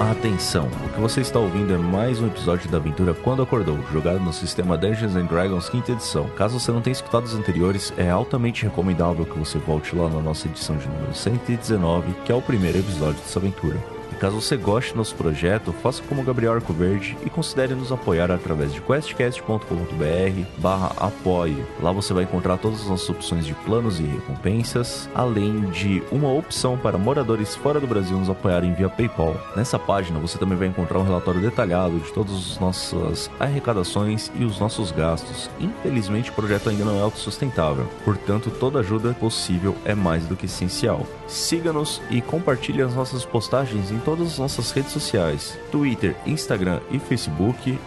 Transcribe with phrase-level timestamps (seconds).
[0.00, 4.18] Atenção, o que você está ouvindo é mais um episódio da aventura Quando Acordou, jogado
[4.18, 6.26] no sistema Dungeons Dragons 5 edição.
[6.30, 10.22] Caso você não tenha escutado os anteriores, é altamente recomendável que você volte lá na
[10.22, 13.99] nossa edição de número 119, que é o primeiro episódio dessa aventura.
[14.18, 18.72] Caso você goste do nosso projeto, faça como Gabriel Arcoverde e considere nos apoiar através
[18.72, 21.64] de questcast.com.br barra apoie.
[21.80, 26.32] Lá você vai encontrar todas as nossas opções de planos e recompensas, além de uma
[26.32, 29.36] opção para moradores fora do Brasil nos apoiarem via PayPal.
[29.56, 34.44] Nessa página você também vai encontrar um relatório detalhado de todas as nossas arrecadações e
[34.44, 35.48] os nossos gastos.
[35.60, 40.46] Infelizmente o projeto ainda não é autossustentável, portanto toda ajuda possível é mais do que
[40.46, 41.06] essencial.
[41.26, 46.98] Siga-nos e compartilhe as nossas postagens em todas as nossas redes sociais: Twitter, Instagram e
[46.98, 47.78] Facebook,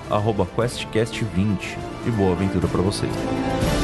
[0.45, 1.77] QuestCast20.
[2.05, 3.82] E boa aventura para vocês!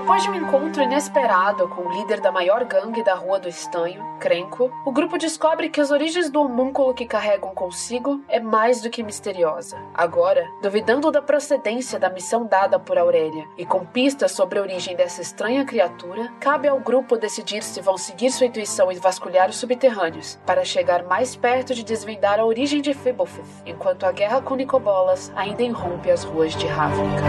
[0.00, 4.02] Depois de um encontro inesperado com o líder da maior gangue da Rua do Estanho,
[4.18, 8.88] Crenco, o grupo descobre que as origens do homúnculo que carregam consigo é mais do
[8.88, 9.76] que misteriosa.
[9.92, 14.96] Agora, duvidando da procedência da missão dada por Aurélia e com pistas sobre a origem
[14.96, 19.58] dessa estranha criatura, cabe ao grupo decidir se vão seguir sua intuição e vasculhar os
[19.58, 24.54] subterrâneos para chegar mais perto de desvendar a origem de Febofith, enquanto a guerra com
[24.54, 27.20] Nicobolas ainda irrompe as ruas de Ravnica.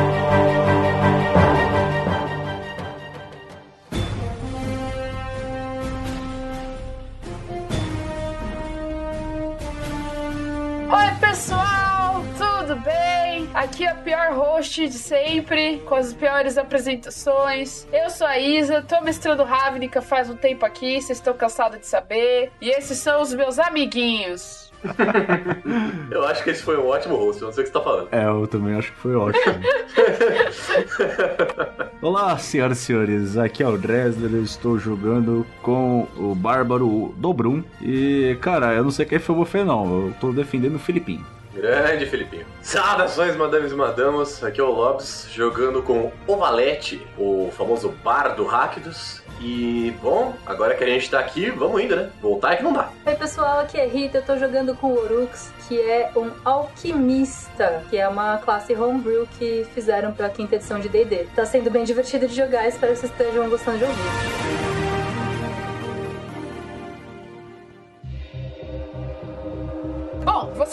[10.93, 13.49] Oi, pessoal, tudo bem?
[13.53, 17.87] Aqui é a pior host de sempre, com as piores apresentações.
[17.93, 21.87] Eu sou a Isa, tô mestrando Ravnica faz um tempo aqui, vocês estão cansados de
[21.87, 22.51] saber.
[22.59, 24.60] E esses são os meus amiguinhos.
[26.11, 27.83] eu acho que esse foi um ótimo host, eu não sei o que você tá
[27.83, 28.09] falando.
[28.11, 29.43] É, eu também acho que foi ótimo.
[32.01, 37.63] Olá, senhoras e senhores, aqui é o Dresler, eu estou jogando com o Bárbaro Dobrum.
[37.81, 41.25] E, cara, eu não sei quem foi você não, eu tô defendendo o Filipinho.
[41.53, 42.45] Grande Filipinho.
[42.61, 44.43] Saudações, madames e madamos.
[44.43, 49.21] Aqui é o Lobs, jogando com o Valete, o famoso bardo Ráquidos.
[49.41, 52.11] E, bom, agora que a gente tá aqui, vamos indo, né?
[52.21, 52.89] Voltar é que não dá.
[53.05, 57.83] Oi, pessoal, aqui é Rita, eu tô jogando com o Orux, que é um alquimista,
[57.89, 61.27] que é uma classe homebrew que fizeram pra quinta edição de D&D.
[61.35, 64.70] Tá sendo bem divertido de jogar, espero que vocês estejam gostando de ouvir.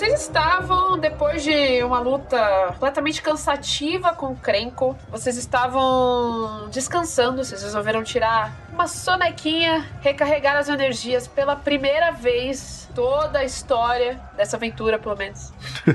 [0.08, 7.62] Vocês estavam, depois de uma luta completamente cansativa com o Krenko, vocês estavam descansando, vocês
[7.62, 14.98] resolveram tirar uma sonequinha, recarregar as energias pela primeira vez toda a história dessa aventura,
[14.98, 15.52] pelo menos.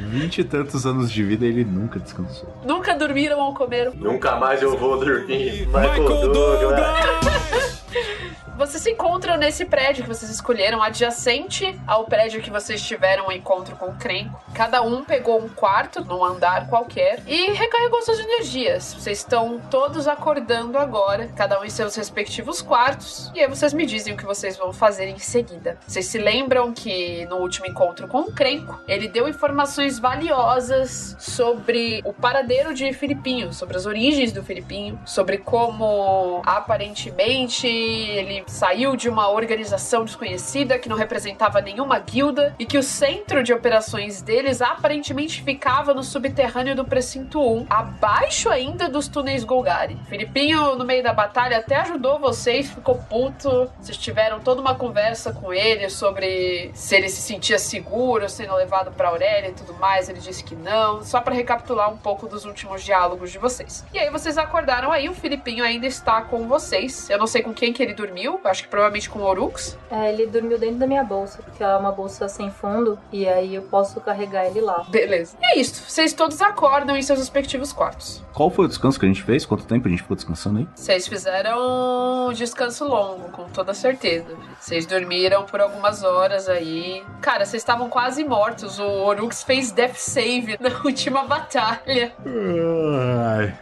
[0.00, 2.52] Vinte e tantos anos de vida ele nunca descansou.
[2.64, 3.92] Nunca dormiram ou comeram.
[3.94, 5.66] Nunca mais eu vou dormir.
[5.66, 7.86] Michael, Michael Douglas.
[8.56, 13.32] Vocês se encontram nesse prédio que vocês escolheram, adjacente ao prédio que vocês tiveram um
[13.32, 14.40] encontro com o Krenko.
[14.54, 18.94] Cada um pegou um quarto num andar qualquer e recarregou suas energias.
[18.94, 23.30] Vocês estão todos acordando agora, cada um em seus respectivos quartos.
[23.34, 25.78] E aí vocês me dizem o que vocês vão fazer em seguida.
[25.86, 32.00] Vocês se lembram que no último encontro com o Krenko, ele deu informações valiosas sobre
[32.06, 39.08] o paradeiro de Filipinho, sobre as origens do Filipinho, sobre como aparentemente ele saiu de
[39.08, 44.62] uma organização desconhecida que não representava nenhuma guilda e que o centro de operações deles
[44.62, 49.98] aparentemente ficava no subterrâneo do precinto 1, abaixo ainda dos túneis Golgari.
[50.08, 53.70] Filipinho, no meio da batalha, até ajudou vocês, ficou puto.
[53.80, 58.92] Vocês tiveram toda uma conversa com ele sobre se ele se sentia seguro sendo levado
[58.92, 60.08] para Aurélia e tudo mais.
[60.08, 61.02] Ele disse que não.
[61.02, 63.84] Só para recapitular um pouco dos últimos diálogos de vocês.
[63.92, 67.08] E aí vocês acordaram aí, o Filipinho ainda está com vocês.
[67.10, 69.78] Eu não sei com quem que ele dormiu, acho que provavelmente com o Orux.
[69.90, 73.54] É, ele dormiu dentro da minha bolsa, porque é uma bolsa sem fundo, e aí
[73.54, 74.84] eu posso carregar ele lá.
[74.88, 75.36] Beleza.
[75.42, 78.22] E é isso, vocês todos acordam em seus respectivos quartos.
[78.32, 79.46] Qual foi o descanso que a gente fez?
[79.46, 80.68] Quanto tempo a gente ficou descansando aí?
[80.74, 84.26] Vocês fizeram um descanso longo, com toda certeza.
[84.60, 87.02] Vocês dormiram por algumas horas aí.
[87.20, 88.78] Cara, vocês estavam quase mortos.
[88.78, 92.12] O Orux fez death save na última batalha.
[92.26, 93.54] Ai,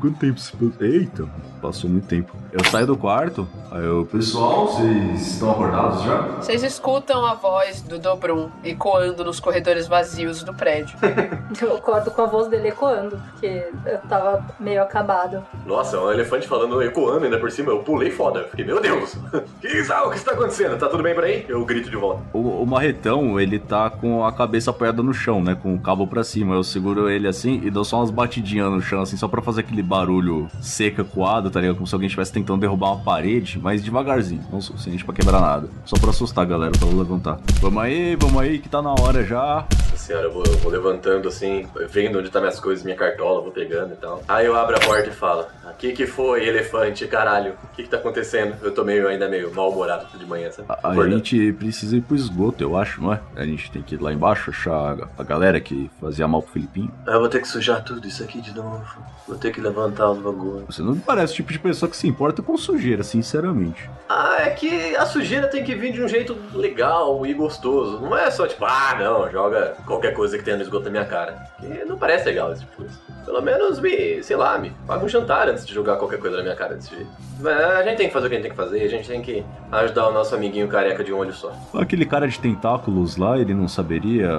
[0.00, 1.28] quanto tempo se Eita,
[1.60, 2.34] passou muito tempo.
[2.52, 4.04] Eu saio do quarto, aí eu.
[4.06, 6.20] Pessoal, vocês estão acordados já?
[6.40, 10.98] Vocês escutam a voz do Dobrum ecoando nos corredores vazios do prédio.
[11.60, 15.44] eu acordo com a voz dele ecoando, porque eu tava meio acabado.
[15.64, 18.44] Nossa, um elefante falando ecoando ainda por cima, eu pulei foda.
[18.50, 19.16] Fiquei, meu Deus!
[19.62, 20.76] O que está acontecendo?
[20.78, 21.44] Tá tudo bem por aí?
[21.48, 22.22] Eu grito de volta.
[22.32, 25.54] O, o marretão, ele tá com a cabeça apoiada no chão, né?
[25.60, 26.54] Com o cabo pra cima.
[26.54, 29.51] Eu seguro ele assim e dou só umas batidinhas no chão, assim, só pra fazer
[29.52, 31.76] fazer aquele barulho seca, coado, tá ligado?
[31.76, 35.40] Como se alguém estivesse tentando derrubar uma parede, mas devagarzinho, não o suficiente pra quebrar
[35.40, 35.68] nada.
[35.84, 37.38] Só pra assustar a galera, pra levantar.
[37.60, 39.66] Vamos aí, vamos aí, que tá na hora já.
[39.70, 43.42] Nossa senhora, eu vou, eu vou levantando assim, vendo onde tá minhas coisas, minha cartola,
[43.42, 44.22] vou pegando e tal.
[44.26, 47.54] Aí eu abro a porta e falo: Aqui que foi, elefante, caralho?
[47.64, 48.56] O que que tá acontecendo?
[48.62, 50.68] Eu tô meio, ainda meio mal-humorado de manhã, sabe?
[50.68, 53.20] A, a gente precisa ir pro esgoto, eu acho, não é?
[53.36, 56.92] A gente tem que ir lá embaixo achar a galera que fazia mal pro Filipinho.
[57.06, 58.84] Eu vou ter que sujar tudo isso aqui de novo.
[59.26, 60.64] Vou ter que levantar os bagulhos.
[60.66, 63.90] Você não parece o tipo de pessoa que se importa com sujeira, sinceramente.
[64.08, 68.00] Ah, é que a sujeira tem que vir de um jeito legal e gostoso.
[68.00, 71.04] Não é só tipo, ah, não, joga qualquer coisa que tenha no esgoto na minha
[71.04, 71.32] cara.
[71.58, 73.00] Que não parece legal esse tipo de coisa.
[73.24, 76.42] Pelo menos me, sei lá, me paga um jantar antes de jogar qualquer coisa na
[76.42, 77.10] minha cara desse jeito.
[77.40, 79.08] Mas a gente tem que fazer o que a gente tem que fazer, a gente
[79.08, 81.52] tem que ajudar o nosso amiguinho careca de um olho só.
[81.74, 84.30] Aquele cara de tentáculos lá, ele não saberia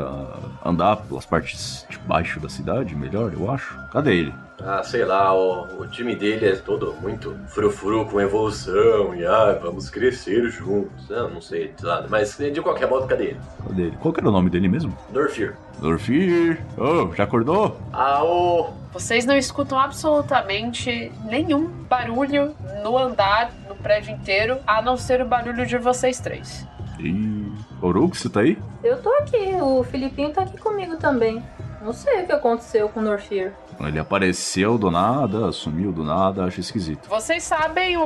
[0.63, 3.77] andar pelas partes de baixo da cidade melhor, eu acho.
[3.91, 4.33] Cadê ele?
[4.65, 9.59] Ah, sei lá, o, o time dele é todo muito frufru com evolução e ah,
[9.61, 11.09] vamos crescer juntos.
[11.09, 13.39] Não, não sei, sei lá, mas de qualquer modo, cadê ele?
[13.67, 13.97] Cadê ele?
[13.97, 14.97] Qual que era o nome dele mesmo?
[15.09, 15.55] Dorfir.
[15.79, 16.61] Dorfir!
[16.77, 17.77] Oh, já acordou?
[17.91, 24.95] Ah, ô, Vocês não escutam absolutamente nenhum barulho no andar, no prédio inteiro, a não
[24.95, 26.65] ser o barulho de vocês três.
[26.99, 27.51] Ih,
[27.81, 28.57] Orux, você tá aí?
[28.81, 31.43] Eu tô aqui, o Filipinho tá aqui comigo também.
[31.81, 33.51] Não sei o que aconteceu com o Norfir.
[33.81, 37.07] Ele apareceu do nada, sumiu do nada, acho esquisito.
[37.09, 38.03] Vocês sabem o,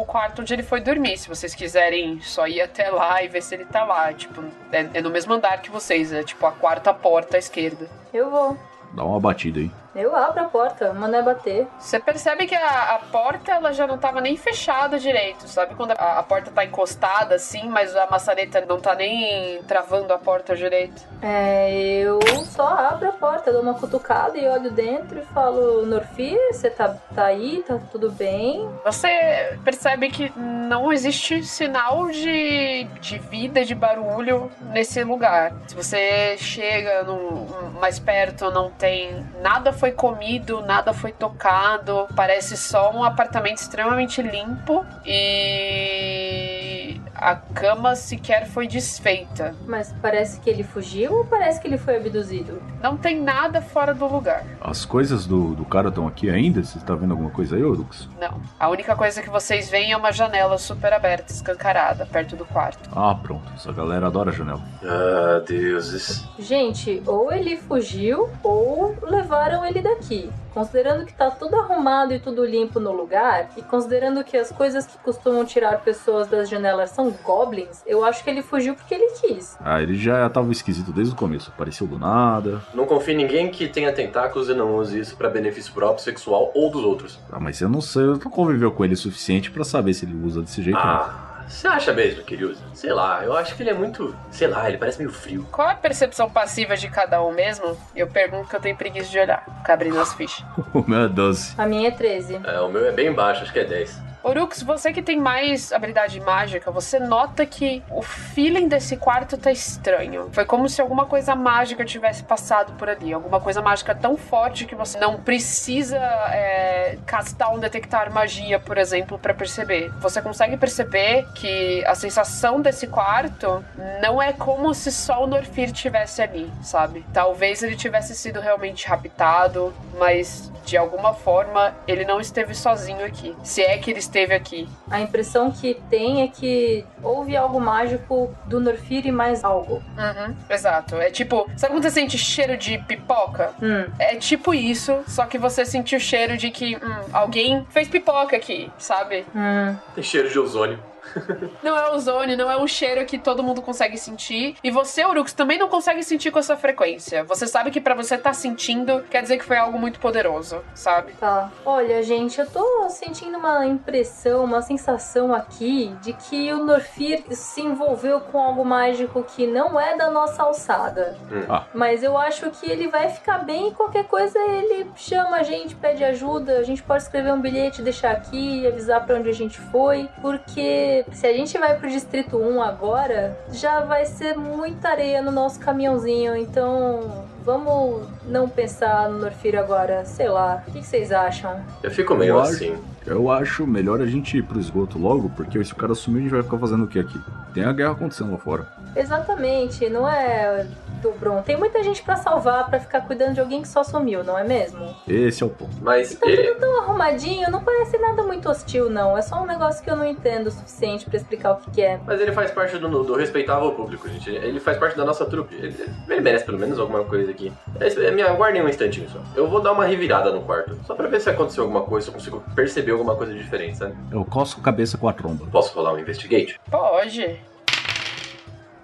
[0.00, 1.18] o quarto onde ele foi dormir.
[1.18, 4.12] Se vocês quiserem só ir até lá e ver se ele tá lá.
[4.12, 4.42] Tipo,
[4.72, 6.12] é, é no mesmo andar que vocês.
[6.12, 7.88] É tipo a quarta porta à esquerda.
[8.12, 8.56] Eu vou.
[8.92, 9.70] Dá uma batida aí.
[9.94, 11.66] Eu abro a porta, mano é bater.
[11.78, 15.74] Você percebe que a, a porta ela já não tava nem fechada direito, sabe?
[15.74, 20.18] Quando a, a porta tá encostada assim, mas a maçaneta não tá nem travando a
[20.18, 21.02] porta direito.
[21.22, 21.70] É,
[22.02, 26.68] eu só abro a porta, dou uma cutucada e olho dentro e falo, Norfir, você
[26.70, 28.68] tá, tá aí, tá tudo bem?
[28.84, 35.52] Você percebe que não existe sinal de, de vida, de barulho nesse lugar.
[35.68, 37.44] Se você chega num-
[37.80, 42.08] mais perto, não tem nada foi comido, nada foi tocado.
[42.16, 49.54] Parece só um apartamento extremamente limpo e a cama sequer foi desfeita.
[49.66, 52.62] Mas parece que ele fugiu ou parece que ele foi abduzido?
[52.82, 54.44] Não tem nada fora do lugar.
[54.60, 56.62] As coisas do, do cara estão aqui ainda?
[56.62, 58.08] Você tá vendo alguma coisa aí, Orux?
[58.20, 58.40] Não.
[58.58, 62.90] A única coisa que vocês veem é uma janela super aberta, escancarada, perto do quarto.
[62.94, 63.50] Ah, pronto.
[63.54, 64.62] Essa galera adora janela.
[64.82, 66.26] ah, deuses.
[66.38, 70.30] Gente, ou ele fugiu ou levaram ele daqui.
[70.52, 74.86] Considerando que tá tudo arrumado e tudo limpo no lugar, e considerando que as coisas
[74.86, 79.10] que costumam tirar pessoas das janelas são goblins, eu acho que ele fugiu porque ele
[79.20, 79.56] quis.
[79.60, 81.50] Ah, ele já tava esquisito desde o começo.
[81.54, 82.62] Apareceu do nada.
[82.72, 86.52] Não confie em ninguém que tenha tentáculos e não use isso pra benefício próprio, sexual
[86.54, 87.18] ou dos outros.
[87.32, 90.04] Ah, mas eu não sei, eu não conviveu com ele o suficiente pra saber se
[90.04, 90.78] ele usa desse jeito.
[90.78, 91.23] não.
[91.48, 92.62] Você acha mesmo que ele usa?
[92.74, 94.14] Sei lá, eu acho que ele é muito.
[94.30, 95.46] Sei lá, ele parece meio frio.
[95.50, 97.76] Qual é a percepção passiva de cada um mesmo?
[97.94, 99.44] Eu pergunto que eu tenho preguiça de olhar.
[99.58, 100.44] Ficar abrindo as fichas.
[100.74, 101.54] O meu é 12.
[101.56, 102.40] A minha é 13.
[102.44, 104.02] É, o meu é bem baixo, acho que é 10.
[104.24, 109.52] Orux, você que tem mais habilidade mágica, você nota que o feeling desse quarto tá
[109.52, 110.30] estranho.
[110.32, 113.12] Foi como se alguma coisa mágica tivesse passado por ali.
[113.12, 118.78] Alguma coisa mágica tão forte que você não precisa é, castar um detectar magia, por
[118.78, 119.90] exemplo, pra perceber.
[120.00, 123.62] Você consegue perceber que a sensação desse quarto
[124.00, 127.04] não é como se só o Norfir tivesse ali, sabe?
[127.12, 133.36] Talvez ele tivesse sido realmente raptado, mas de alguma forma ele não esteve sozinho aqui.
[133.42, 134.68] Se é que ele aqui.
[134.90, 139.82] A impressão que tem é que houve algo mágico do Norfir e mais algo.
[139.96, 140.96] Uhum, exato.
[140.96, 143.52] É tipo, sabe quando você sente cheiro de pipoca?
[143.62, 146.80] Hum, É tipo isso, só que você sentiu o cheiro de que hum,
[147.12, 149.24] alguém fez pipoca aqui, sabe?
[149.34, 149.76] hum.
[149.94, 150.78] Tem cheiro de ozônio.
[151.62, 154.56] Não é ozônio, não é um cheiro que todo mundo consegue sentir.
[154.62, 157.24] E você, Urux, também não consegue sentir com essa frequência.
[157.24, 161.12] Você sabe que pra você tá sentindo, quer dizer que foi algo muito poderoso, sabe?
[161.12, 161.50] Tá.
[161.64, 167.62] Olha, gente, eu tô sentindo uma impressão, uma sensação aqui de que o Norfir se
[167.62, 171.16] envolveu com algo mágico que não é da nossa alçada.
[171.30, 171.44] Hum.
[171.48, 171.64] Ah.
[171.72, 175.74] Mas eu acho que ele vai ficar bem e qualquer coisa ele chama a gente,
[175.74, 176.58] pede ajuda.
[176.58, 180.08] A gente pode escrever um bilhete, deixar aqui e avisar pra onde a gente foi.
[180.20, 185.30] Porque se a gente vai pro Distrito 1 agora, já vai ser muita areia no
[185.32, 186.36] nosso caminhãozinho.
[186.36, 187.24] Então.
[187.44, 190.62] Vamos não pensar no Norfir agora, sei lá.
[190.66, 191.60] O que vocês acham?
[191.82, 192.74] Eu fico meio Eu acho- assim.
[193.06, 196.22] Eu acho melhor a gente ir pro esgoto logo, porque se o cara sumir, a
[196.22, 197.20] gente vai ficar fazendo o que aqui?
[197.52, 198.66] Tem a guerra acontecendo lá fora.
[198.96, 200.66] Exatamente, não é
[201.04, 201.42] Dobron.
[201.42, 204.42] Tem muita gente pra salvar, pra ficar cuidando de alguém que só sumiu, não é
[204.42, 204.94] mesmo?
[205.06, 205.70] Esse é o ponto.
[205.82, 209.16] Mas Tá ele, tudo tão arrumadinho, não parece nada muito hostil, não.
[209.16, 211.82] É só um negócio que eu não entendo o suficiente pra explicar o que, que
[211.82, 212.00] é.
[212.06, 214.30] mas ele faz parte do, do respeitável público, gente.
[214.30, 215.54] Ele faz parte da nossa trupe.
[215.54, 215.76] Ele,
[216.08, 217.52] ele merece pelo menos alguma coisa aqui.
[217.78, 219.18] É, me aguardem um instantinho só.
[219.36, 220.78] Eu vou dar uma revirada no quarto.
[220.86, 223.94] Só pra ver se aconteceu alguma coisa, se eu consigo perceber alguma coisa diferente, sabe?
[224.10, 225.44] Eu coço a cabeça com a tromba.
[225.50, 226.58] Posso rolar um investigate?
[226.70, 227.40] Pode.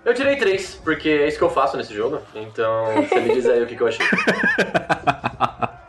[0.04, 2.20] Eu tirei três, porque é isso que eu faço nesse jogo.
[2.34, 4.06] Então, você me diz aí o que, que eu achei.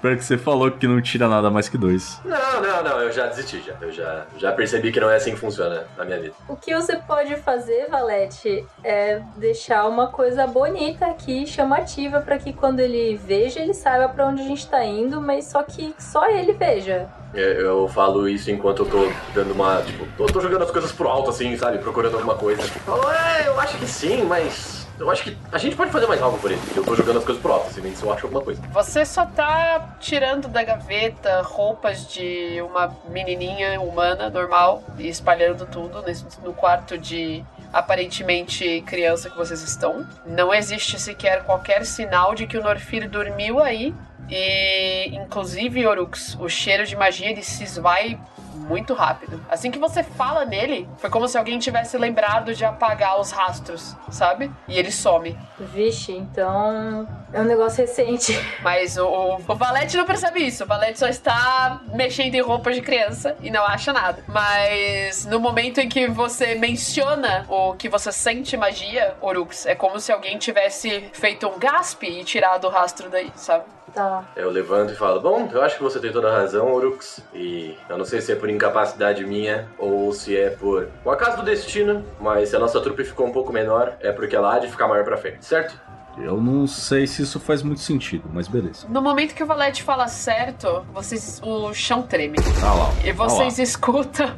[0.00, 2.20] Pior que você falou que não tira nada mais que dois.
[2.24, 3.74] Não, não, não, eu já desisti já.
[3.80, 6.34] Eu já, já percebi que não é assim que funciona na minha vida.
[6.48, 12.52] O que você pode fazer, Valete, é deixar uma coisa bonita aqui, chamativa, pra que
[12.52, 16.28] quando ele veja, ele saiba pra onde a gente tá indo, mas só que só
[16.28, 17.08] ele veja.
[17.32, 19.80] Eu, eu falo isso enquanto eu tô dando uma.
[19.82, 21.78] Tipo, tô, tô jogando as coisas pro alto, assim, sabe?
[21.78, 22.62] Procurando alguma coisa.
[22.62, 24.79] Falo, é, eu acho que sim, mas.
[25.00, 26.60] Eu acho que a gente pode fazer mais algo por ele.
[26.76, 28.60] Eu tô jogando as coisas pro alto, assim, se eu acho alguma coisa.
[28.70, 36.02] Você só tá tirando da gaveta roupas de uma menininha humana normal e espalhando tudo
[36.02, 37.42] nesse- no quarto de
[37.72, 40.06] aparentemente criança que vocês estão.
[40.26, 43.94] Não existe sequer qualquer sinal de que o Norfir dormiu aí.
[44.28, 48.18] E, inclusive, Orux, o cheiro de magia ele se esvai
[48.54, 49.40] muito rápido.
[49.48, 53.96] Assim que você fala nele, foi como se alguém tivesse lembrado de apagar os rastros,
[54.10, 54.50] sabe?
[54.68, 55.36] E ele some.
[55.58, 58.38] Vixe, então é um negócio recente.
[58.62, 60.64] Mas o, o, o Valete não percebe isso.
[60.64, 64.22] O Valete só está mexendo em roupas de criança e não acha nada.
[64.26, 70.00] Mas no momento em que você menciona o que você sente magia, Orux, é como
[70.00, 73.64] se alguém tivesse feito um gasp e tirado o rastro daí, sabe?
[73.94, 74.24] Tá.
[74.36, 77.20] Eu levanto e falo, bom, eu acho que você tem toda a razão, Orux.
[77.34, 81.36] E eu não sei se é por incapacidade minha ou se é por um acaso
[81.38, 84.58] do destino, mas se a nossa trupe ficou um pouco menor, é porque ela há
[84.58, 85.78] de ficar maior pra frente, certo?
[86.18, 88.86] Eu não sei se isso faz muito sentido, mas beleza.
[88.88, 92.36] No momento que o Valete fala certo, vocês, o chão treme.
[92.62, 92.90] Ah lá.
[93.04, 94.28] E vocês escutam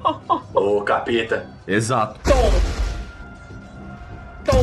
[0.54, 1.47] Ô, capeta.
[1.66, 2.21] Exato.
[2.23, 2.52] tom.
[4.45, 4.62] Tom.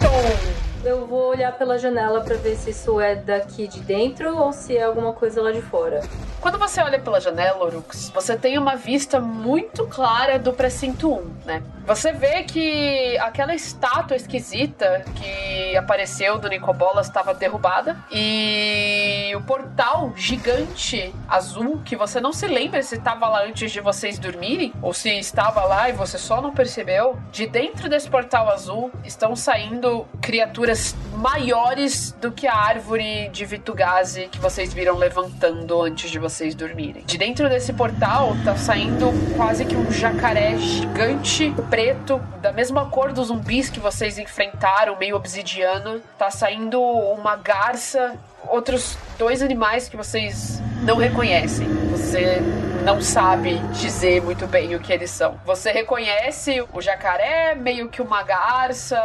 [0.00, 0.55] Tom.
[0.86, 4.76] Eu vou olhar pela janela pra ver se isso é daqui de dentro ou se
[4.76, 6.00] é alguma coisa lá de fora.
[6.40, 11.30] Quando você olha pela janela, Orux, você tem uma vista muito clara do precinto 1,
[11.44, 11.62] né?
[11.84, 20.12] Você vê que aquela estátua esquisita que apareceu do Nicobolas estava derrubada e o portal
[20.16, 24.92] gigante azul, que você não se lembra se estava lá antes de vocês dormirem ou
[24.92, 30.06] se estava lá e você só não percebeu, de dentro desse portal azul estão saindo
[30.20, 30.75] criaturas
[31.16, 37.02] maiores do que a árvore de Vitugazi que vocês viram levantando antes de vocês dormirem.
[37.04, 43.12] De dentro desse portal tá saindo quase que um jacaré gigante, preto, da mesma cor
[43.12, 46.00] dos zumbis que vocês enfrentaram, meio obsidiana.
[46.18, 48.14] Tá saindo uma garça,
[48.48, 51.66] outros dois animais que vocês não reconhecem.
[51.90, 52.42] Você
[52.86, 55.40] não sabe dizer muito bem o que eles são.
[55.44, 58.96] Você reconhece o jacaré, meio que uma garça,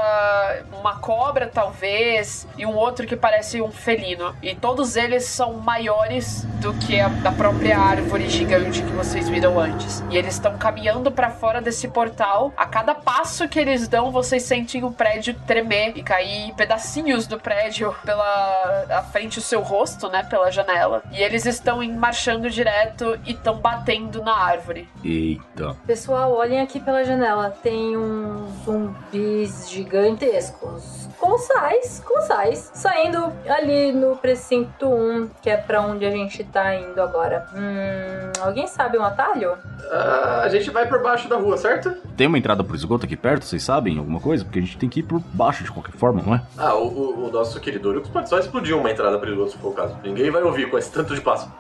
[0.72, 4.36] uma cobra talvez, e um outro que parece um felino.
[4.40, 9.60] E todos eles são maiores do que a da própria árvore gigante que vocês viram
[9.60, 10.04] antes.
[10.12, 12.54] E eles estão caminhando para fora desse portal.
[12.56, 17.40] A cada passo que eles dão, vocês sentem o prédio tremer e cair pedacinhos do
[17.40, 21.02] prédio pela à frente do seu rosto, né, pela janela.
[21.12, 24.88] E eles estão marchando direto e estão batendo na árvore.
[25.04, 25.76] Eita.
[25.88, 27.50] Pessoal, olhem aqui pela janela.
[27.64, 31.08] Tem uns zumbis gigantescos.
[31.20, 32.72] Colossais, colossais.
[32.74, 37.46] Saindo ali no precinto 1, que é pra onde a gente tá indo agora.
[37.54, 39.54] Hum, alguém sabe um atalho?
[39.92, 41.92] Ah, a gente vai por baixo da rua, certo?
[42.18, 43.98] Tem uma entrada pro esgoto aqui perto, vocês sabem?
[44.00, 44.44] Alguma coisa?
[44.44, 46.42] Porque a gente tem que ir por baixo de qualquer forma, não é?
[46.58, 49.70] Ah, o, o- o nosso querido Orux pode só explodir uma entrada perigosa se for
[49.70, 49.96] o caso.
[50.04, 51.52] Ninguém vai ouvir com esse tanto de passo.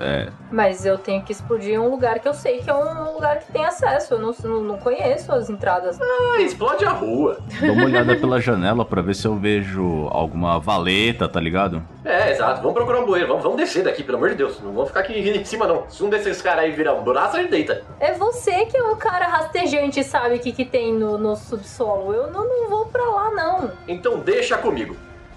[0.00, 0.28] É.
[0.50, 3.52] Mas eu tenho que explodir um lugar que eu sei que é um lugar que
[3.52, 4.14] tem acesso.
[4.14, 5.98] Eu não, não, não conheço as entradas.
[6.00, 7.38] Ah, explode a rua.
[7.60, 11.82] Dá uma olhada pela janela pra ver se eu vejo alguma valeta, tá ligado?
[12.04, 12.60] É, exato.
[12.60, 13.26] Vamos procurar um bueiro.
[13.26, 14.60] Vamos, vamos descer daqui, pelo amor de Deus.
[14.60, 15.88] Não vamos ficar aqui em cima, não.
[15.88, 17.82] Se um desses caras aí virar um braço, ele deita.
[17.98, 21.36] É você que é um cara rastejante e sabe o que, que tem no, no
[21.36, 22.12] subsolo.
[22.12, 23.70] Eu não, não vou pra lá, não.
[23.88, 24.96] Então deixa comigo.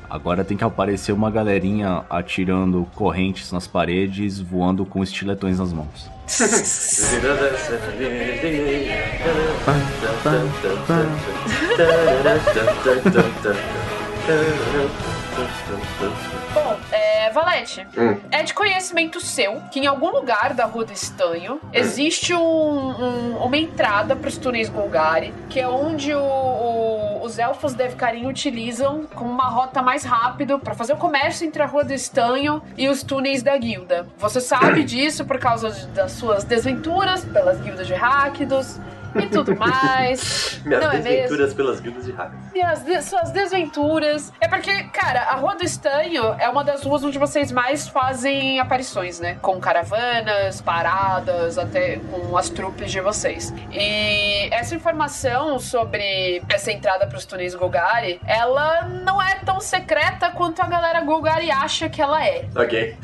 [0.10, 6.10] Agora tem que aparecer uma galerinha atirando correntes nas paredes, voando com estiletões nas mãos.
[16.54, 16.78] Bom,
[17.20, 18.18] é, Valete, Hum.
[18.32, 23.38] é de conhecimento seu que em algum lugar da Rua do Estanho existe um- um-
[23.44, 28.26] uma entrada para os túneis Golgari, que é onde o- o- os os elfos Devkarin
[28.26, 32.60] utilizam como uma rota mais rápida para fazer o comércio entre a Rua do Estanho
[32.76, 34.08] e os túneis da guilda.
[34.18, 38.80] Você sabe disso por causa de- das suas desventuras pelas guildas de Ráquidos
[39.16, 40.62] e tudo mais.
[40.66, 42.42] Minhas não é desventuras pelas guildas de hackers.
[42.54, 44.32] E as de- suas desventuras.
[44.42, 48.60] É porque, cara, a Rua do Estanho é uma das ruas onde vocês mais fazem
[48.60, 49.38] aparições, né?
[49.42, 53.54] Com caravanas, paradas, até com as trupes de vocês.
[53.72, 60.62] E essa informação sobre essa entrada pros túneis Golgari, ela não é tão secreta quanto
[60.62, 62.46] a galera Golgari acha que ela é.
[62.56, 62.98] Ok.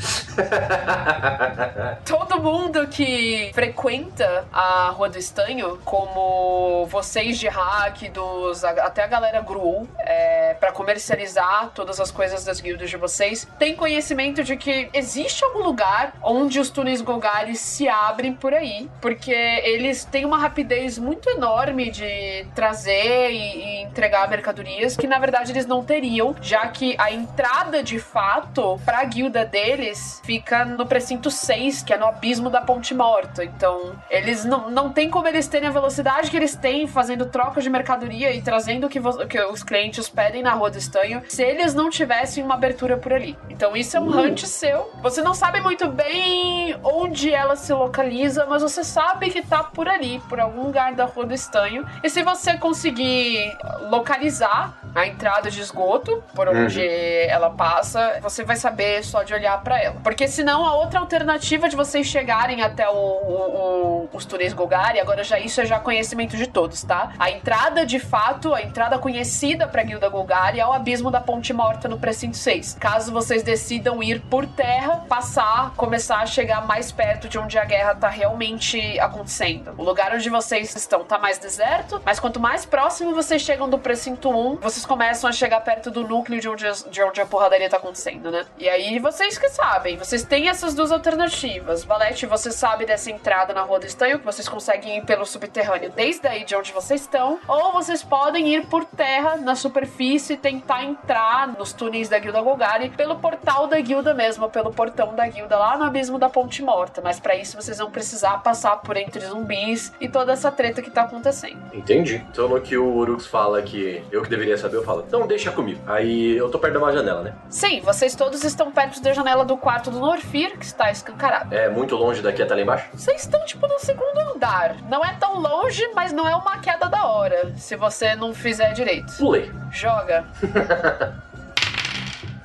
[2.06, 9.04] Todo mundo que frequenta a Rua do Estanho, como vocês de hack, dos, a- até
[9.04, 14.44] a galera Gruul, é, para comercializar todas as coisas das guildas de vocês, tem conhecimento
[14.44, 20.04] de que existe algum lugar onde os túneis Golgari se abrem por aí, porque eles
[20.06, 25.66] têm uma rapidez muito enorme de trazer e, e entregar mercadorias que na verdade eles
[25.66, 31.32] não teriam, já que a entrada de fato para a guilda deles fica no precinto
[31.32, 33.44] 6, que é no abismo da Ponte Morta.
[33.44, 35.85] Então, eles não, não tem como eles terem a velocidade
[36.30, 40.42] que eles têm fazendo trocas de mercadoria e trazendo o que, que os clientes pedem
[40.44, 43.38] na Rua do Estanho, se eles não tivessem uma abertura por ali.
[43.50, 44.92] Então, isso é um hunt seu.
[45.02, 49.88] Você não sabe muito bem onde ela se localiza, mas você sabe que tá por
[49.88, 51.86] ali, por algum lugar da Rua do Estanho.
[52.04, 53.56] E se você conseguir
[53.90, 56.86] localizar a entrada de esgoto, por onde
[57.28, 59.98] ela passa, você vai saber só de olhar pra ela.
[60.02, 65.00] Porque senão a outra alternativa de vocês chegarem até o, o- o- os túneis Golgari,
[65.00, 67.14] agora já isso é já conhecimento de todos, tá?
[67.20, 71.54] A entrada de fato, a entrada conhecida pra Guilda Golgari é o abismo da Ponte
[71.54, 72.78] Morta no precinto 6.
[72.80, 77.66] Caso vocês decidam ir por terra, passar, começar a chegar mais perto de onde a
[77.66, 79.74] guerra tá realmente acontecendo.
[79.78, 83.78] O lugar onde vocês estão tá mais deserto, mas quanto mais próximo vocês chegam do
[83.78, 87.70] precinto 1, vocês começam a chegar perto do núcleo de onde, de onde a porradaria
[87.70, 88.46] tá acontecendo, né?
[88.58, 91.84] E aí vocês que sabem, vocês têm essas duas alternativas.
[91.84, 95.65] Valete, você sabe dessa entrada na Rua do Estanho, que vocês conseguem ir pelo subterrâneo
[95.96, 100.38] desde aí de onde vocês estão, ou vocês podem ir por terra, na superfície, e
[100.38, 105.28] tentar entrar nos túneis da Guilda Golgari pelo portal da guilda mesmo, pelo portão da
[105.28, 107.02] guilda lá no abismo da Ponte Morta.
[107.04, 110.90] Mas pra isso vocês vão precisar passar por entre zumbis e toda essa treta que
[110.90, 111.60] tá acontecendo.
[111.74, 112.26] Entendi.
[112.32, 115.52] Então no que o Urux fala que eu que deveria saber, eu falo, então deixa
[115.52, 115.82] comigo.
[115.88, 117.34] Aí eu tô perto de uma janela, né?
[117.50, 121.54] Sim, vocês todos estão perto da janela do quarto do Norfir, que está escancarado.
[121.54, 122.90] É muito longe daqui até lá embaixo?
[122.94, 124.76] Vocês estão, tipo, no segundo andar.
[124.90, 125.55] Não é tão longe,
[125.94, 129.14] mas não é uma queda da hora, se você não fizer direito.
[129.18, 129.52] Pulei.
[129.72, 130.26] Joga.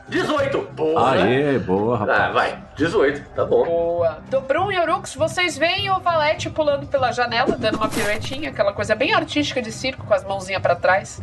[0.09, 0.59] 18!
[0.77, 1.13] Porra!
[1.23, 2.21] Aê, boa, rapaz.
[2.21, 2.59] Ah, vai.
[2.85, 3.65] 18, tá bom.
[3.65, 4.23] Boa.
[4.31, 8.95] Dobrum e Orux, vocês veem o Valete pulando pela janela, dando uma piruetinha, aquela coisa
[8.95, 11.21] bem artística de circo, com as mãozinhas pra trás.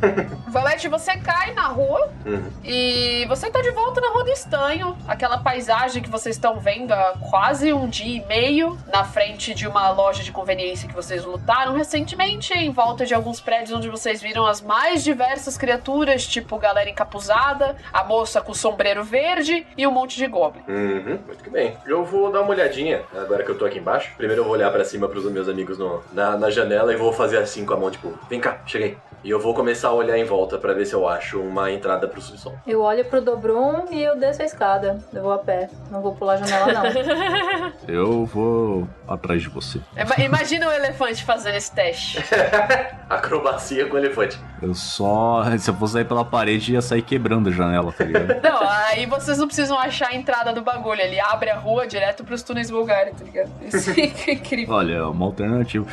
[0.50, 2.52] Valete, você cai na rua Uhum.
[2.64, 6.92] e você tá de volta na Rua do Estanho, aquela paisagem que vocês estão vendo
[6.92, 11.24] há quase um dia e meio, na frente de uma loja de conveniência que vocês
[11.26, 16.58] lutaram recentemente, em volta de alguns prédios onde vocês viram as mais diversas criaturas, tipo
[16.60, 20.62] galera encapuzada, a moça com o sombreiro verde e um monte de goblin.
[20.68, 21.78] Uhum, muito que bem.
[21.86, 24.12] Eu vou dar uma olhadinha, agora que eu tô aqui embaixo.
[24.18, 27.12] Primeiro eu vou olhar pra cima pros meus amigos no- na, na janela e vou
[27.14, 28.98] fazer assim com a mão, tipo, vem cá, cheguei.
[29.24, 32.08] E eu vou começar a olhar em volta pra ver se eu acho uma entrada
[32.08, 32.58] pro subsolo.
[32.68, 35.00] Eu olho pro Dobrum e eu desço a escada.
[35.12, 35.70] Eu vou a pé.
[35.92, 36.84] Não vou pular a janela, não.
[37.88, 39.80] Eu vou atrás de você.
[39.98, 42.24] Ima- Imagina o elefante fazendo esse teste.
[43.10, 44.40] Acrobacia com elefante.
[44.62, 45.44] Eu só.
[45.58, 48.42] Se eu fosse sair pela parede, ia sair quebrando a janela, tá ligado?
[48.42, 51.00] Não, aí vocês não precisam achar a entrada do bagulho.
[51.02, 53.50] Ele abre a rua direto pros túneis vulgares, tá ligado?
[53.62, 54.74] Isso é incrível.
[54.76, 55.86] Olha, é uma alternativa.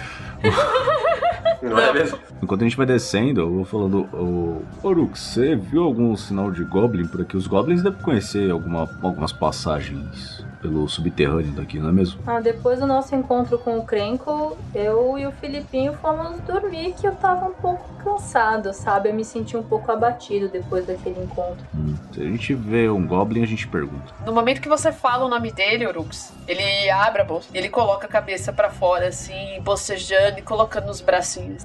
[1.62, 2.18] Não é mesmo?
[2.42, 6.62] Enquanto a gente vai descendo, eu vou falando, ô Orux, você viu algum sinal de
[6.64, 7.36] Goblin por aqui?
[7.36, 12.20] Os Goblins devem conhecer alguma, algumas passagens pelo subterrâneo daqui, não é mesmo?
[12.26, 17.06] Ah, depois do nosso encontro com o Krenko, eu e o Filipinho fomos dormir que
[17.06, 19.10] eu tava um pouco cansado, sabe?
[19.10, 21.62] Eu me senti um pouco abatido depois daquele encontro.
[21.74, 24.14] Hum, Se a gente vê um Goblin, a gente pergunta.
[24.24, 28.06] No momento que você fala o nome dele, Orux, ele abre a bolsa, ele coloca
[28.06, 31.64] a cabeça pra fora, assim, bocejando e colocando os bracinhos.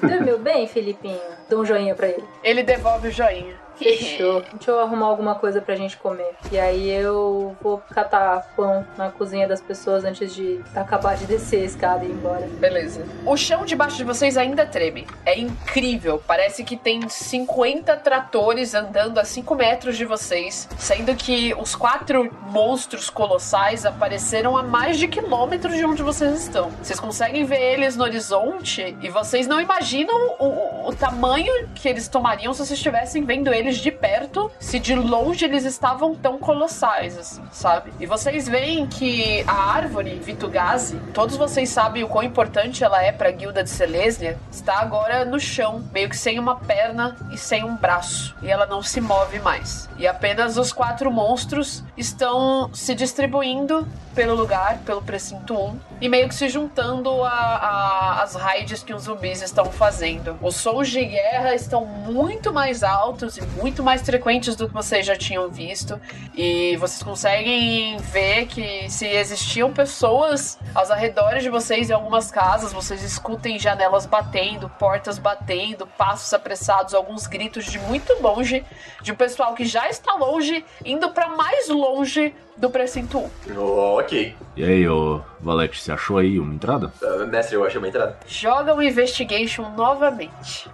[0.00, 1.20] Dormiu bem, Filipinho?
[1.48, 2.24] Dou um joinha pra ele.
[2.42, 3.65] Ele devolve o joinha.
[3.78, 4.42] Fechou.
[4.54, 6.34] Deixa eu arrumar alguma coisa pra gente comer.
[6.50, 11.62] E aí eu vou catar pão na cozinha das pessoas antes de acabar de descer
[11.62, 12.46] a escada e ir embora.
[12.58, 13.04] Beleza.
[13.24, 15.06] O chão debaixo de vocês ainda treme.
[15.24, 16.22] É incrível.
[16.26, 20.68] Parece que tem 50 tratores andando a 5 metros de vocês.
[20.78, 26.70] Sendo que os quatro monstros colossais apareceram a mais de quilômetros de onde vocês estão.
[26.82, 31.88] Vocês conseguem ver eles no horizonte e vocês não imaginam o, o, o tamanho que
[31.88, 36.38] eles tomariam se vocês estivessem vendo eles de perto, se de longe eles estavam tão
[36.38, 37.92] colossais, assim, sabe?
[37.98, 43.10] E vocês veem que a árvore Vitugazi, todos vocês sabem o quão importante ela é
[43.10, 47.64] pra guilda de Selesnia, está agora no chão, meio que sem uma perna e sem
[47.64, 48.36] um braço.
[48.42, 49.88] E ela não se move mais.
[49.98, 56.28] E apenas os quatro monstros estão se distribuindo pelo lugar, pelo precinto 1, e meio
[56.28, 60.38] que se juntando a, a- as raids que os zumbis estão fazendo.
[60.42, 65.04] Os sons de guerra estão muito mais altos e muito mais frequentes do que vocês
[65.04, 66.00] já tinham visto.
[66.34, 72.72] E vocês conseguem ver que se existiam pessoas aos arredores de vocês em algumas casas,
[72.72, 78.64] vocês escutem janelas batendo, portas batendo, passos apressados, alguns gritos de muito longe,
[79.02, 83.58] de um pessoal que já está longe, indo para mais longe do precinto 1.
[83.58, 84.34] ok.
[84.56, 86.92] E aí, ô Valete, você achou aí uma entrada?
[87.02, 88.16] Ah, mestre, eu achei uma entrada.
[88.26, 90.68] Joga o Investigation novamente.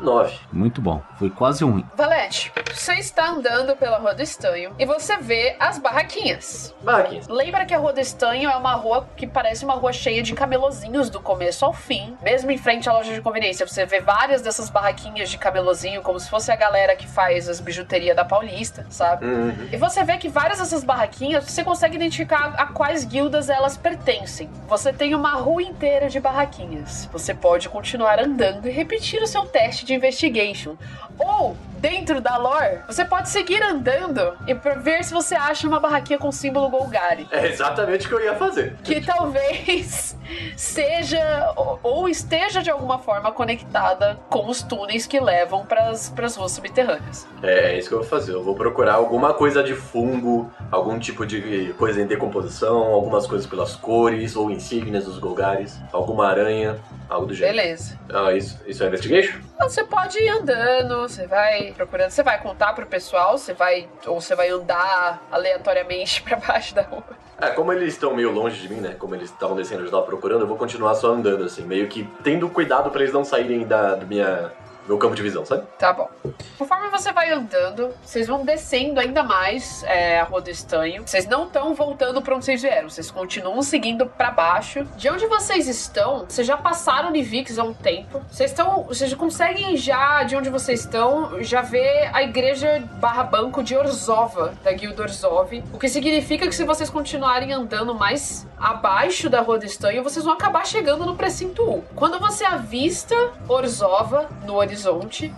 [0.00, 0.38] Nove.
[0.52, 1.02] Muito bom.
[1.18, 1.82] Foi quase um.
[1.96, 6.74] Valete, você está andando pela Rua do Estanho e você vê as barraquinhas.
[6.82, 7.28] Barraquinhas.
[7.28, 10.34] Lembra que a Rua do Estanho é uma rua que parece uma rua cheia de
[10.34, 12.16] camelozinhos do começo ao fim.
[12.22, 16.18] Mesmo em frente à loja de conveniência, você vê várias dessas barraquinhas de camelozinho, como
[16.18, 19.26] se fosse a galera que faz as bijuterias da Paulista, sabe?
[19.26, 19.68] Uhum.
[19.70, 24.48] E você vê que várias dessas barraquinhas você consegue identificar a quais guildas elas pertencem.
[24.68, 27.08] Você tem uma rua inteira de barraquinhas.
[27.12, 30.76] Você pode continuar andando e repetir o seu teste de investigation.
[31.18, 36.18] Ou, dentro da lore, você pode seguir andando e ver se você acha uma barraquinha
[36.18, 37.26] com símbolo Golgari.
[37.30, 38.76] É exatamente o que eu ia fazer.
[38.84, 40.16] Que talvez
[40.56, 46.52] seja ou- esteja de alguma forma conectada com os túneis que levam para as ruas
[46.52, 47.26] subterrâneas.
[47.42, 48.32] É, é isso que eu vou fazer.
[48.34, 53.46] Eu vou procurar alguma coisa de fungo, algum tipo de coisa em decomposição, algumas coisas
[53.46, 57.56] pelas cores ou insígnias dos Golgares, alguma aranha, algo do gênero.
[57.56, 57.98] Beleza.
[58.12, 59.38] Ah, isso, isso é investigation?
[59.60, 64.20] Você pode ir andando, você vai procurando, você vai contar pro pessoal, você vai ou
[64.20, 67.04] você vai andar aleatoriamente pra baixo da rua.
[67.40, 68.94] É, como eles estão meio longe de mim, né?
[68.98, 72.06] Como eles estavam descendo eu estava procurando, eu vou continuar só andando, assim, meio que
[72.22, 74.52] tendo cuidado pra eles não saírem da, do minha,
[74.90, 75.64] meu campo de visão, sabe?
[75.78, 76.10] Tá bom.
[76.58, 81.04] Conforme você vai andando, vocês vão descendo ainda mais é, a Rua do Estanho.
[81.06, 84.84] Vocês não estão voltando pra onde vocês vieram, vocês continuam seguindo pra baixo.
[84.96, 88.20] De onde vocês estão, vocês já passaram Nivix há um tempo.
[88.28, 88.82] Vocês estão.
[88.82, 94.54] Vocês conseguem já, de onde vocês estão, já ver a igreja barra banco de Orzova,
[94.64, 95.62] da Guilda Orzov.
[95.72, 100.24] O que significa que se vocês continuarem andando mais abaixo da Rua do Estanho, vocês
[100.24, 101.80] vão acabar chegando no precinto 1.
[101.94, 103.14] Quando você avista
[103.48, 104.79] Orzova no horizonte,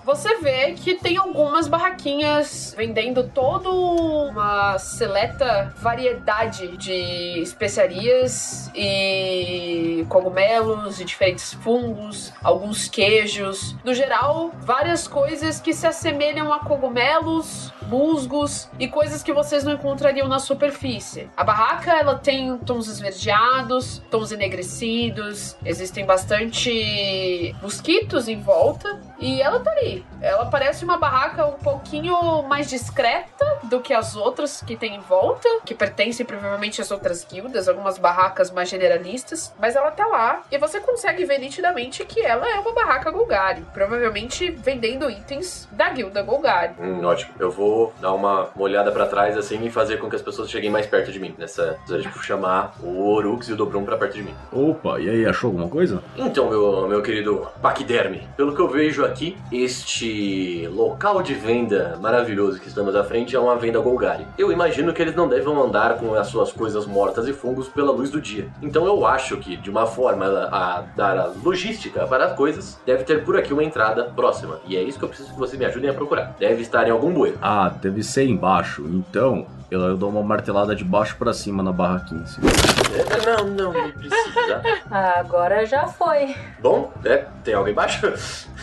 [0.04, 11.00] você vê que tem algumas barraquinhas vendendo toda uma seleta variedade de especiarias e cogumelos
[11.00, 13.76] e diferentes fungos, alguns queijos.
[13.84, 19.72] No geral, várias coisas que se assemelham a cogumelos, musgos e coisas que vocês não
[19.72, 21.28] encontrariam na superfície.
[21.36, 29.60] A barraca ela tem tons esverdeados, tons enegrecidos, existem bastante mosquitos em volta e ela
[29.60, 30.04] tá ali.
[30.20, 35.00] Ela parece uma barraca um pouquinho mais discreta do que as outras que tem em
[35.00, 40.42] volta, que pertencem provavelmente às outras guildas, algumas barracas mais generalistas, mas ela tá lá
[40.50, 45.90] e você consegue ver nitidamente que ela é uma barraca Golgari, provavelmente vendendo itens da
[45.90, 46.74] guilda Golgari.
[46.78, 47.32] Hum, ótimo.
[47.38, 50.50] Eu vou dar uma, uma olhada pra trás assim e fazer com que as pessoas
[50.50, 51.34] cheguem mais perto de mim.
[51.38, 54.34] Nessa, tipo, chamar o Orux e o Dobrum pra perto de mim.
[54.52, 56.02] Opa, e aí, achou alguma coisa?
[56.16, 62.60] Então, meu, meu querido Paquiderme, pelo que eu vejo aqui, este local de venda maravilhoso
[62.60, 64.26] que estamos à frente é uma venda Golgari.
[64.38, 67.92] Eu imagino que eles não devem andar com as suas coisas mortas e fungos pela
[67.92, 68.48] luz do dia.
[68.62, 72.80] Então eu acho que, de uma forma a, a dar a logística para as coisas,
[72.86, 74.60] deve ter por aqui uma entrada próxima.
[74.66, 76.34] E é isso que eu preciso que você me ajudem a procurar.
[76.38, 77.38] Deve estar em algum bueiro.
[77.40, 78.82] Ah, deve ser embaixo.
[78.88, 82.22] Então, eu, eu dou uma martelada de baixo pra cima na barraquinha.
[82.22, 82.40] assim.
[82.42, 84.62] É, Não, não, não precisa.
[84.90, 86.34] Ah, agora já foi.
[86.60, 88.12] Bom, é, tem algo embaixo?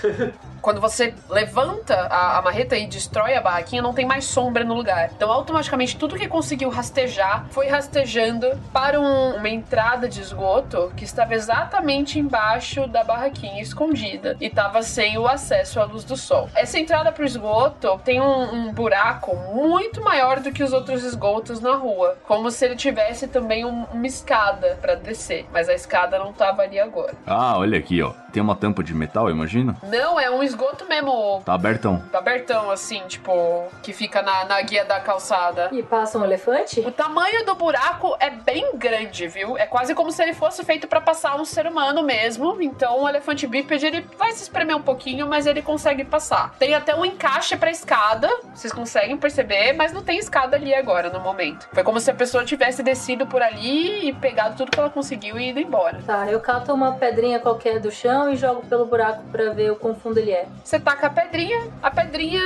[0.61, 4.73] quando você levanta a, a marreta e destrói a barraquinha, não tem mais sombra no
[4.73, 5.09] lugar.
[5.15, 11.03] Então, automaticamente, tudo que conseguiu rastejar foi rastejando para um- uma entrada de esgoto que
[11.03, 16.49] estava exatamente embaixo da barraquinha escondida e estava sem o acesso à luz do sol.
[16.55, 21.03] Essa entrada para o esgoto tem um, um buraco muito maior do que os outros
[21.03, 25.73] esgotos na rua, como se ele tivesse também um- uma escada para descer, mas a
[25.73, 27.13] escada não estava ali agora.
[27.25, 28.11] Ah, olha aqui, ó.
[28.31, 29.75] Tem uma tampa de metal, imagina?
[29.83, 32.01] Não, é um esgoto mesmo Tá abertão.
[32.13, 35.69] abertão, assim, tipo, que fica na, na guia da calçada.
[35.71, 36.79] E passa um elefante?
[36.81, 39.57] O tamanho do buraco é bem grande, viu?
[39.57, 42.61] É quase como se ele fosse feito pra passar um ser humano mesmo.
[42.61, 46.53] Então o elefante bípede ele vai se espremer um pouquinho, mas ele consegue passar.
[46.59, 51.09] Tem até um encaixe pra escada, vocês conseguem perceber, mas não tem escada ali agora
[51.09, 51.67] no momento.
[51.73, 55.37] Foi como se a pessoa tivesse descido por ali e pegado tudo que ela conseguiu
[55.39, 55.99] e ido embora.
[56.05, 59.75] Tá, eu cato uma pedrinha qualquer do chão e jogo pelo buraco pra ver o
[59.75, 60.38] quão fundo ele é.
[60.63, 62.41] Você taca a pedrinha, a pedrinha.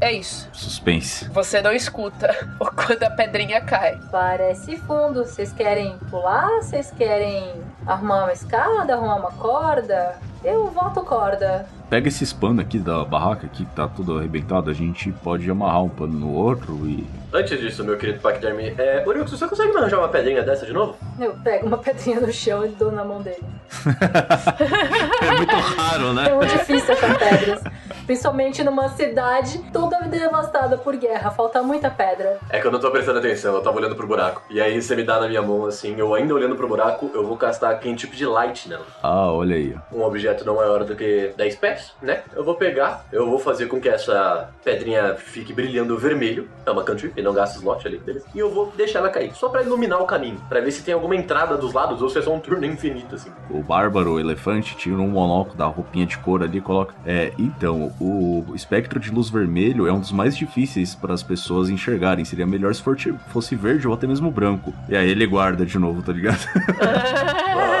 [0.00, 0.48] É isso.
[0.52, 1.28] Suspense.
[1.30, 3.98] Você não escuta quando a pedrinha cai.
[4.12, 5.24] Parece fundo.
[5.24, 6.48] Vocês querem pular?
[6.62, 7.52] Vocês querem
[7.84, 10.16] arrumar uma escada, arrumar uma corda?
[10.44, 11.66] Eu voto corda.
[11.88, 14.70] Pega esses panos aqui da barraca aqui, que tá tudo arrebentado.
[14.70, 17.06] A gente pode amarrar um pano no outro e.
[17.32, 20.72] Antes disso, meu querido Paquiderme, é, Uriux, você consegue me arranjar uma pedrinha dessa de
[20.72, 20.96] novo?
[21.18, 23.42] Eu pego uma pedrinha no chão e dou na mão dele.
[25.20, 26.28] É muito raro, né?
[26.28, 27.62] É muito difícil achar pedras.
[28.08, 31.30] Principalmente numa cidade toda devastada por guerra.
[31.30, 32.38] Falta muita pedra.
[32.48, 34.42] É que eu não tô prestando atenção, eu tava olhando pro buraco.
[34.48, 37.26] E aí você me dá na minha mão assim, eu ainda olhando pro buraco, eu
[37.26, 38.86] vou castar aquele tipo de light nela.
[39.02, 39.76] Ah, olha aí.
[39.92, 42.22] Um objeto não maior do que 10 pés, né?
[42.34, 46.48] Eu vou pegar, eu vou fazer com que essa pedrinha fique brilhando vermelho.
[46.64, 48.24] É uma cantrip, não gasta slot ali, beleza?
[48.34, 50.40] E eu vou deixar ela cair, só pra iluminar o caminho.
[50.48, 53.16] Pra ver se tem alguma entrada dos lados ou se é só um turno infinito,
[53.16, 53.30] assim.
[53.50, 56.94] O bárbaro, o elefante, tira um monóculo da roupinha de couro ali e coloca.
[57.04, 61.68] É, então, o espectro de luz vermelho é um dos mais difíceis para as pessoas
[61.68, 62.24] enxergarem.
[62.24, 62.82] Seria melhor se
[63.28, 64.72] fosse verde ou até mesmo branco.
[64.88, 66.38] E aí ele guarda de novo, tá ligado?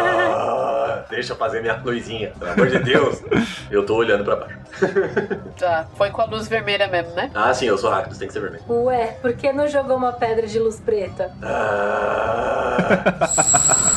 [0.90, 3.22] Ah, deixa eu fazer minha luzinha, pelo amor de Deus.
[3.70, 4.58] eu tô olhando pra baixo.
[5.58, 7.30] Tá, foi com a luz vermelha mesmo, né?
[7.34, 8.62] Ah, sim, eu sou rápido, tem que ser vermelho.
[8.68, 11.32] Ué, por que não jogou uma pedra de luz preta?
[11.42, 13.16] Ah,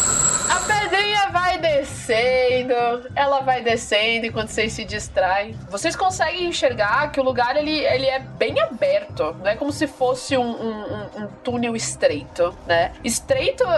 [1.01, 5.57] A pedrinha vai descendo, ela vai descendo enquanto vocês se distraem.
[5.67, 9.87] Vocês conseguem enxergar que o lugar ele, ele é bem aberto, não é como se
[9.87, 12.91] fosse um, um- um- túnel estreito, né?
[13.03, 13.73] Estreito a,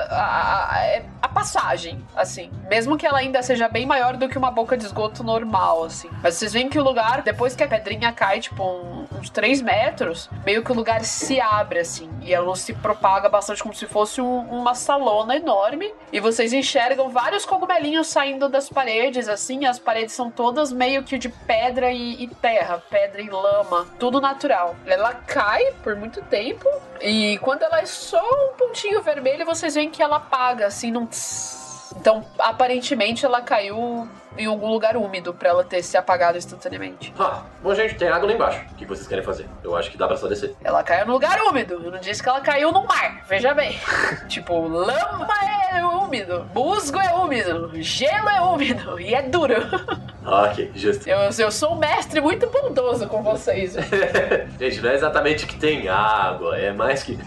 [0.75, 4.51] a- é a passagem, assim, mesmo que ela ainda seja bem maior do que uma
[4.51, 6.09] boca de esgoto normal, assim.
[6.21, 9.61] Mas vocês veem que o lugar, depois que a pedrinha cai, tipo, um- uns 3
[9.61, 13.73] metros, meio que o lugar se abre, assim, e a luz se propaga bastante como
[13.73, 15.93] se fosse um- uma salona enorme.
[16.11, 21.17] E vocês enxergam vários cogumelinhos saindo das paredes, assim, as paredes são todas meio que
[21.17, 24.75] de pedra e, e terra, pedra e lama, tudo natural.
[24.85, 26.67] Ela cai por muito tempo,
[26.99, 31.63] e quando ela é só um pontinho vermelho, vocês veem que ela apaga, assim, tss.
[31.95, 37.13] Então, aparentemente, ela caiu em algum lugar úmido pra ela ter se apagado instantaneamente.
[37.19, 38.61] ah, bom, gente, tem água lá embaixo.
[38.71, 39.47] O que vocês querem fazer?
[39.63, 40.55] Eu acho que dá pra só descer.
[40.63, 41.81] Ela caiu no lugar úmido.
[41.83, 43.23] Eu não disse que ela caiu no mar.
[43.27, 43.77] Veja bem.
[44.27, 45.27] tipo, lama
[45.71, 49.55] é úmido, musgo é úmido, gelo é úmido e é duro.
[50.25, 51.05] Ah, ok, justo.
[51.05, 53.73] Eu, eu sou um mestre muito bondoso com vocês.
[54.57, 57.19] gente, não é exatamente que tem água, é mais que.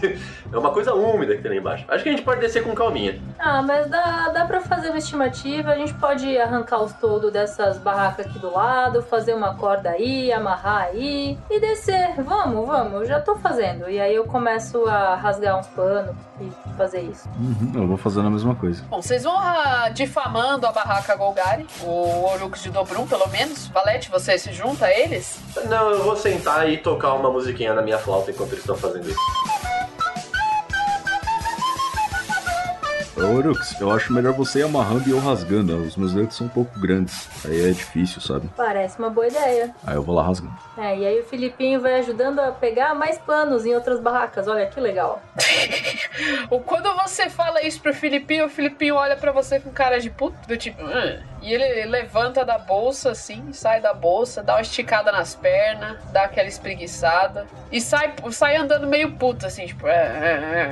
[0.51, 1.85] é uma coisa úmida que tem lá embaixo.
[1.87, 3.21] Acho que a gente pode descer com calminha.
[3.37, 5.73] Ah, mas dá, dá pra fazer uma estimativa.
[5.73, 10.31] A gente pode arrancar os todo dessas barracas aqui do lado, fazer uma corda aí,
[10.31, 12.15] amarrar aí e descer.
[12.23, 13.89] Vamos, vamos, eu já tô fazendo.
[13.89, 17.27] E aí eu começo a rasgar uns panos e fazer isso.
[17.39, 18.83] Uhum, eu vou fazendo a mesma coisa.
[18.89, 23.67] Bom, vocês vão ah, difamando a barraca Golgari, o Orux de Dobrum, pelo menos.
[23.67, 25.39] Valete, você se junta a eles?
[25.65, 29.09] Não, eu vou sentar e tocar uma musiquinha na minha flauta enquanto eles estão fazendo
[29.09, 29.19] isso.
[33.23, 35.75] Orux, eu acho melhor você ir amarrando e eu rasgando.
[35.77, 37.27] Os meus dedos são um pouco grandes.
[37.45, 38.49] Aí é difícil, sabe?
[38.55, 39.73] Parece uma boa ideia.
[39.85, 40.53] Aí eu vou lá rasgando.
[40.77, 44.47] É, e aí o Filipinho vai ajudando a pegar mais panos em outras barracas.
[44.47, 45.21] Olha que legal.
[46.65, 50.37] Quando você fala isso pro Filipinho, o Filipinho olha pra você com cara de puto,
[50.47, 50.81] do tipo.
[50.83, 51.19] "Hum".
[51.41, 56.23] E ele levanta da bolsa assim, sai da bolsa, dá uma esticada nas pernas, dá
[56.23, 59.87] aquela espreguiçada e sai, sai andando meio puto assim, tipo.
[59.87, 60.71] "É,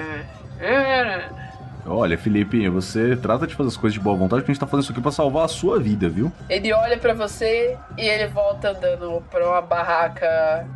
[0.60, 1.45] é, é, é".
[1.88, 4.66] Olha, Felipe, você trata de fazer as coisas de boa vontade, porque a gente tá
[4.66, 6.32] fazendo isso aqui pra salvar a sua vida, viu?
[6.50, 10.68] Ele olha pra você e ele volta andando pra uma barraca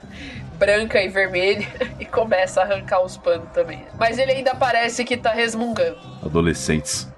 [0.58, 1.66] branca e vermelha
[1.98, 3.82] e começa a arrancar os panos também.
[3.98, 5.98] Mas ele ainda parece que tá resmungando.
[6.22, 7.08] Adolescentes.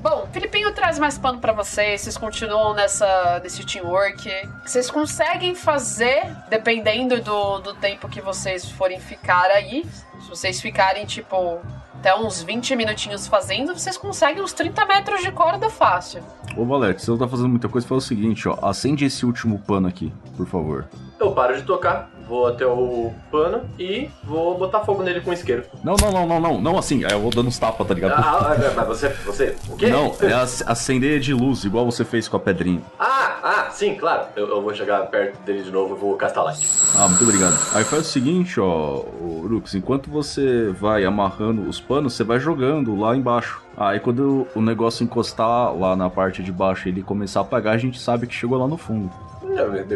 [0.00, 4.30] Bom, Filipinho traz mais pano pra vocês, vocês continuam nessa, nesse teamwork.
[4.64, 9.84] Vocês conseguem fazer, dependendo do, do tempo que vocês forem ficar aí.
[10.20, 11.60] Se vocês ficarem, tipo,
[11.98, 16.22] até uns 20 minutinhos fazendo, vocês conseguem uns 30 metros de corda fácil.
[16.56, 18.56] Ô Valete, você não tá fazendo muita coisa, faz o seguinte, ó.
[18.62, 20.86] Acende esse último pano aqui, por favor.
[21.18, 25.32] Eu paro de tocar, vou até o pano e vou botar fogo nele com um
[25.32, 25.64] isqueiro.
[25.82, 26.60] Não, não, não, não, não.
[26.60, 28.12] Não assim, aí eu vou dando uns tapas, tá ligado?
[28.12, 29.88] Ah, ah, mas você, você, o quê?
[29.88, 32.80] Não, é ac- acender de luz, igual você fez com a pedrinha.
[32.98, 34.26] Ah, ah, sim, claro.
[34.36, 36.68] Eu, eu vou chegar perto dele de novo e vou castar light.
[36.96, 37.56] Ah, muito obrigado.
[37.74, 39.02] Aí faz o seguinte, ó,
[39.48, 43.62] Rux, enquanto você vai amarrando os panos, você vai jogando lá embaixo.
[43.76, 47.74] Aí quando o negócio encostar lá na parte de baixo e ele começar a apagar,
[47.74, 49.08] a gente sabe que chegou lá no fundo.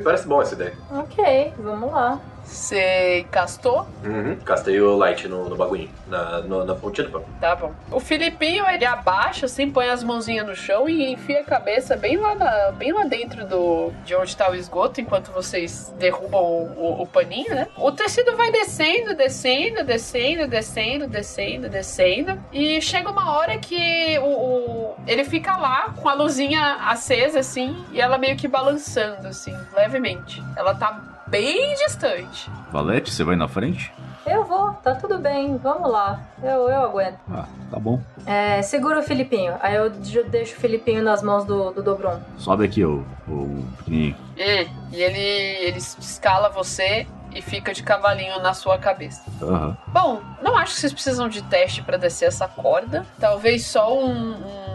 [0.02, 0.74] Parece bom essa ideia.
[0.90, 2.20] Ok, vamos lá.
[2.44, 3.86] Você castou?
[4.04, 4.36] Uhum.
[4.44, 7.24] Castei o light no, no bagulhinho, na, no- na pontinha do pano.
[7.40, 7.72] Tá bom.
[7.90, 12.16] O Filipinho, ele abaixa, assim, põe as mãozinhas no chão e enfia a cabeça bem
[12.16, 16.72] lá, na- bem lá dentro do, de onde tá o esgoto, enquanto vocês derrubam o,
[16.76, 17.68] o- o paninho, né?
[17.76, 22.42] O tecido vai descendo, descendo, descendo, descendo, descendo, descendo.
[22.52, 27.84] E chega uma hora que o, o- ele fica lá com a luzinha acesa, assim,
[27.92, 30.42] e ela meio que balançando, assim, levemente.
[30.56, 31.00] Ela tá
[31.32, 32.50] bem distante.
[32.70, 33.90] Valete, você vai na frente?
[34.26, 36.20] Eu vou, tá tudo bem, vamos lá.
[36.42, 37.18] Eu, eu aguento.
[37.32, 37.98] Ah, tá bom.
[38.26, 39.54] É, segura o Filipinho.
[39.60, 42.20] Aí eu de- deixo o Filipinho nas mãos do, do Dobron.
[42.38, 44.16] Sobe aqui, ô, ô pequenininho.
[44.36, 45.18] E, e ele,
[45.66, 49.22] ele escala você e fica de cavalinho na sua cabeça.
[49.42, 49.76] Aham.
[49.88, 53.04] Bom, não acho que vocês precisam de teste pra descer essa corda.
[53.18, 54.71] Talvez só um- um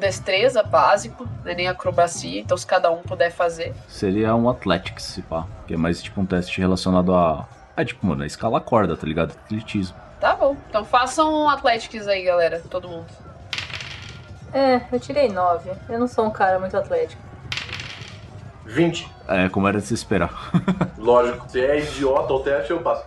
[0.00, 2.40] destreza básico, né, nem acrobacia.
[2.40, 3.72] Então, se cada um puder fazer.
[3.86, 5.46] Seria um Athletics, se pá.
[5.66, 7.46] Que é mais tipo um teste relacionado a.
[7.76, 9.32] É tipo, mano, a escalar corda, tá ligado?
[9.32, 9.96] Atletismo.
[10.18, 10.56] Tá bom.
[10.68, 12.60] Então façam um Athletics aí, galera.
[12.68, 13.06] Todo mundo.
[14.52, 15.70] É, eu tirei nove.
[15.88, 17.22] Eu não sou um cara muito atlético.
[18.66, 19.08] 20.
[19.28, 20.50] É, como era de se esperar.
[20.98, 23.04] Lógico, se é idiota o teste, eu passo.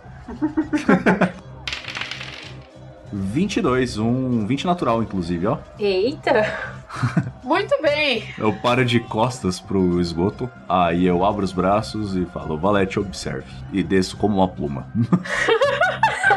[3.12, 5.58] 22, um 20 natural, inclusive, ó.
[5.78, 6.83] Eita!
[7.42, 8.24] Muito bem.
[8.38, 13.46] Eu paro de costas pro esgoto, aí eu abro os braços e falo, Valete, observe.
[13.72, 14.86] E desço como uma pluma.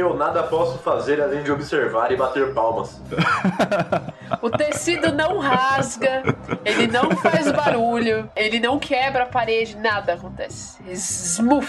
[0.00, 2.98] Eu nada posso fazer além de observar e bater palmas.
[4.40, 6.22] O tecido não rasga,
[6.64, 10.78] ele não faz barulho, ele não quebra a parede, nada acontece.
[10.92, 11.66] Smooth.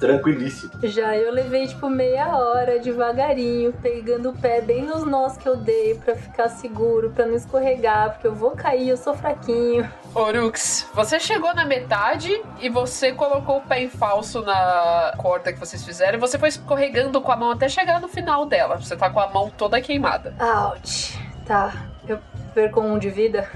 [0.00, 0.72] Tranquilíssimo.
[0.82, 5.56] Já eu levei tipo meia hora devagarinho, pegando o pé bem nos nós que eu
[5.56, 9.88] dei pra ficar seguro, pra não escorregar, porque eu vou cair, eu sou fraquinho.
[10.14, 15.58] Orux, você chegou na metade e você colocou o pé em falso na corda que
[15.58, 18.76] vocês fizeram e você foi escorregando com a mão até chegar no final dela.
[18.76, 20.34] Você tá com a mão toda queimada.
[20.40, 21.18] Ouch.
[21.46, 21.72] Tá,
[22.08, 22.18] eu
[22.54, 23.50] perco um de vida.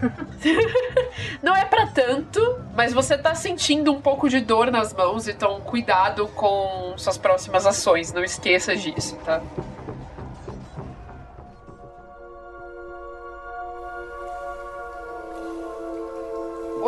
[1.42, 5.60] Não é pra tanto, mas você tá sentindo um pouco de dor nas mãos, então
[5.60, 9.40] cuidado com suas próximas ações, não esqueça disso, tá?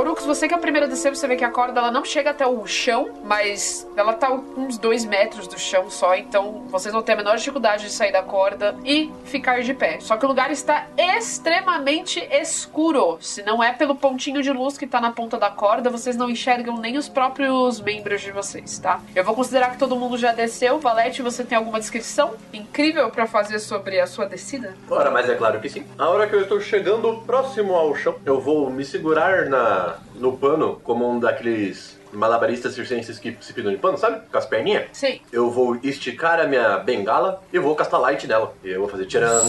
[0.00, 2.06] Orux, você que é o primeiro a descer, você vê que a corda ela não
[2.06, 6.92] chega até o chão, mas ela tá uns dois metros do chão só, então vocês
[6.92, 10.00] vão ter a menor dificuldade de sair da corda e ficar de pé.
[10.00, 13.18] Só que o lugar está extremamente escuro.
[13.20, 16.30] Se não é pelo pontinho de luz que tá na ponta da corda, vocês não
[16.30, 19.02] enxergam nem os próprios membros de vocês, tá?
[19.14, 20.78] Eu vou considerar que todo mundo já desceu.
[20.78, 24.74] Valete, você tem alguma descrição incrível pra fazer sobre a sua descida?
[24.90, 25.84] Ora, mas é claro que sim.
[25.98, 30.36] A hora que eu estou chegando próximo ao chão, eu vou me segurar na, no
[30.36, 34.22] pano como um daqueles malabaristas circenses que se pendam de pano, sabe?
[34.30, 34.88] Com as perninhas.
[34.92, 35.20] Sim.
[35.32, 38.54] Eu vou esticar a minha bengala e vou castar light nela.
[38.64, 39.42] E eu vou fazer tcharam,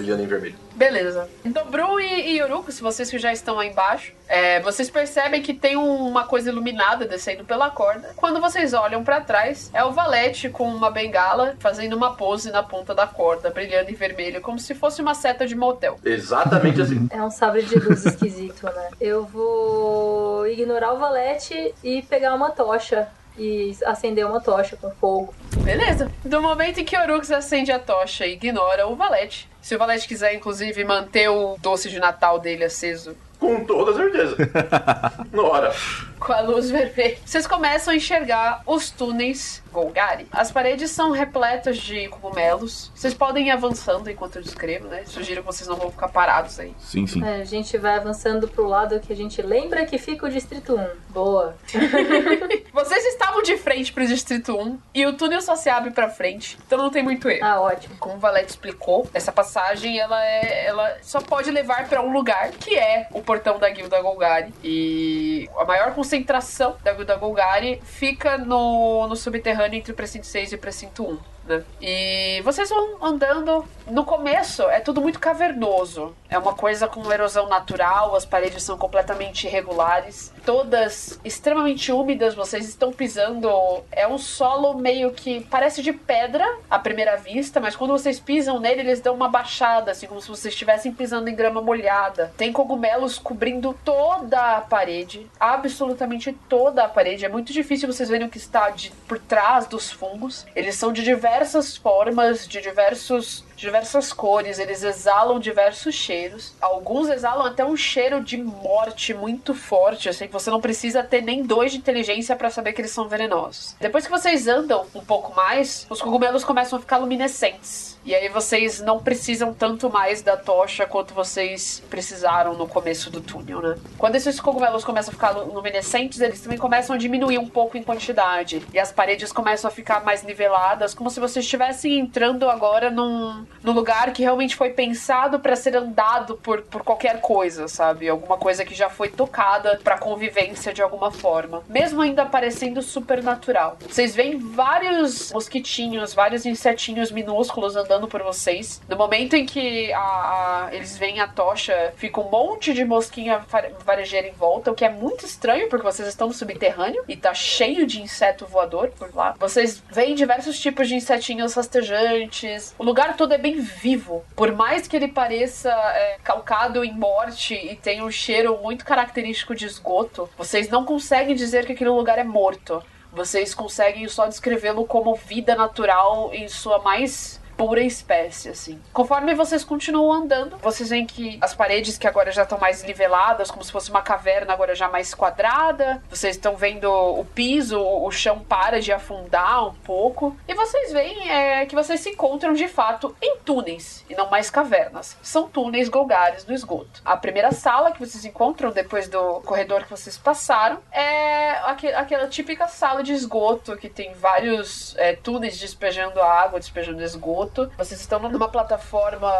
[0.00, 0.54] brilhando em vermelho.
[0.74, 1.28] Beleza.
[1.44, 5.42] Então, Bru e, e Yoruko, se vocês que já estão lá embaixo, é, vocês percebem
[5.42, 8.10] que tem um- uma coisa iluminada descendo pela corda.
[8.16, 12.62] Quando vocês olham pra trás, é o Valete com uma bengala fazendo uma pose na
[12.62, 15.98] ponta da corda, brilhando em vermelho, como se fosse uma seta de motel.
[16.04, 17.06] Exatamente assim.
[17.10, 18.88] É um sabre de luz esquisito, né?
[19.00, 23.08] Eu vou ignorar o valete e pegar uma tocha.
[23.38, 25.32] E acender uma tocha com fogo.
[25.62, 26.10] Beleza.
[26.24, 29.48] Do momento em que Orux acende a tocha e ignora o Valete.
[29.62, 34.36] Se o Valete quiser, inclusive, manter o doce de Natal dele aceso Com toda certeza.
[35.32, 35.72] Nora.
[36.20, 37.18] Com a luz vermelha.
[37.24, 40.26] Vocês começam a enxergar os túneis Golgari.
[40.30, 42.90] As paredes são repletas de cogumelos.
[42.94, 45.04] Vocês podem ir avançando enquanto eu descrevo, né?
[45.06, 46.74] Sugiro que vocês não vão ficar parados aí.
[46.78, 47.24] Sim, sim.
[47.24, 50.76] É, a gente vai avançando pro lado que a gente lembra que fica o Distrito
[50.76, 50.88] 1.
[51.10, 51.56] Boa.
[52.72, 56.58] Vocês estavam de frente pro Distrito 1 e o túnel só se abre pra frente,
[56.66, 57.44] então não tem muito erro.
[57.44, 57.96] Ah, ótimo.
[57.98, 62.50] Como o Valete explicou, essa passagem ela é, ela só pode levar pra um lugar
[62.50, 64.52] que é o portão da Guilda Golgari.
[64.62, 70.52] E a maior concentração da Guilda Golgari fica no, no subterrâneo entre o precinto 6
[70.52, 71.18] e o precinto 1.
[71.46, 71.64] Né?
[71.80, 73.64] E vocês vão andando.
[73.86, 76.14] No começo é tudo muito cavernoso.
[76.28, 82.34] É uma coisa com erosão natural, as paredes são completamente irregulares, todas extremamente úmidas.
[82.34, 83.48] Vocês estão pisando.
[83.92, 88.58] É um solo meio que parece de pedra à primeira vista, mas quando vocês pisam
[88.58, 92.32] nele, eles dão uma baixada, assim como se vocês estivessem pisando em grama molhada.
[92.36, 97.24] Tem cogumelos cobrindo toda a parede, absolutamente toda a parede.
[97.24, 100.44] É muito difícil vocês verem o que está de, por trás dos fungos.
[100.56, 106.54] Eles são de diversas formas, de diversos diversas cores, eles exalam diversos cheiros.
[106.60, 111.20] Alguns exalam até um cheiro de morte muito forte, assim, que você não precisa ter
[111.20, 113.76] nem dois de inteligência para saber que eles são venenosos.
[113.78, 117.98] Depois que vocês andam um pouco mais, os cogumelos começam a ficar luminescentes.
[118.04, 123.20] E aí vocês não precisam tanto mais da tocha quanto vocês precisaram no começo do
[123.20, 123.76] túnel, né?
[123.98, 127.82] Quando esses cogumelos começam a ficar luminescentes, eles também começam a diminuir um pouco em
[127.82, 128.62] quantidade.
[128.72, 133.44] E as paredes começam a ficar mais niveladas, como se vocês estivessem entrando agora num,
[133.62, 138.08] num lugar que realmente foi pensado para ser andado por, por qualquer coisa, sabe?
[138.08, 141.62] Alguma coisa que já foi tocada para convivência de alguma forma.
[141.68, 143.76] Mesmo ainda parecendo supernatural.
[143.86, 148.80] Vocês veem vários mosquitinhos, vários insetinhos minúsculos andando por vocês.
[148.88, 153.44] No momento em que a, a, eles veem a tocha, fica um monte de mosquinha
[153.84, 157.34] varejeira em volta, o que é muito estranho, porque vocês estão no subterrâneo e tá
[157.34, 159.34] cheio de inseto voador por lá.
[159.38, 162.74] Vocês veem diversos tipos de insetinhos rastejantes.
[162.78, 164.24] O lugar todo é bem vivo.
[164.36, 169.54] Por mais que ele pareça é, calcado em morte e tenha um cheiro muito característico
[169.54, 172.82] de esgoto, vocês não conseguem dizer que aquele lugar é morto.
[173.12, 178.80] Vocês conseguem só descrevê-lo como vida natural em sua mais pura espécie, assim.
[178.90, 183.50] Conforme vocês continuam andando, vocês veem que as paredes que agora já estão mais niveladas,
[183.50, 186.02] como se fosse uma caverna agora já mais quadrada.
[186.08, 190.34] Vocês estão vendo o piso, o chão para de afundar um pouco.
[190.48, 194.48] E vocês veem é, que vocês se encontram de fato em túneis e não mais
[194.48, 195.18] cavernas.
[195.20, 197.02] São túneis golgares no esgoto.
[197.04, 201.50] A primeira sala que vocês encontram depois do corredor que vocês passaram é
[201.94, 208.00] aquela típica sala de esgoto que tem vários é, túneis despejando água, despejando esgoto vocês
[208.00, 209.32] estão numa plataforma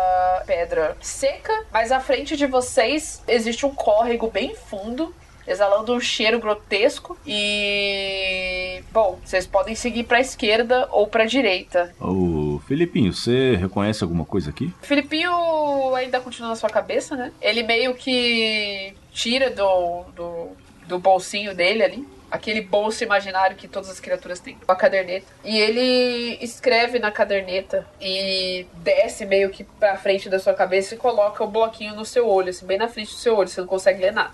[0.47, 5.15] pedra seca, mas à frente de vocês existe um córrego bem fundo
[5.47, 11.27] exalando um cheiro grotesco e bom, vocês podem seguir para a esquerda ou para a
[11.27, 11.93] direita.
[12.01, 14.73] Ô, Filipinho, você reconhece alguma coisa aqui?
[14.83, 17.33] Filipinho ainda continua na sua cabeça, né?
[17.41, 20.49] Ele meio que tira do, do,
[20.87, 25.27] do bolsinho dele ali aquele bolso imaginário que todas as criaturas têm, a caderneta.
[25.45, 30.99] E ele escreve na caderneta e desce meio que pra frente da sua cabeça e
[30.99, 33.69] coloca o bloquinho no seu olho, assim, bem na frente do seu olho, você não
[33.69, 34.33] consegue ler nada.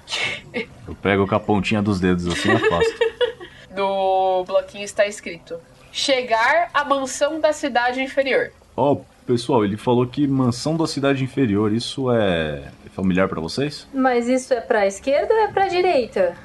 [0.87, 2.99] Eu pego com a pontinha dos dedos assim e afasto.
[3.75, 5.59] no bloquinho está escrito:
[5.93, 8.53] Chegar à mansão da cidade inferior.
[8.77, 13.87] Ó, oh, pessoal, ele falou que mansão da cidade inferior, isso é familiar para vocês?
[13.93, 16.37] Mas isso é pra esquerda ou é pra direita?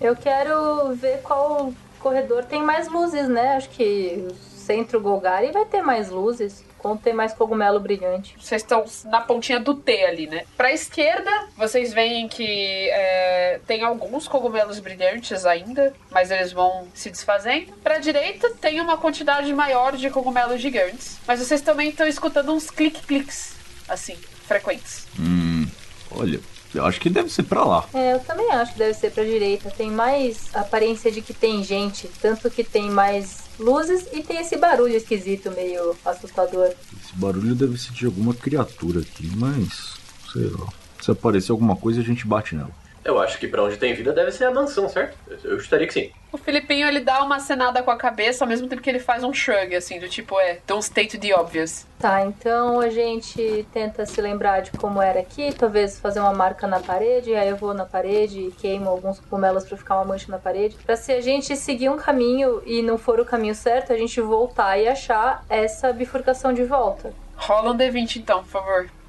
[0.00, 3.56] Eu quero ver qual corredor tem mais luzes, né?
[3.56, 6.64] Acho que o centro Golgari vai ter mais luzes.
[6.78, 8.34] Quando tem mais cogumelo brilhante.
[8.40, 10.44] Vocês estão na pontinha do T ali, né?
[10.56, 17.10] Pra esquerda, vocês veem que é, tem alguns cogumelos brilhantes ainda, mas eles vão se
[17.10, 17.74] desfazendo.
[17.82, 21.18] Pra direita, tem uma quantidade maior de cogumelos gigantes.
[21.26, 23.54] Mas vocês também estão escutando uns clique-cliques,
[23.86, 25.06] assim, frequentes.
[25.18, 25.66] Hum,
[26.10, 26.40] olha,
[26.74, 27.84] eu acho que deve ser para lá.
[27.92, 29.70] É, eu também acho que deve ser pra direita.
[29.70, 34.56] Tem mais aparência de que tem gente, tanto que tem mais luzes e tem esse
[34.56, 36.72] barulho esquisito, meio assustador.
[37.02, 39.94] Esse barulho deve ser de alguma criatura aqui, mas
[40.32, 40.68] sei lá.
[41.00, 42.70] Se aparecer alguma coisa, a gente bate nela.
[43.04, 45.16] Eu acho que para onde tem vida deve ser a mansão, certo?
[45.42, 46.10] Eu estaria que sim.
[46.32, 49.24] O Filipinho, ele dá uma acenada com a cabeça, ao mesmo tempo que ele faz
[49.24, 51.86] um shrug, assim, do tipo, é, don't state the obvious.
[51.98, 56.66] Tá, então a gente tenta se lembrar de como era aqui, talvez fazer uma marca
[56.66, 60.30] na parede, aí eu vou na parede e queimo alguns cogumelos para ficar uma mancha
[60.30, 60.76] na parede.
[60.84, 64.20] Pra se a gente seguir um caminho e não for o caminho certo, a gente
[64.20, 67.12] voltar e achar essa bifurcação de volta.
[67.36, 68.99] Rola um D20 então, por favor.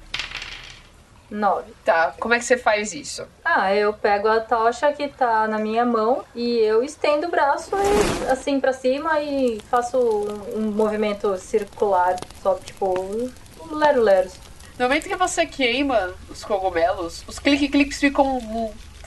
[1.32, 1.72] Nove.
[1.82, 3.26] Tá, como é que você faz isso?
[3.42, 7.70] Ah, eu pego a tocha que tá na minha mão e eu estendo o braço
[7.74, 14.34] e, assim pra cima e faço um, um movimento circular, só tipo um lero-leros.
[14.78, 18.38] No momento que você queima os cogumelos, os clique-cliques ficam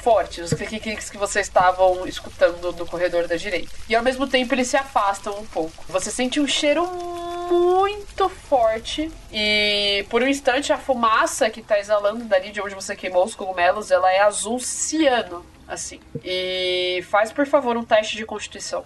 [0.06, 3.76] fortes, os clique-cliques que vocês estavam escutando no corredor da direita.
[3.89, 5.84] E ao mesmo tempo eles se afastam um pouco.
[5.89, 6.86] Você sente um cheiro
[7.49, 12.95] muito forte e por um instante a fumaça que tá exalando dali de onde você
[12.95, 15.99] queimou os cogumelos, ela é azul ciano, assim.
[16.24, 18.86] E faz por favor um teste de constituição.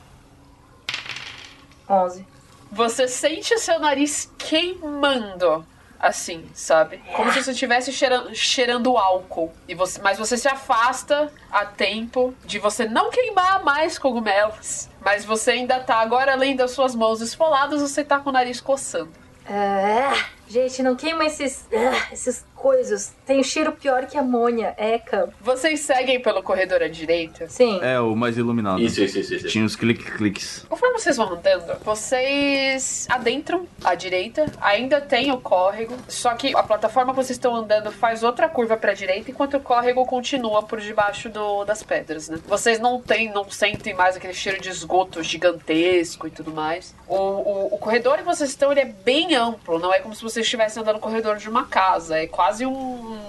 [1.90, 2.26] Onze.
[2.72, 5.66] Você sente o seu nariz queimando.
[6.00, 7.04] Assim, sabe?
[7.14, 9.52] Como se você estivesse cheirando, cheirando álcool.
[9.68, 14.90] E você, mas você se afasta a tempo de você não queimar mais cogumelos.
[15.02, 18.62] Mas você ainda tá, agora além das suas mãos esfoladas, você tá com o nariz
[18.62, 19.12] coçando.
[19.46, 20.12] É,
[20.50, 23.14] gente, não queima esses, ah, esses coisas.
[23.26, 24.74] Tem um cheiro pior que amônia.
[24.78, 25.30] Eca.
[25.40, 27.48] Vocês seguem pelo corredor à direita?
[27.48, 27.80] Sim.
[27.82, 28.82] É, o mais iluminado.
[28.82, 29.48] Isso, isso, isso, isso.
[29.48, 30.66] Tinha os clique-cliques.
[30.68, 36.64] Conforme vocês vão andando, vocês adentram à direita, ainda tem o córrego, só que a
[36.64, 40.82] plataforma que vocês estão andando faz outra curva pra direita, enquanto o córrego continua por
[40.82, 42.40] debaixo do- das pedras, né?
[42.48, 46.94] Vocês não têm, não sentem mais aquele cheiro de esgoto gigantesco e tudo mais.
[47.08, 50.22] O, o, o corredor que vocês estão, ele é bem amplo, não é como se
[50.22, 53.20] vocês estivessem andando no corredor de uma casa, é quase um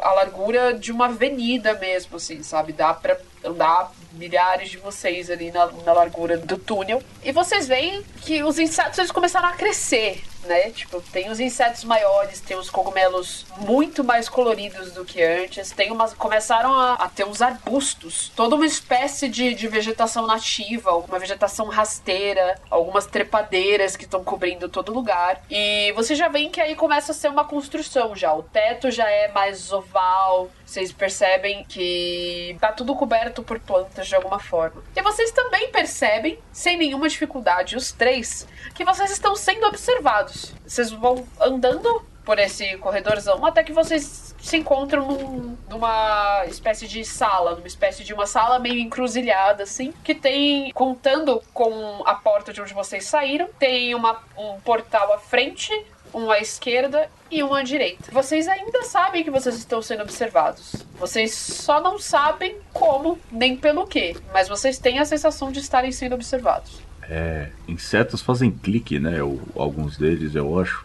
[0.00, 2.72] a largura de uma avenida mesmo, assim, sabe?
[2.72, 7.02] Dá pra andar milhares de vocês ali na, na largura do túnel.
[7.22, 10.70] E vocês veem que os insetos eles começaram a crescer, né?
[10.70, 15.90] Tipo, tem os insetos maiores, tem os cogumelos muito mais coloridos do que antes, tem
[15.90, 21.18] umas, começaram a, a ter uns arbustos, toda uma espécie de, de vegetação nativa, uma
[21.18, 25.42] vegetação rasteira, algumas trepadeiras que estão cobrindo todo lugar.
[25.50, 28.32] E você já vê que aí começa a ser uma construção já.
[28.34, 34.14] O teto já é mais oval, vocês percebem que tá tudo coberto por plantas de
[34.14, 34.82] alguma forma.
[34.96, 40.33] E vocês também percebem, sem nenhuma dificuldade, os três, que vocês estão sendo observados.
[40.66, 47.04] Vocês vão andando por esse corredorzão até que vocês se encontram num- numa espécie de
[47.04, 52.52] sala, numa espécie de uma sala meio encruzilhada, assim, que tem, contando com a porta
[52.52, 55.70] de onde vocês saíram, tem uma, um portal à frente,
[56.14, 58.10] um à esquerda e um à direita.
[58.10, 60.76] Vocês ainda sabem que vocês estão sendo observados.
[60.98, 65.92] Vocês só não sabem como, nem pelo que, mas vocês têm a sensação de estarem
[65.92, 66.80] sendo observados.
[67.08, 69.22] É, insetos fazem clique, né?
[69.22, 70.84] Ou, alguns deles, eu acho.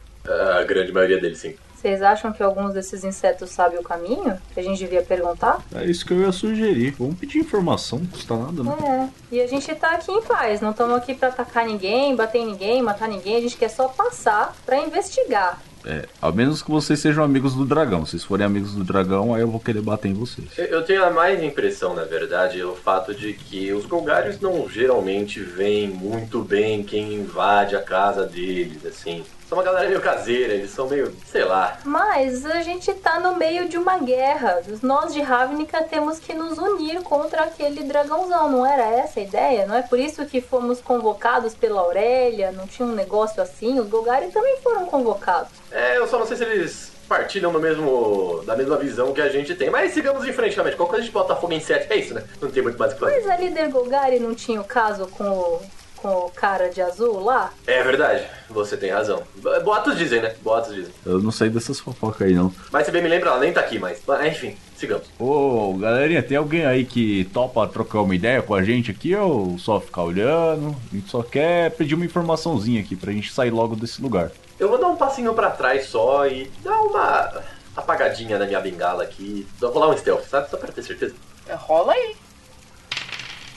[0.60, 1.56] A grande maioria deles, sim.
[1.76, 4.38] Vocês acham que alguns desses insetos sabem o caminho?
[4.54, 5.64] Que a gente devia perguntar?
[5.74, 6.94] É isso que eu ia sugerir.
[7.00, 9.10] Vamos pedir informação, não custa nada, né?
[9.32, 9.36] É.
[9.36, 10.60] E a gente tá aqui em paz.
[10.60, 13.38] Não estamos aqui pra atacar ninguém, bater em ninguém, matar ninguém.
[13.38, 15.58] A gente quer só passar pra investigar.
[15.86, 18.06] É, a menos que vocês sejam amigos do dragão.
[18.06, 20.48] Se forem amigos do dragão, aí eu vou querer bater em vocês.
[20.58, 25.40] Eu- tenho a mais impressão, na verdade, o fato de que os Golgarios não geralmente
[25.40, 29.24] veem muito bem quem invade a casa deles, assim.
[29.50, 31.80] São uma galera meio caseira, eles são meio, sei lá.
[31.84, 34.62] Mas a gente tá no meio de uma guerra.
[34.84, 38.52] Nós de Ravnica temos que nos unir contra aquele dragãozão.
[38.52, 39.66] Não era essa a ideia?
[39.66, 42.52] Não é por isso que fomos convocados pela Aurélia?
[42.52, 43.80] Não tinha um negócio assim?
[43.80, 45.50] Os Golgari também foram convocados.
[45.72, 49.30] É, eu só não sei se eles partilham do mesmo, da mesma visão que a
[49.30, 49.72] gente tem.
[49.72, 50.78] Mas sigamos em frente, realmente.
[50.78, 51.92] Qualquer coisa a gente bota fogo em sete.
[51.92, 52.24] É isso, né?
[52.40, 53.16] Não tem muito mais o que fazer.
[53.16, 55.62] Mas a líder Golgari não tinha o caso com o,
[56.02, 57.52] com o cara de azul lá?
[57.68, 59.24] É verdade, você tem razão.
[59.64, 60.34] Boatos dizem, né?
[60.42, 60.94] Boatos dizem.
[61.06, 62.54] Eu não sei dessas fofocas aí, não.
[62.72, 64.02] Mas se bem me lembra, ela nem tá aqui mais.
[64.08, 65.08] Mas, enfim, sigamos.
[65.20, 69.58] Ô, galerinha, tem alguém aí que topa trocar uma ideia com a gente aqui ou
[69.58, 70.76] só ficar olhando?
[70.92, 74.32] A gente só quer pedir uma informaçãozinha aqui pra gente sair logo desse lugar.
[74.60, 77.42] Eu vou dar um passinho pra trás só e dar uma
[77.76, 79.48] apagadinha na minha bengala aqui.
[79.60, 80.50] Vou rolar um stealth, sabe?
[80.50, 81.16] Só pra ter certeza.
[81.50, 82.16] Rola aí.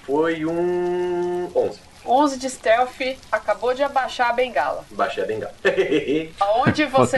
[0.06, 1.78] Foi um 11.
[2.06, 3.00] 11 de stealth,
[3.30, 4.84] acabou de abaixar a bengala.
[4.90, 5.52] Baixei a bengala.
[6.40, 7.16] Aonde você,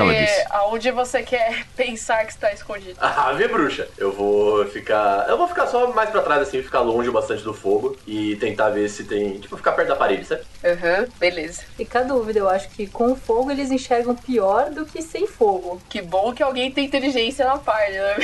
[0.51, 2.97] aonde você quer pensar que está escondido?
[3.01, 3.89] Ah, vê bruxa.
[3.99, 5.27] Eu vou ficar.
[5.29, 8.71] Eu vou ficar só mais pra trás, assim, ficar longe bastante do fogo e tentar
[8.71, 9.39] ver se tem.
[9.41, 10.43] Tipo, ficar perto da parede, sabe?
[10.65, 11.63] Aham, beleza.
[11.77, 15.81] Fica a dúvida, eu acho que com fogo eles enxergam pior do que sem fogo.
[15.89, 18.17] Que bom que alguém tem inteligência na parte, né?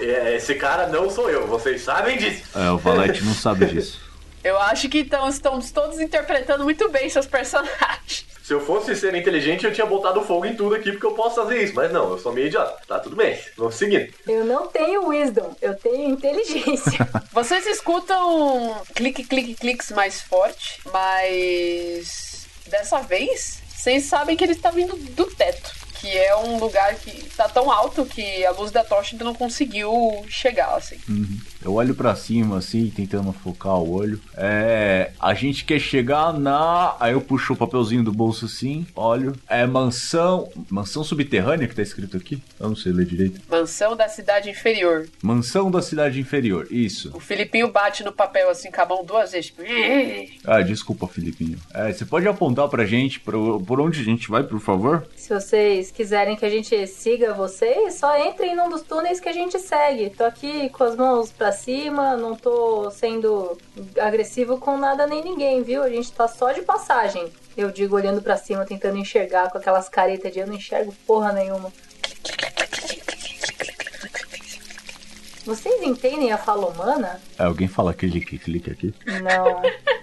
[0.00, 2.44] É, Esse cara não sou eu, vocês sabem disso.
[2.58, 4.07] É, o Valete não sabe disso.
[4.42, 8.26] Eu acho que então estamos todos interpretando muito bem seus personagens.
[8.42, 11.34] Se eu fosse ser inteligente, eu tinha botado fogo em tudo aqui, porque eu posso
[11.34, 11.74] fazer isso.
[11.74, 12.80] Mas não, eu sou meio idiota.
[12.86, 14.10] Tá tudo bem, vamos seguindo.
[14.26, 17.06] Eu não tenho wisdom, eu tenho inteligência.
[17.30, 24.70] Vocês escutam clique, clique, cliques mais forte, mas dessa vez vocês sabem que ele está
[24.70, 25.70] vindo do teto.
[26.00, 29.34] que é um lugar que tá tão alto que a luz da tocha ainda não
[29.34, 30.98] conseguiu chegar, assim.
[31.08, 31.38] Uhum.
[31.64, 34.20] Eu olho pra cima, assim, tentando focar o olho.
[34.36, 35.10] É.
[35.20, 36.94] A gente quer chegar na.
[37.00, 39.34] Aí eu puxo o papelzinho do bolso assim, olho.
[39.48, 40.48] É mansão.
[40.70, 42.42] Mansão subterrânea que tá escrito aqui?
[42.58, 43.40] Eu não sei ler direito.
[43.50, 45.08] Mansão da cidade inferior.
[45.22, 47.10] Mansão da cidade inferior, isso.
[47.14, 49.52] O Filipinho bate no papel assim com a mão duas vezes.
[50.44, 51.58] Ah, desculpa, Filipinho.
[51.74, 55.06] É, você pode apontar pra gente por, por onde a gente vai, por favor?
[55.16, 59.32] Se vocês quiserem que a gente siga vocês, só entrem num dos túneis que a
[59.32, 60.10] gente segue.
[60.10, 63.56] Tô aqui com as mãos pra cima, não tô sendo
[64.00, 65.82] agressivo com nada nem ninguém, viu?
[65.82, 67.30] A gente tá só de passagem.
[67.56, 71.32] Eu digo olhando pra cima, tentando enxergar com aquelas caretas de eu não enxergo porra
[71.32, 71.72] nenhuma.
[75.44, 77.20] Vocês entendem a fala humana?
[77.38, 78.94] É, alguém fala clique, clique aqui.
[79.22, 79.62] Não.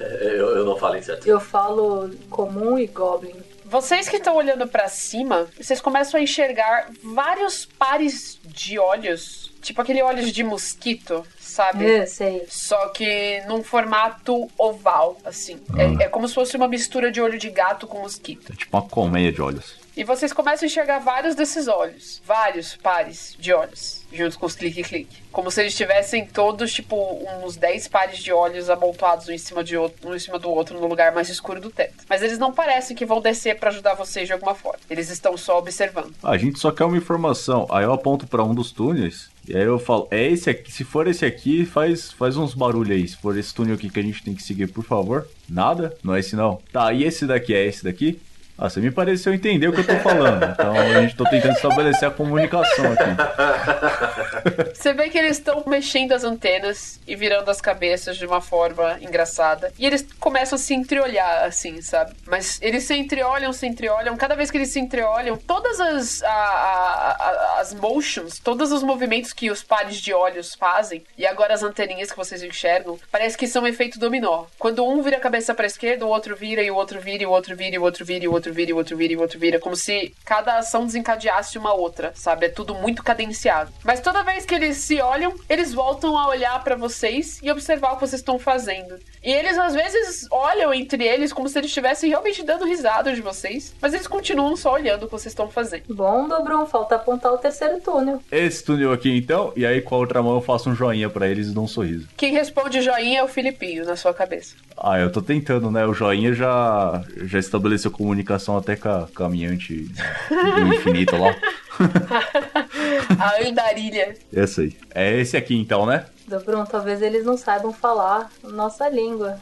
[0.00, 1.28] É, Eu, eu não falo inseto.
[1.28, 3.34] Eu falo comum e goblin.
[3.70, 9.82] Vocês que estão olhando pra cima, vocês começam a enxergar vários pares de olhos, tipo
[9.82, 11.84] aquele olhos de mosquito, sabe?
[11.84, 12.46] Eu sei.
[12.48, 15.60] Só que num formato oval, assim.
[15.76, 18.54] É, é como se fosse uma mistura de olho de gato com mosquito.
[18.54, 19.76] É tipo uma colmeia de olhos.
[19.94, 22.22] E vocês começam a enxergar vários desses olhos.
[22.24, 23.97] Vários pares de olhos.
[24.12, 25.22] Juntos com os clique-clique.
[25.30, 26.96] Como se eles tivessem todos, tipo,
[27.44, 30.50] uns 10 pares de olhos amontoados um em cima, de outro, um em cima do
[30.50, 32.04] outro no lugar mais escuro do teto.
[32.08, 34.78] Mas eles não parecem que vão descer pra ajudar vocês de alguma forma.
[34.88, 36.14] Eles estão só observando.
[36.22, 37.66] A gente só quer uma informação.
[37.70, 39.28] Aí eu aponto pra um dos túneis.
[39.46, 40.72] E aí eu falo, é esse aqui.
[40.72, 43.08] Se for esse aqui, faz, faz uns barulhos aí.
[43.08, 45.26] Se for esse túnel aqui que a gente tem que seguir, por favor.
[45.48, 45.96] Nada?
[46.02, 46.60] Não é esse não.
[46.72, 48.20] Tá, e esse daqui é esse daqui?
[48.60, 50.42] Ah, você me pareceu entender o que eu tô falando.
[50.44, 53.04] Então a gente tô tentando estabelecer a comunicação aqui.
[54.74, 58.96] Você vê que eles estão mexendo as antenas e virando as cabeças de uma forma
[59.00, 59.72] engraçada.
[59.78, 62.12] E eles começam a se entreolhar, assim, sabe?
[62.26, 64.16] Mas eles se entreolham, se entreolham.
[64.16, 67.16] Cada vez que eles se entreolham, todas as, a- a-
[67.56, 71.62] a- as motions, todos os movimentos que os pares de olhos fazem, e agora as
[71.62, 74.44] anteninhas que vocês enxergam, parece que são um efeito dominó.
[74.58, 77.26] Quando um vira a cabeça pra esquerda, o outro vira, e o outro vira, e
[77.26, 79.12] o outro vira, e o outro vira, e o outro vira, e o outro vira,
[79.12, 79.58] e o outro vira.
[79.58, 82.46] Como se cada ação desencadeasse uma outra, sabe?
[82.46, 83.72] É tudo muito cadenciado.
[83.84, 87.92] Mas toda vez que eles se olham, eles voltam a olhar pra vocês e observar
[87.92, 88.98] o que vocês estão fazendo.
[89.22, 93.20] E eles às vezes olham entre eles como se eles estivessem realmente dando risada de
[93.20, 95.82] vocês, mas eles continuam só olhando o que vocês estão fazendo.
[95.88, 98.22] Bom, Dobron, falta apontar o terceiro túnel.
[98.30, 101.28] Esse túnel aqui então, e aí com a outra mão eu faço um joinha pra
[101.28, 102.08] eles e dou um sorriso.
[102.16, 104.54] Quem responde joinha é o Filipinho na sua cabeça.
[104.76, 105.84] Ah, eu tô tentando, né?
[105.86, 109.88] O joinha já, já estabeleceu comunicação até com a caminhante
[110.30, 111.34] do infinito lá.
[113.18, 114.16] A andarilha.
[114.32, 114.76] Essa aí.
[114.94, 116.06] É esse aqui então, né?
[116.26, 119.38] Dobron, talvez eles não saibam falar nossa língua.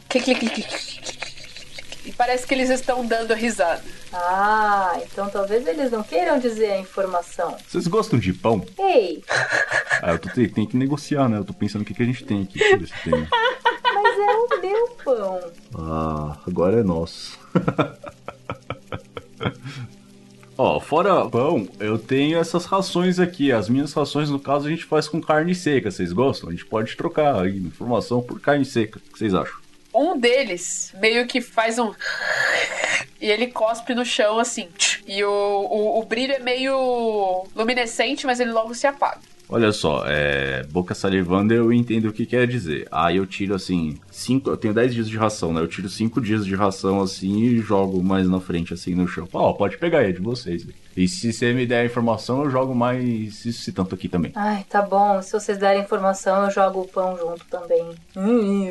[2.05, 3.83] E parece que eles estão dando risada.
[4.13, 7.57] Ah, então talvez eles não queiram dizer a informação.
[7.67, 8.65] Vocês gostam de pão?
[8.79, 9.23] Ei,
[10.01, 11.37] Ah, eu tô te- tem que negociar, né?
[11.37, 12.59] Eu tô pensando o que, que a gente tem aqui.
[12.77, 13.27] Deixa eu ver
[13.93, 15.39] mas é o meu pão.
[15.75, 17.37] Ah, agora é nosso.
[20.57, 23.51] Ó, fora pão, eu tenho essas rações aqui.
[23.51, 25.91] As minhas rações, no caso, a gente faz com carne seca.
[25.91, 26.49] Vocês gostam?
[26.49, 28.97] A gente pode trocar aí informação por carne seca.
[28.97, 29.55] O que vocês acham?
[29.93, 31.93] Um deles meio que faz um.
[33.19, 34.69] E ele cospe no chão assim.
[35.07, 39.21] E o, o, o brilho é meio luminescente, mas ele logo se apaga.
[39.49, 40.63] Olha só, é.
[40.71, 42.87] Boca salivando eu entendo o que quer dizer.
[42.91, 43.97] Aí eu tiro assim.
[44.11, 45.61] Cinco, eu tenho 10 dias de ração, né?
[45.61, 49.27] Eu tiro 5 dias de ração assim e jogo mais na frente, assim, no chão.
[49.31, 50.67] Ó, pode pegar aí, é de vocês.
[50.97, 54.31] E se você me der a informação, eu jogo mais esse tanto aqui também.
[54.35, 55.21] Ai, tá bom.
[55.21, 57.93] Se vocês derem informação, eu jogo o pão junto também.
[58.15, 58.67] Hum,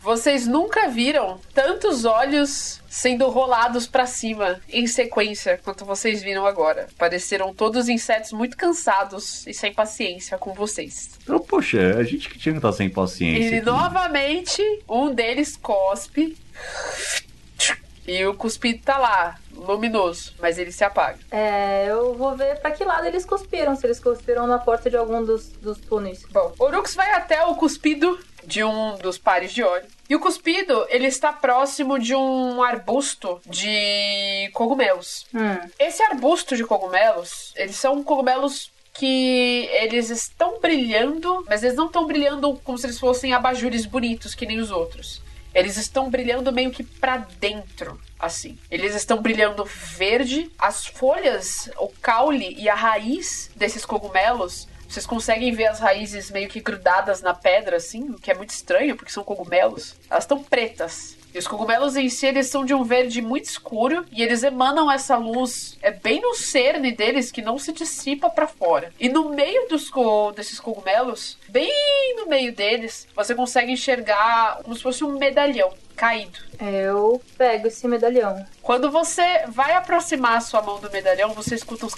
[0.00, 6.86] Vocês nunca viram tantos olhos sendo rolados pra cima em sequência quanto vocês viram agora.
[6.96, 11.10] Pareceram todos insetos muito cansados e sem paciência com vocês.
[11.24, 13.50] Então, poxa, a gente que tinha que estar sem paciência.
[13.50, 13.66] E aqui.
[13.66, 16.36] novamente, um deles cospe.
[18.06, 21.18] E o cuspido tá lá, luminoso, mas ele se apaga.
[21.30, 23.74] É, eu vou ver pra que lado eles cuspiram.
[23.76, 26.22] Se eles cuspiram na porta de algum dos, dos túneis.
[26.30, 29.86] Bom, Orux vai até o cuspido de um dos pares de óleo.
[30.08, 35.26] E o cuspido, ele está próximo de um arbusto de cogumelos.
[35.34, 41.86] Hum, Esse arbusto de cogumelos, eles são cogumelos que eles estão brilhando, mas eles não
[41.86, 45.20] estão brilhando como se eles fossem abajures bonitos que nem os outros.
[45.54, 48.58] Eles estão brilhando meio que pra dentro, assim.
[48.70, 50.50] Eles estão brilhando verde.
[50.58, 56.48] As folhas, o caule e a raiz desses cogumelos Vocês conseguem ver as raízes meio
[56.48, 59.96] que grudadas na pedra, assim, o que é muito estranho, porque são cogumelos.
[60.08, 61.16] Elas estão pretas.
[61.34, 64.90] E os cogumelos em si, eles são de um verde muito escuro e eles emanam
[64.90, 68.92] essa luz, é bem no cerne deles que não se dissipa para fora.
[69.00, 74.76] E no meio dos co desses cogumelos, bem no meio deles, você consegue enxergar como
[74.76, 76.38] se fosse um medalhão caído.
[76.60, 78.46] Eu pego esse medalhão.
[78.62, 81.94] Quando você vai aproximar a sua mão do medalhão, você escuta uns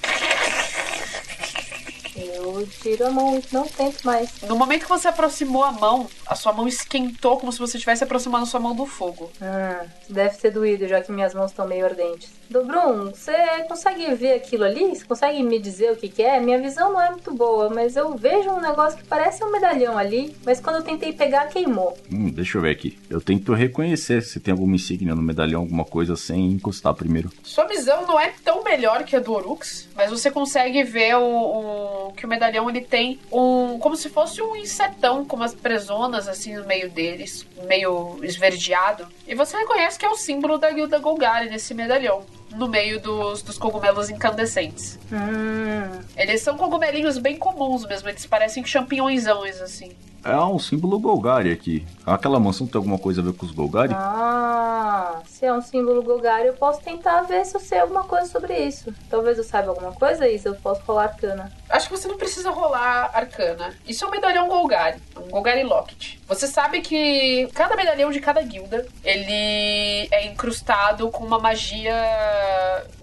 [2.16, 4.40] Eu tiro a mão não tento mais.
[4.42, 8.02] No momento que você aproximou a mão, a sua mão esquentou como se você estivesse
[8.04, 9.30] aproximando a sua mão do fogo.
[9.40, 12.34] Ah, deve ter doído, já que minhas mãos estão meio ardentes.
[12.48, 13.32] Dobrum, você
[13.68, 14.94] consegue ver aquilo ali?
[14.94, 16.38] Você consegue me dizer o que, que é?
[16.40, 19.98] Minha visão não é muito boa, mas eu vejo um negócio que parece um medalhão
[19.98, 21.96] ali, mas quando eu tentei pegar, queimou.
[22.10, 22.98] Hum, deixa eu ver aqui.
[23.10, 27.30] Eu tento reconhecer se tem alguma insígnia no medalhão, alguma coisa sem encostar primeiro.
[27.42, 31.22] Sua visão não é tão melhor que a do Orux, mas você consegue ver o,
[31.24, 36.28] o- que o medalhão ele tem um como se fosse um insetão com umas presonas
[36.28, 39.06] assim no meio deles, meio esverdeado.
[39.26, 42.24] E você reconhece que é o símbolo da guilda Golgari nesse medalhão.
[42.54, 44.98] No meio dos, dos cogumelos incandescentes.
[45.12, 49.26] Hum, Eles são cogumelinhos bem comuns mesmo, eles parecem champignões
[49.60, 49.92] assim.
[50.24, 51.86] É um símbolo Golgari aqui.
[52.04, 53.94] Aquela mansão tem alguma coisa a ver com os Golgari?
[53.94, 58.26] ah, se é um símbolo Golgari, eu posso tentar ver se eu sei alguma coisa
[58.26, 58.92] sobre isso.
[59.10, 61.52] Talvez eu saiba alguma coisa, Isa, eu posso rolar arcana.
[61.68, 63.74] Acho que você não precisa rolar arcana.
[63.86, 66.16] Isso é um medalhão Golgari, um Golgari Locket.
[66.26, 71.94] Você sabe que cada medalhão de cada guilda, ele é incrustado com uma magia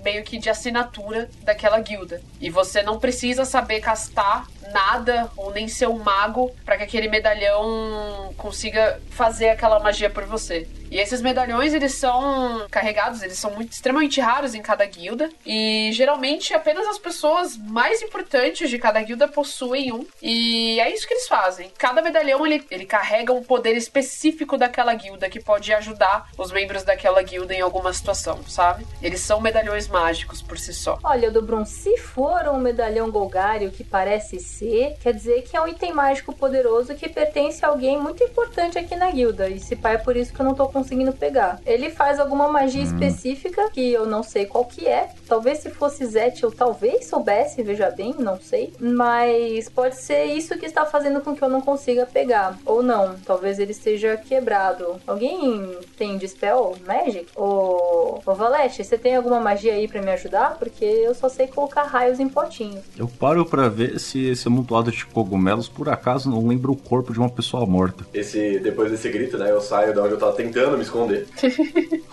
[0.04, 2.22] meio que de assinatura daquela guilda.
[2.42, 7.03] E você não precisa saber castar nada ou nem ser um mago para que aquele
[7.08, 10.68] medalhão consiga fazer aquela magia por você.
[10.94, 15.28] E esses medalhões, eles são carregados, eles são muito extremamente raros em cada guilda.
[15.44, 20.06] E geralmente apenas as pessoas mais importantes de cada guilda possuem um.
[20.22, 21.72] E é isso que eles fazem.
[21.80, 26.84] Cada medalhão ele, ele carrega um poder específico daquela guilda que pode ajudar os membros
[26.84, 28.86] daquela guilda em alguma situação, sabe?
[29.02, 31.00] Eles são medalhões mágicos por si só.
[31.04, 35.62] Olha, Dobrum, se for um medalhão Golgari, o que parece ser, quer dizer que é
[35.62, 39.50] um item mágico poderoso que pertence a alguém muito importante aqui na guilda.
[39.50, 41.60] E se pá, é por isso que eu não tô conseguindo pegar.
[41.66, 45.10] Ele faz alguma magia específica que eu não sei qual que é.
[45.28, 48.74] Talvez se fosse Zet eu talvez soubesse, veja bem, não sei.
[48.80, 52.58] Mas pode ser isso que está fazendo com que eu não consiga pegar.
[52.66, 54.98] Ou não, talvez ele esteja quebrado.
[55.08, 57.28] Alguém tem Dispel Magic?
[57.36, 60.58] Ô, ô Valete, você tem alguma magia aí pra me ajudar?
[60.58, 62.84] Porque eu só sei colocar raios em potinhos.
[62.98, 67.14] Eu paro pra ver se esse amontoado de cogumelos por acaso não lembra o corpo
[67.14, 68.06] de uma pessoa morta.
[68.14, 71.28] Esse, depois desse grito, né, eu saio de onde eu tava tentando me esconder.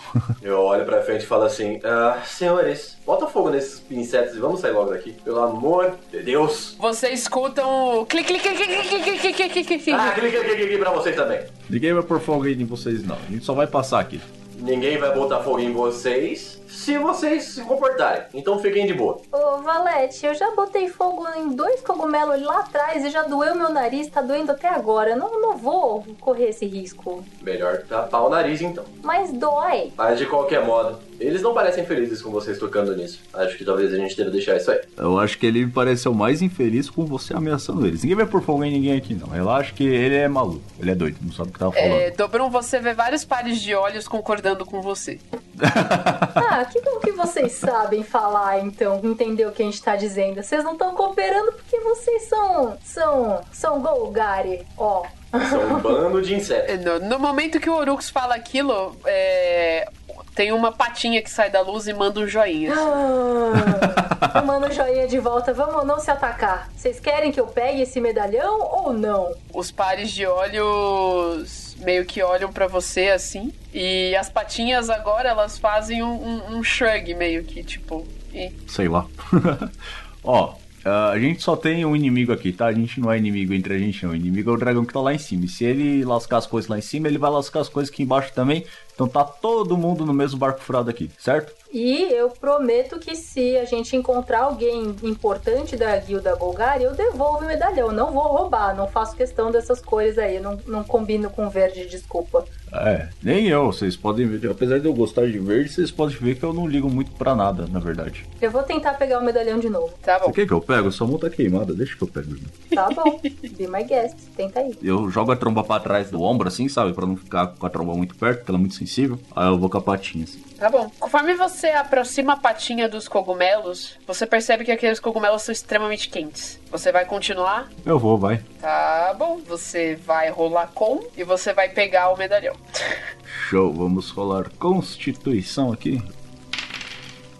[0.41, 4.59] eu olho pra frente e falo assim: ah, senhores, bota fogo nesses insetos e vamos
[4.59, 5.13] sair logo daqui.
[5.23, 6.75] Pelo amor de Deus.
[6.79, 9.91] Vocês escutam o clique, clique, clique, clique, clique, clique, clique, clique.
[9.91, 11.41] Ah, clique, clique, clique pra vocês também.
[11.69, 13.17] Ninguém vai pôr fogo aí em vocês, não.
[13.17, 14.21] A gente só vai passar aqui.
[14.59, 18.23] Ninguém vai botar fogo em vocês se vocês se comportarem.
[18.33, 19.19] Então fiquem de boa.
[19.31, 23.69] Ô, Valete, eu já botei fogo em dois cogumelos lá atrás e já doeu meu
[23.69, 25.15] nariz, tá doendo até agora.
[25.15, 27.23] Não, não vou correr esse risco.
[27.41, 28.83] Melhor tapar o nariz então.
[29.03, 29.91] Mas dói.
[29.97, 33.19] Mas de qualquer modo, eles não parecem felizes com vocês tocando nisso.
[33.33, 34.81] Acho que talvez a gente deva deixar isso aí.
[34.97, 38.01] Eu acho que ele me pareceu mais infeliz com você ameaçando eles.
[38.01, 39.27] Ninguém vai pôr fogo em ninguém aqui, não.
[39.27, 40.61] Relaxa que ele é maluco.
[40.79, 41.91] Ele é doido, não sabe o que tava falando.
[41.91, 45.19] É, Dobrum, você vê vários pares de olhos concordando com você.
[46.51, 50.41] Ah, que bom que vocês sabem falar, então, entender o que a gente tá dizendo.
[50.41, 52.77] Vocês não estão cooperando porque vocês são.
[52.83, 53.41] são.
[53.51, 55.03] são Golgari, ó.
[55.49, 56.83] São um bando de insetos.
[56.83, 59.89] No, no momento que o Orux fala aquilo, é,
[60.35, 62.73] tem uma patinha que sai da luz e manda um joinha.
[62.73, 66.69] Ah, eu mando o joinha de volta, vamos não se atacar.
[66.75, 69.33] Vocês querem que eu pegue esse medalhão ou não?
[69.53, 73.51] Os pares de olhos meio que olham pra você assim.
[73.73, 78.07] E as patinhas agora elas fazem um, um, um shrug meio que tipo.
[78.33, 79.05] "Ih." Sei lá.
[80.23, 80.53] Ó,
[80.83, 82.65] ah, a gente só tem um inimigo aqui, tá?
[82.65, 84.13] A gente não é inimigo entre a gente, não.
[84.13, 85.45] O inimigo é o dragão que tá lá em cima.
[85.45, 88.03] E se ele lascar as coisas lá em cima, ele vai lascar as coisas aqui
[88.03, 88.65] embaixo também.
[89.01, 91.51] Então tá todo mundo no mesmo barco furado aqui, certo?
[91.73, 97.39] E eu prometo que se a gente encontrar alguém importante da guilda Golgari, eu devolvo
[97.39, 97.91] o medalhão.
[97.91, 100.39] Não vou roubar, não faço questão dessas cores aí.
[100.39, 102.45] Não, não combino com verde, desculpa.
[102.73, 103.67] É, nem eu.
[103.67, 104.51] Vocês podem ver.
[104.51, 107.33] Apesar de eu gostar de verde, vocês podem ver que eu não ligo muito pra
[107.33, 108.25] nada, na verdade.
[108.41, 109.93] Eu vou tentar pegar o medalhão de novo.
[110.03, 110.25] Tá bom.
[110.25, 110.91] Você quer que eu pego?
[110.91, 112.35] Sua mão tá queimada, deixa que eu pego.
[112.73, 113.19] Tá bom.
[113.21, 114.17] Be my guest.
[114.35, 114.77] Tenta aí.
[114.83, 116.93] Eu jogo a tromba pra trás do ombro, assim, sabe?
[116.93, 118.90] Pra não ficar com a tromba muito perto, porque ela é muito sensível.
[119.35, 120.39] Aí eu vou com a patinha, assim.
[120.57, 120.91] Tá bom.
[120.99, 126.59] Conforme você aproxima a patinha dos cogumelos, você percebe que aqueles cogumelos são extremamente quentes.
[126.69, 127.69] Você vai continuar?
[127.85, 128.43] Eu vou, vai.
[128.59, 129.39] Tá bom.
[129.47, 132.55] Você vai rolar com e você vai pegar o medalhão.
[133.49, 136.01] Show, vamos rolar Constituição aqui.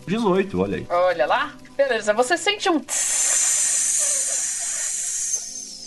[0.07, 0.87] 18, olha aí.
[0.89, 1.53] Olha lá.
[1.75, 2.79] Beleza, você sente um.
[2.79, 3.41] tss.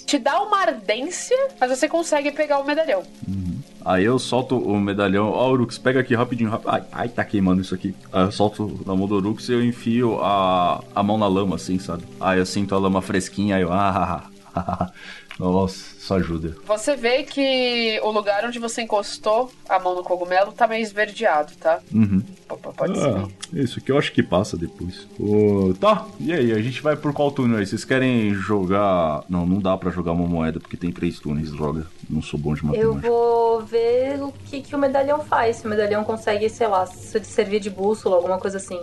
[0.06, 3.02] Te dá uma ardência, mas você consegue pegar o medalhão.
[3.84, 5.28] Aí eu solto o medalhão.
[5.30, 6.50] Ó, Urux, pega aqui rapidinho.
[6.50, 6.62] Rap...
[6.66, 7.94] Ai, ai, tá queimando isso aqui.
[8.12, 11.56] Aí eu solto na mão do Urux e eu enfio a, a mão na lama,
[11.56, 12.04] assim, sabe?
[12.18, 13.72] Aí eu sinto a lama fresquinha, aí eu.
[13.72, 14.24] Ah,
[15.38, 16.56] Nossa, isso ajuda.
[16.64, 21.52] Você vê que o lugar onde você encostou a mão no cogumelo tá meio esverdeado,
[21.60, 21.80] tá?
[21.92, 22.20] Uhum.
[22.20, 23.58] P- p- Pode Ah, ser.
[23.58, 25.08] isso aqui eu acho que passa depois.
[25.18, 26.52] Ô, tá, e aí?
[26.52, 27.66] A gente vai por qual túnel aí?
[27.66, 29.24] Vocês querem jogar.
[29.28, 31.86] Não, não dá pra jogar uma moeda porque tem três túneis, droga.
[32.08, 33.08] Não sou bom de Eu matemática.
[33.08, 35.56] vou ver o que, que o medalhão faz.
[35.56, 38.80] Se o medalhão consegue, sei lá, se servir de bússola, alguma coisa assim.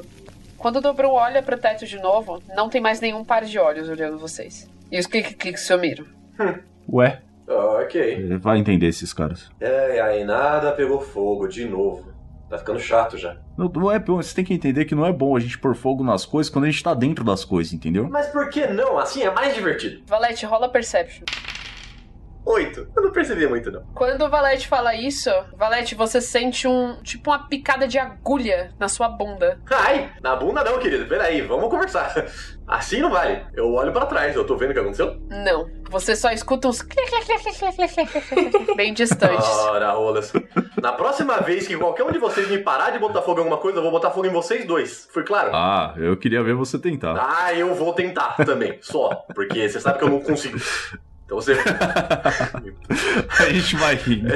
[0.58, 3.88] Quando o Dobru olha pro teto de novo, não tem mais nenhum par de olhos
[3.88, 4.70] olhando vocês.
[4.92, 6.06] E os que que sumiram?
[6.92, 8.38] Ué, Ok.
[8.40, 9.50] vai entender esses caras.
[9.60, 12.12] É, aí nada pegou fogo de novo.
[12.50, 13.38] Tá ficando chato já.
[13.58, 15.74] Não, não é bom, você tem que entender que não é bom a gente pôr
[15.74, 18.10] fogo nas coisas quando a gente tá dentro das coisas, entendeu?
[18.10, 18.98] Mas por que não?
[18.98, 20.02] Assim é mais divertido.
[20.06, 21.24] Valete, rola Perception.
[22.46, 22.88] Oito.
[22.96, 23.84] Eu não percebi muito, não.
[23.94, 27.02] Quando o Valete fala isso, Valete, você sente um.
[27.04, 29.60] tipo uma picada de agulha na sua bunda.
[29.70, 31.06] Ai, na bunda não, querido.
[31.06, 32.14] Peraí, vamos conversar.
[32.68, 33.46] Assim não vale.
[33.54, 35.22] Eu olho pra trás, eu tô vendo o que aconteceu.
[35.30, 35.70] Não.
[35.90, 36.82] Você só escuta uns.
[38.78, 39.46] bem distantes.
[39.46, 40.32] Ora, rolas.
[40.82, 43.58] Na próxima vez que qualquer um de vocês me parar de botar fogo em alguma
[43.58, 45.08] coisa, eu vou botar fogo em vocês dois.
[45.12, 45.52] Foi claro?
[45.54, 47.16] Ah, eu queria ver você tentar.
[47.20, 49.10] Ah, eu vou tentar também, só.
[49.36, 50.58] Porque você sabe que eu não consigo.
[51.32, 51.54] Então você.
[53.40, 54.34] a gente vai rindo.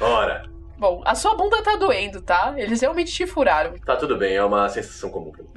[0.00, 2.54] Ora, Bom, a sua bunda tá doendo, tá?
[2.56, 3.74] Eles realmente te furaram.
[3.84, 5.50] tá tudo bem, é uma sensação comum pra mim.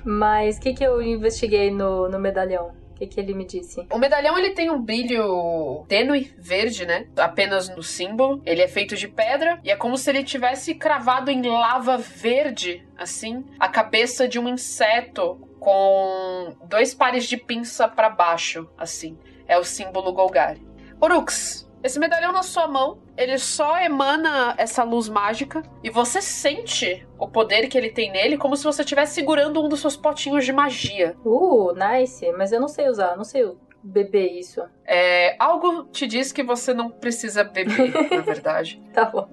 [0.04, 2.72] Mas o que, que eu investiguei no, no medalhão?
[2.92, 3.86] O que, que ele me disse?
[3.90, 7.08] O medalhão ele tem um brilho tênue, verde, né?
[7.16, 8.40] Apenas no símbolo.
[8.46, 12.86] Ele é feito de pedra e é como se ele tivesse cravado em lava verde,
[12.96, 19.16] assim, a cabeça de um inseto com dois pares de pinça pra baixo, assim.
[19.46, 20.66] É o símbolo Golgari.
[21.00, 27.06] Orux, esse medalhão na sua mão, ele só emana essa luz mágica e você sente
[27.18, 30.44] o poder que ele tem nele como se você estivesse segurando um dos seus potinhos
[30.44, 31.16] de magia.
[31.24, 32.30] Uh, nice.
[32.32, 33.50] Mas eu não sei usar, não sei
[33.82, 34.62] beber isso.
[34.84, 38.82] É, algo te diz que você não precisa beber, na verdade.
[38.92, 39.28] Tá bom.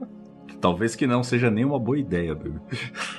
[0.67, 2.59] Talvez que não seja nem uma boa ideia, bebê.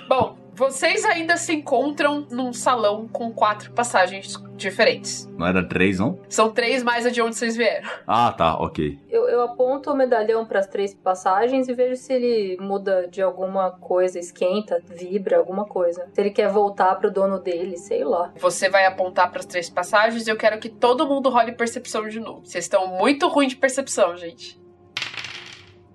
[0.07, 5.27] Bom, vocês ainda se encontram num salão com quatro passagens diferentes.
[5.39, 6.19] Não era três, não?
[6.29, 7.89] São três mais a de onde vocês vieram.
[8.07, 8.99] Ah, tá, ok.
[9.09, 13.23] Eu, eu aponto o medalhão para as três passagens e vejo se ele muda de
[13.23, 16.07] alguma coisa, esquenta, vibra, alguma coisa.
[16.13, 18.31] Se ele quer voltar pro dono dele, sei lá.
[18.37, 22.07] Você vai apontar para as três passagens e eu quero que todo mundo role percepção
[22.07, 22.45] de novo.
[22.45, 24.61] Vocês estão muito ruim de percepção, gente.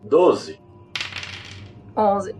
[0.01, 0.62] Doze.
[1.95, 2.35] 11.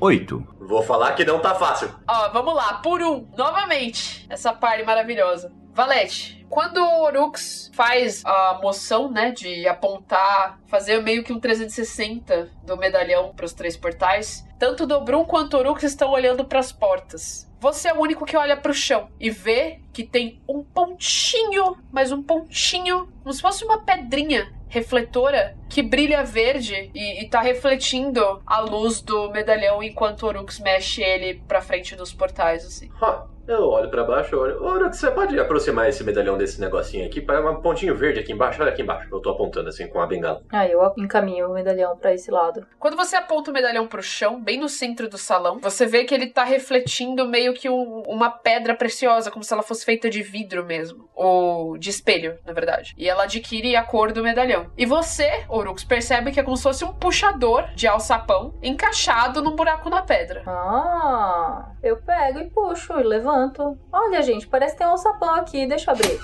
[0.00, 0.46] Oito.
[0.60, 1.94] Vou falar que não tá fácil.
[2.08, 5.52] Ó, vamos lá, por um, novamente, essa parte maravilhosa.
[5.74, 12.50] Valete, quando o Orux faz a moção, né, de apontar, fazer meio que um 360
[12.62, 16.58] do medalhão para os três portais, tanto o Dobrum quanto o Orux estão olhando para
[16.58, 17.50] as portas.
[17.58, 21.78] Você é o único que olha para o chão e vê que tem um pontinho,
[21.90, 27.40] mas um pontinho, como se fosse uma pedrinha refletora que brilha verde e, e tá
[27.40, 32.90] refletindo a luz do medalhão enquanto o Orux mexe ele pra frente dos portais, assim.
[33.00, 34.62] Ha, eu olho pra baixo, eu olho.
[34.62, 37.20] Ora, você pode aproximar esse medalhão desse negocinho aqui?
[37.20, 38.62] Para um pontinho verde aqui embaixo.
[38.62, 39.08] Olha aqui embaixo.
[39.10, 40.42] Eu tô apontando assim com a bengala.
[40.52, 42.64] Aí eu encaminho o medalhão para esse lado.
[42.78, 46.14] Quando você aponta o medalhão pro chão, bem no centro do salão, você vê que
[46.14, 50.22] ele tá refletindo meio que um- uma pedra preciosa, como se ela fosse feita de
[50.22, 51.08] vidro mesmo.
[51.14, 52.94] Ou de espelho, na verdade.
[52.96, 54.70] E ela adquire a cor do medalhão.
[54.78, 59.56] E você, Orux, percebe que é como se fosse um puxador de alçapão encaixado num
[59.56, 60.42] buraco na pedra.
[60.46, 63.78] Ah, eu pego e puxo e levanto.
[63.92, 66.18] Olha, gente, parece que tem um alçapão aqui, deixa eu abrir.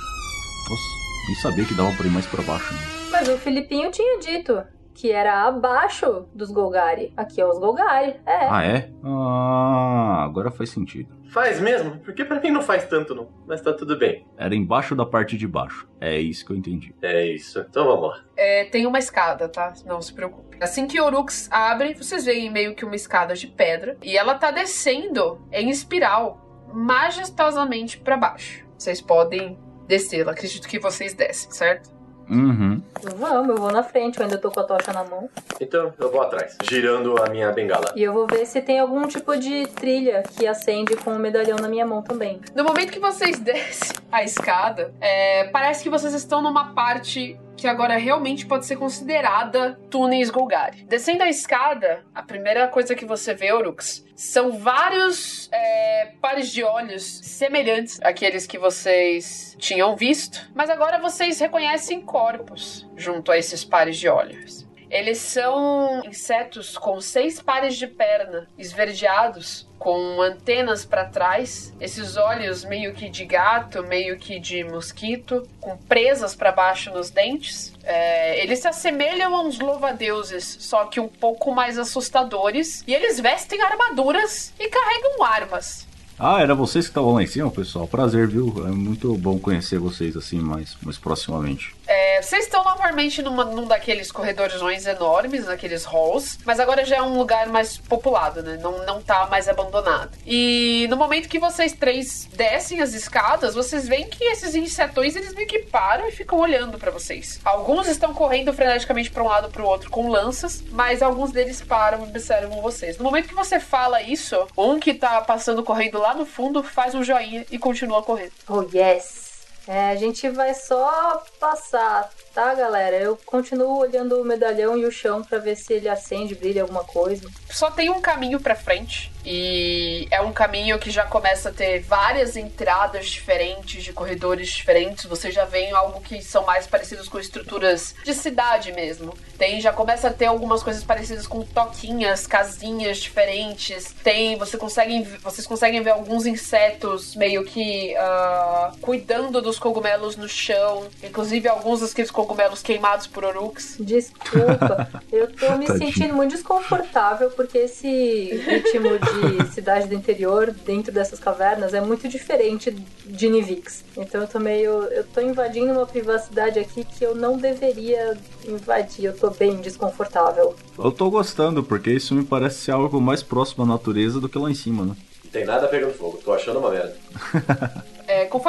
[0.69, 2.75] Nossa, nem sabia que dava pra ir mais pra baixo.
[2.75, 2.81] Né?
[3.11, 4.63] Mas o Filipinho tinha dito
[4.95, 7.13] que era abaixo dos Golgari.
[7.17, 8.49] Aqui é os Golgari, é.
[8.51, 8.91] Ah, é?
[9.05, 11.18] Ah, agora faz sentido.
[11.29, 11.99] Faz mesmo?
[12.01, 13.29] Porque pra mim não faz tanto, não.
[13.47, 14.27] Mas tá tudo bem.
[14.37, 15.89] Era embaixo da parte de baixo.
[16.01, 16.95] É isso que eu entendi.
[17.03, 17.61] É isso.
[17.69, 18.25] Então vamos lá.
[18.37, 19.73] É, tem uma escada, tá?
[19.85, 20.57] Não se preocupe.
[20.61, 23.97] Assim que Orux abre, vocês veem meio que uma escada de pedra.
[24.03, 28.67] E ela tá descendo em espiral, majestosamente pra baixo.
[28.77, 30.33] Vocês podem descê-la.
[30.33, 31.98] Acredito que vocês descem, certo?
[32.31, 32.83] Uhum.
[33.17, 35.29] Vamos, eu vou na frente, eu ainda tô com a tocha na mão.
[35.61, 37.93] Então eu vou atrás, girando a minha bengala.
[37.97, 41.57] E eu vou ver se tem algum tipo de trilha que acende com o medalhão
[41.59, 42.41] na minha mão também.
[42.55, 47.67] No momento que vocês descem a escada, é, parece que vocês estão numa parte que
[47.67, 50.85] agora realmente pode ser considerada túneis Golgari.
[50.85, 56.63] Descendo a escada, a primeira coisa que você vê, Orux, são vários é, pares de
[56.63, 63.65] olhos semelhantes àqueles que vocês tinham visto, mas agora vocês reconhecem corpos junto a esses
[63.65, 64.69] pares de olhos.
[64.91, 72.65] Eles são insetos com seis pares de perna esverdeados, com antenas para trás, esses olhos
[72.65, 77.73] meio que de gato, meio que de mosquito, com presas para baixo nos dentes.
[77.85, 82.83] É, eles se assemelham a uns louva-deuses, só que um pouco mais assustadores.
[82.87, 85.87] E eles vestem armaduras e carregam armas.
[86.19, 87.87] Ah, era vocês que estavam lá em cima, pessoal.
[87.87, 88.53] Prazer, viu?
[88.67, 91.78] É muito bom conhecer vocês assim mais, mais proximamente.
[91.89, 97.03] É, vocês estão novamente numa, num daqueles corredores enormes, naqueles halls, mas agora já é
[97.03, 98.59] um lugar mais populado, né?
[98.63, 100.11] Não, não tá mais abandonado.
[100.27, 105.33] E no momento que vocês três descem as escadas, vocês veem que esses insetões eles
[105.33, 107.41] meio que param e ficam olhando para vocês.
[107.43, 111.63] Alguns estão correndo freneticamente para um lado para o outro com lanças, mas alguns deles
[111.63, 112.99] param e observam vocês.
[112.99, 116.95] No momento que você fala isso, um que tá passando correndo lá no fundo faz
[116.95, 118.33] um joinha e continua correndo.
[118.47, 119.28] Oh, yes!
[119.69, 122.95] É, a gente vai só passar, tá, galera?
[122.95, 126.85] Eu continuo olhando o medalhão e o chão para ver se ele acende, brilha alguma
[126.85, 127.29] coisa.
[127.51, 131.81] Só tem um caminho para frente e é um caminho que já começa a ter
[131.81, 135.05] várias entradas diferentes, de corredores diferentes.
[135.07, 139.13] Você já vê algo que são mais parecidos com estruturas de cidade mesmo.
[139.37, 143.93] Tem, já começa a ter algumas coisas parecidas com toquinhas, casinhas diferentes.
[144.05, 150.29] Tem, você consegue, vocês conseguem ver alguns insetos meio que uh, cuidando dos cogumelos no
[150.29, 150.87] chão.
[151.03, 152.28] Inclusive alguns daqueles cogumelos
[152.69, 153.77] queimados por Orux.
[153.81, 160.93] Desculpa, eu tô me sentindo muito desconfortável porque esse ritmo de cidade do interior dentro
[160.93, 162.71] dessas cavernas é muito diferente
[163.05, 163.85] de Nivix.
[163.97, 164.85] Então eu tô meio.
[164.85, 168.17] Eu tô invadindo uma privacidade aqui que eu não deveria
[168.47, 169.07] invadir.
[169.07, 170.55] Eu tô bem desconfortável.
[170.79, 174.39] Eu tô gostando, porque isso me parece ser algo mais próximo à natureza do que
[174.39, 174.97] lá em cima, né?
[175.25, 176.97] Não tem nada pegando fogo, tô achando uma merda.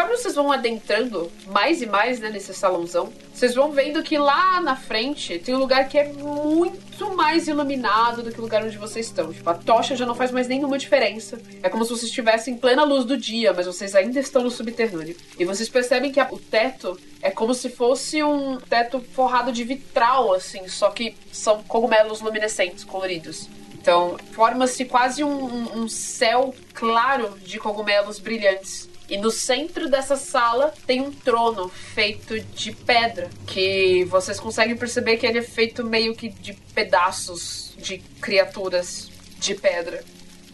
[0.09, 4.59] Conforme vocês vão adentrando mais e mais né, nesse salãozão, vocês vão vendo que lá
[4.59, 8.75] na frente tem um lugar que é muito mais iluminado do que o lugar onde
[8.75, 9.31] vocês estão.
[9.31, 11.39] Tipo, a tocha já não faz mais nenhuma diferença.
[11.61, 14.49] É como se vocês estivessem em plena luz do dia, mas vocês ainda estão no
[14.49, 15.15] subterrâneo.
[15.37, 19.63] E vocês percebem que a, o teto é como se fosse um teto forrado de
[19.63, 23.47] vitral, assim, só que são cogumelos luminescentes, coloridos.
[23.79, 28.88] Então, forma-se quase um, um céu claro de cogumelos brilhantes.
[29.09, 35.17] E no centro dessa sala tem um trono feito de pedra, que vocês conseguem perceber
[35.17, 40.03] que ele é feito meio que de pedaços de criaturas de pedra.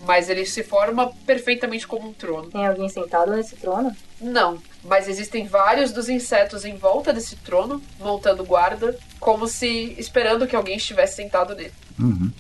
[0.06, 2.50] Mas ele se forma perfeitamente como um trono.
[2.50, 3.96] Tem alguém sentado nesse trono?
[4.22, 10.48] Não, mas existem vários dos insetos em volta desse trono, montando guarda, como se esperando
[10.48, 11.74] que alguém estivesse sentado nele.
[12.00, 12.32] Uhum.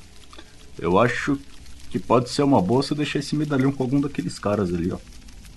[0.78, 1.40] Eu acho
[1.90, 4.98] que pode ser uma boa se deixar esse medalhão com algum daqueles caras ali, ó.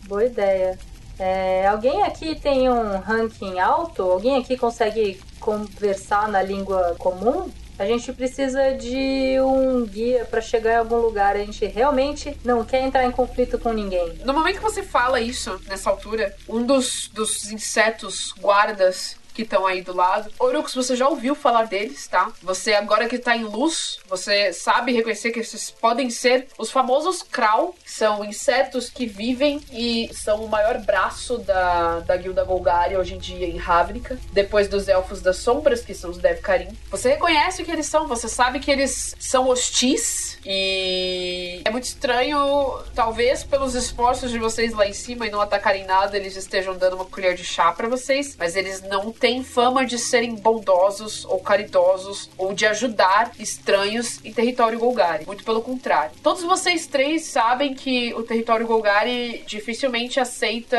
[0.09, 0.79] Boa ideia.
[1.19, 4.03] É, alguém aqui tem um ranking alto?
[4.03, 7.51] Alguém aqui consegue conversar na língua comum?
[7.79, 11.37] A gente precisa de um guia para chegar em algum lugar.
[11.37, 14.19] A gente realmente não quer entrar em conflito com ninguém.
[14.25, 19.65] No momento que você fala isso, nessa altura, um dos, dos insetos guardas que estão
[19.65, 20.33] aí do lado.
[20.37, 22.33] Orux, você já ouviu falar deles, tá?
[22.43, 27.23] Você agora que tá em luz, você sabe reconhecer que esses podem ser os famosos
[27.23, 33.15] Krau, são insetos que vivem e são o maior braço da, da guilda Golgari hoje
[33.15, 36.77] em dia em Ravnica, depois dos Elfos das Sombras, que são os Devkarim.
[36.91, 41.85] Você reconhece o que eles são, você sabe que eles são hostis e é muito
[41.85, 46.77] estranho, talvez pelos esforços de vocês lá em cima e não atacarem nada, eles estejam
[46.77, 50.35] dando uma colher de chá para vocês, mas eles não têm têm fama de serem
[50.35, 55.27] bondosos ou caridosos ou de ajudar estranhos em território Golgari.
[55.27, 56.13] Muito pelo contrário.
[56.23, 60.79] Todos vocês três sabem que o território Golgari dificilmente aceita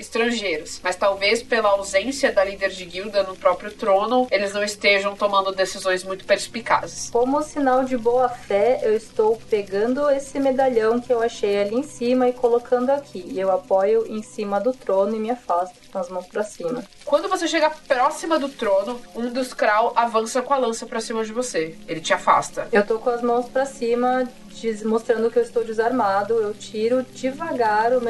[0.00, 0.80] estrangeiros.
[0.82, 5.52] Mas talvez pela ausência da líder de guilda no próprio trono, eles não estejam tomando
[5.52, 7.10] decisões muito perspicazes.
[7.10, 11.82] Como sinal de boa fé, eu estou pegando esse medalhão que eu achei ali em
[11.82, 13.24] cima e colocando aqui.
[13.26, 16.84] E eu apoio em cima do trono e me afasto com as mãos para cima.
[17.04, 21.24] Quando você chega próxima do trono, um dos Krau avança com a lança para cima
[21.24, 21.74] de você.
[21.86, 22.68] Ele te afasta.
[22.72, 24.28] Eu tô com as mãos para cima
[24.60, 26.34] diz- mostrando que eu estou desarmado.
[26.34, 28.00] Eu tiro devagar o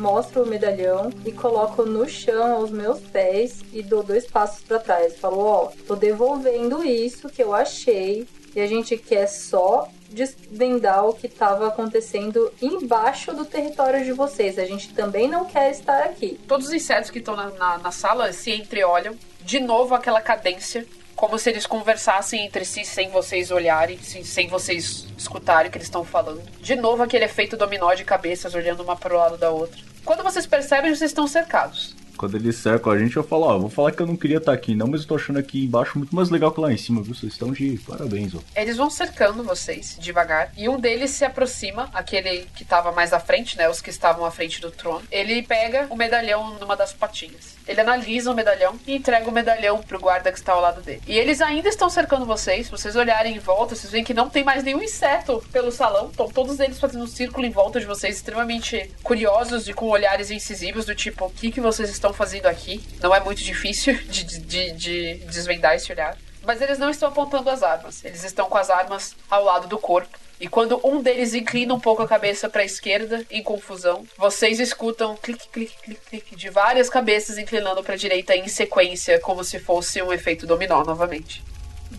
[0.00, 4.78] mostro o medalhão e coloco no chão aos meus pés e dou dois passos para
[4.78, 5.16] trás.
[5.18, 11.12] Falo, ó, tô devolvendo isso que eu achei e a gente quer só desvendar o
[11.14, 14.58] que estava acontecendo embaixo do território de vocês.
[14.58, 16.38] A gente também não quer estar aqui.
[16.48, 19.14] Todos os insetos que estão na, na, na sala se entreolham.
[19.42, 20.84] De novo aquela cadência.
[21.20, 25.76] Como se eles conversassem entre si sem vocês olharem, sem, sem vocês escutarem o que
[25.76, 26.40] eles estão falando.
[26.62, 29.78] De novo aquele efeito dominó de cabeças olhando uma pro lado da outra.
[30.02, 31.94] Quando vocês percebem, vocês estão cercados.
[32.16, 34.52] Quando eles cercam a gente, eu falo, ó, vou falar que eu não queria estar
[34.52, 37.02] aqui, não, mas eu tô achando aqui embaixo muito mais legal que lá em cima,
[37.02, 37.14] viu?
[37.14, 38.38] Vocês estão de parabéns, ó.
[38.56, 40.52] Eles vão cercando vocês devagar.
[40.56, 43.68] E um deles se aproxima, aquele que tava mais à frente, né?
[43.68, 45.02] Os que estavam à frente do trono.
[45.10, 47.56] Ele pega o medalhão numa das patinhas.
[47.66, 51.02] Ele analisa o medalhão e entrega o medalhão pro guarda que está ao lado dele.
[51.06, 52.66] E eles ainda estão cercando vocês.
[52.66, 56.08] Se vocês olharem em volta, vocês veem que não tem mais nenhum inseto pelo salão.
[56.10, 60.30] Estão todos eles fazendo um círculo em volta de vocês, extremamente curiosos e com olhares
[60.30, 62.82] incisivos do tipo, o que, que vocês estão fazendo aqui?
[63.00, 66.16] Não é muito difícil de, de, de desvendar esse olhar.
[66.42, 68.04] Mas eles não estão apontando as armas.
[68.04, 70.18] Eles estão com as armas ao lado do corpo.
[70.40, 74.58] E quando um deles inclina um pouco a cabeça para a esquerda, em confusão, vocês
[74.58, 79.44] escutam clique, clique, clique, clique de várias cabeças inclinando para a direita em sequência, como
[79.44, 81.44] se fosse um efeito dominó novamente.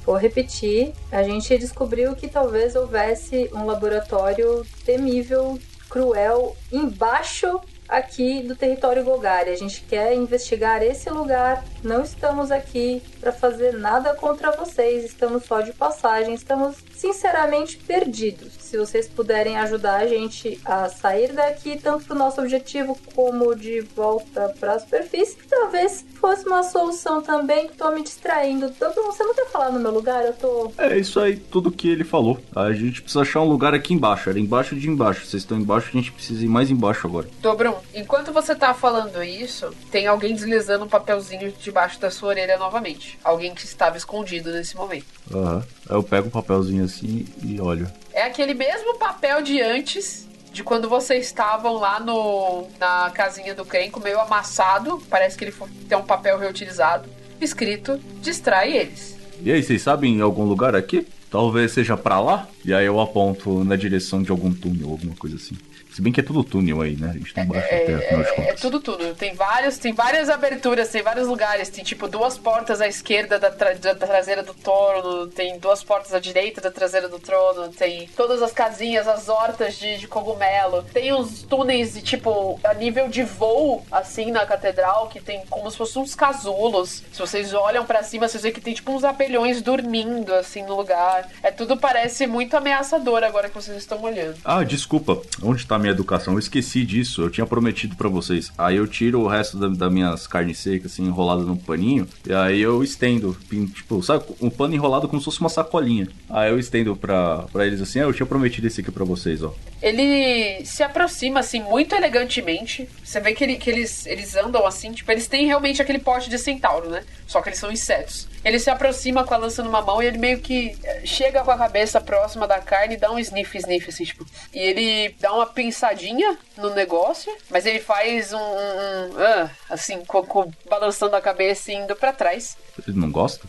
[0.04, 0.92] Vou repetir.
[1.12, 7.62] A gente descobriu que talvez houvesse um laboratório temível, cruel, embaixo
[7.92, 9.50] aqui do território Golgari.
[9.50, 11.64] A gente quer investigar esse lugar.
[11.84, 15.04] Não estamos aqui para fazer nada contra vocês.
[15.04, 16.34] Estamos só de passagem.
[16.34, 18.61] Estamos sinceramente perdidos.
[18.72, 23.54] Se vocês puderem ajudar a gente a sair daqui, tanto para o nosso objetivo como
[23.54, 27.68] de volta para a superfície, talvez fosse uma solução também.
[27.78, 28.70] Tô me distraindo.
[28.72, 30.24] Todo- Você não quer falar no meu lugar?
[30.24, 30.72] Eu tô.
[30.78, 32.40] É isso aí, tudo que ele falou.
[32.56, 35.26] A gente precisa achar um lugar aqui embaixo, era embaixo de embaixo.
[35.26, 37.28] Vocês estão embaixo, a gente precisa ir mais embaixo agora.
[37.42, 42.58] Dobrum, enquanto você tá falando isso, tem alguém deslizando um papelzinho debaixo da sua orelha
[42.58, 43.20] novamente.
[43.22, 45.08] Alguém que estava escondido nesse momento.
[45.30, 45.62] Aham.
[45.90, 47.92] Aí eu pego o papelzinho assim e olho.
[48.14, 53.66] É aquele mesmo papel de antes, de quando vocês estavam lá no na casinha do
[53.66, 55.02] Crenco, meio amassado.
[55.10, 55.54] Parece que ele
[55.88, 57.10] tem um papel reutilizado.
[57.40, 59.18] Escrito: distrai eles.
[59.44, 61.08] E aí, vocês sabem algum lugar aqui?
[61.32, 62.48] Talvez seja pra lá?
[62.64, 65.58] E aí eu aponto na direção de algum túnel, alguma coisa assim.
[65.94, 67.10] Se bem que é tudo túnel aí, né?
[67.10, 69.14] A gente tá embaixo da terra, afinal de É, é tudo tudo.
[69.16, 71.68] Tem vários, tem várias aberturas, tem vários lugares.
[71.70, 76.14] Tem tipo duas portas à esquerda da, tra- da traseira do trono, tem duas portas
[76.14, 80.84] à direita da traseira do trono, tem todas as casinhas, as hortas de, de cogumelo.
[80.94, 85.70] Tem uns túneis de tipo a nível de voo assim na catedral que tem como
[85.70, 87.04] se fossem uns casulos.
[87.12, 90.76] Se vocês olham pra cima, vocês veem que tem tipo uns abelhões dormindo assim no
[90.76, 91.28] lugar.
[91.44, 94.38] É tudo parece muito ameaçador agora que vocês estão olhando.
[94.46, 95.22] Ah, desculpa.
[95.44, 96.34] Onde tá minha educação?
[96.34, 97.22] Eu esqueci disso.
[97.24, 98.52] Eu tinha prometido pra vocês.
[98.58, 102.08] Aí eu tiro o resto da- das minhas carnes secas, assim, enrolado num paninho.
[102.28, 103.36] E aí eu estendo.
[103.74, 104.24] Tipo, sabe?
[104.42, 106.08] Um pano enrolado como se fosse uma sacolinha.
[106.30, 108.00] Aí eu estendo pra, pra eles assim.
[108.00, 109.54] Ah, eu tinha prometido esse aqui pra vocês, ó.
[109.82, 112.88] Ele se aproxima, assim, muito elegantemente.
[113.04, 116.30] Você vê que, ele- que eles, eles andam assim, tipo, eles têm realmente aquele porte
[116.30, 117.04] de centauro, né?
[117.28, 118.28] Só que eles são insetos.
[118.44, 121.52] Ele se aproxima com a lança numa mão e ele meio que eh, chega com
[121.52, 124.26] a cabeça próxima da carne e dá um sniff, sniff, assim, tipo.
[124.54, 128.38] E ele dá uma pensadinha no negócio, mas ele faz um.
[128.38, 132.58] um- um, ah, assim, com, com- balançando a cabeça e indo pra trás.
[132.88, 133.48] Ele não gosta?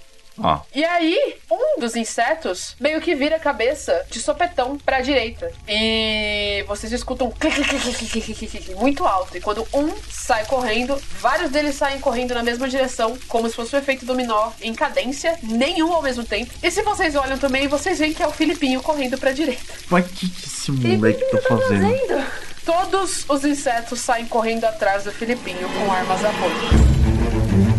[0.75, 5.51] E aí, um dos insetos meio que vira a cabeça de sopetão pra direita.
[5.69, 9.37] E vocês escutam um clique, clique, clique, muito alto.
[9.37, 13.75] E quando um sai correndo, vários deles saem correndo na mesma direção, como se fosse
[13.75, 16.53] um efeito dominó em cadência, nenhum ao mesmo tempo.
[16.63, 19.75] E se vocês olham também, vocês veem que é o Filipinho correndo pra direita.
[19.91, 21.83] mas que que esse o que moleque você tá fazendo?
[21.83, 22.27] fazendo?
[22.65, 27.72] Todos os insetos saem correndo atrás do Filipinho com armas a fogo.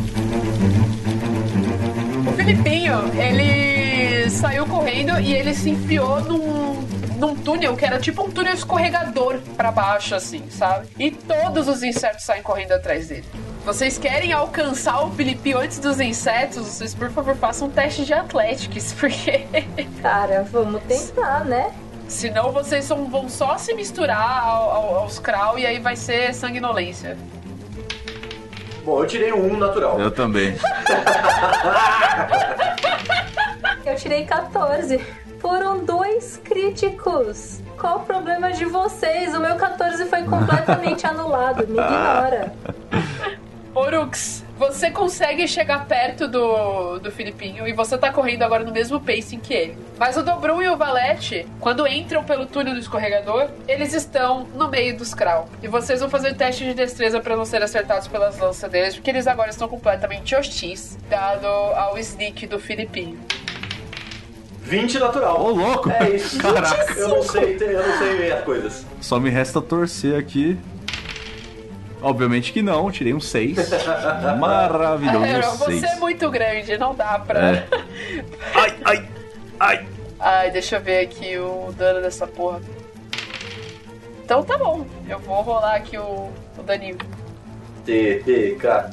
[2.43, 6.81] O Filipinho, ele saiu correndo e ele se enfiou num,
[7.17, 10.89] num túnel que era tipo um túnel escorregador pra baixo, assim, sabe?
[10.99, 13.23] E todos os insetos saem correndo atrás dele.
[13.65, 16.67] Vocês querem alcançar o Filipinho antes dos insetos?
[16.67, 19.45] Vocês, por favor, façam um teste de Athletics, porque
[20.01, 21.71] Cara, vamos tentar, né?
[22.09, 27.17] senão vocês vão só se misturar ao- ao- aos Krau e aí vai ser sanguinolência.
[28.83, 29.99] Bom, eu tirei um natural.
[29.99, 30.55] Eu também.
[33.85, 34.97] Eu tirei 14.
[35.39, 37.59] Foram dois críticos.
[37.77, 39.35] Qual o problema de vocês?
[39.35, 41.67] O meu 14 foi completamente anulado.
[41.67, 42.53] Me ignora.
[43.75, 48.99] Orux, Você consegue chegar perto do, do Filipinho e você tá correndo agora no mesmo
[48.99, 49.77] pacing que ele.
[49.97, 54.69] Mas o Dobrum e o Valete, quando entram pelo túnel do escorregador, eles estão no
[54.69, 55.49] meio dos Kral.
[55.61, 59.09] E vocês vão fazer teste de destreza pra não serem acertados pelas lanças deles, porque
[59.09, 63.19] eles agora estão completamente hostis, dado ao sneak do Filipinho.
[64.63, 65.41] 20 natural.
[65.41, 65.89] Ô, louco!
[65.89, 66.37] É isso.
[66.37, 66.93] Caraca.
[66.93, 68.85] Eu não sei, eu não sei as coisas.
[69.01, 70.57] Só me resta torcer aqui.
[72.03, 73.57] Obviamente que não, tirei um 6.
[73.73, 75.83] É, Maravilhoso você 6.
[75.83, 77.39] é muito grande, não dá pra.
[77.55, 77.67] É.
[78.53, 79.09] Ai, ai,
[79.59, 79.85] ai.
[80.19, 82.61] Ai, deixa eu ver aqui o dano dessa porra.
[84.23, 86.97] Então tá bom, eu vou rolar aqui o, o daninho.
[87.85, 88.89] TPK.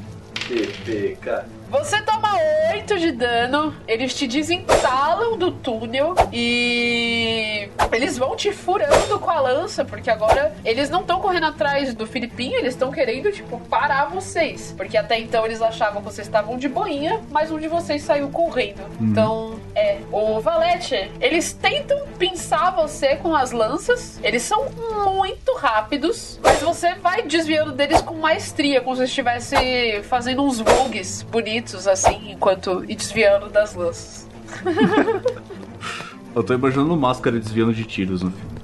[0.48, 1.44] TPK.
[1.70, 2.36] Você toma
[2.74, 9.40] 8 de dano, eles te desentalam do túnel e eles vão te furando com a
[9.40, 14.06] lança, porque agora eles não estão correndo atrás do Filipinho, eles estão querendo, tipo, parar
[14.06, 14.74] vocês.
[14.76, 18.30] Porque até então eles achavam que vocês estavam de boinha, mas um de vocês saiu
[18.30, 18.82] correndo.
[19.00, 19.98] Então, é.
[20.10, 24.66] O Valete, eles tentam pinçar você com as lanças, eles são
[25.14, 31.22] muito rápidos, mas você vai desviando deles com maestria, como se estivesse fazendo uns vogues
[31.22, 34.28] bonitos assim, enquanto e desviando das lanças.
[36.34, 38.59] Eu tô imaginando máscara desviando de tiros no filme.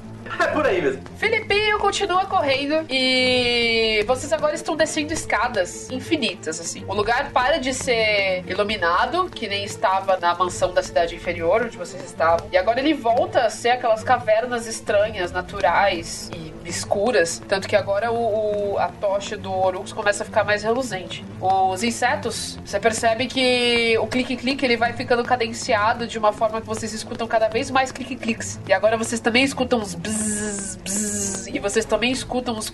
[0.46, 1.02] É por aí mesmo.
[1.18, 6.84] Filipinho continua correndo e vocês agora estão descendo escadas infinitas, assim.
[6.86, 11.76] O lugar para de ser iluminado, que nem estava na mansão da cidade inferior, onde
[11.76, 12.46] vocês estavam.
[12.52, 17.40] E agora ele volta a ser aquelas cavernas estranhas, naturais e escuras.
[17.48, 21.24] Tanto que agora o, o- a tocha do Orux começa a ficar mais reluzente.
[21.40, 26.66] Os insetos, você percebe que o clique-clique ele vai ficando cadenciado de uma forma que
[26.66, 28.58] vocês escutam cada vez mais clique-cliques.
[28.68, 32.72] E agora vocês também escutam uns bzzz, bzzz, e vocês também escutam uns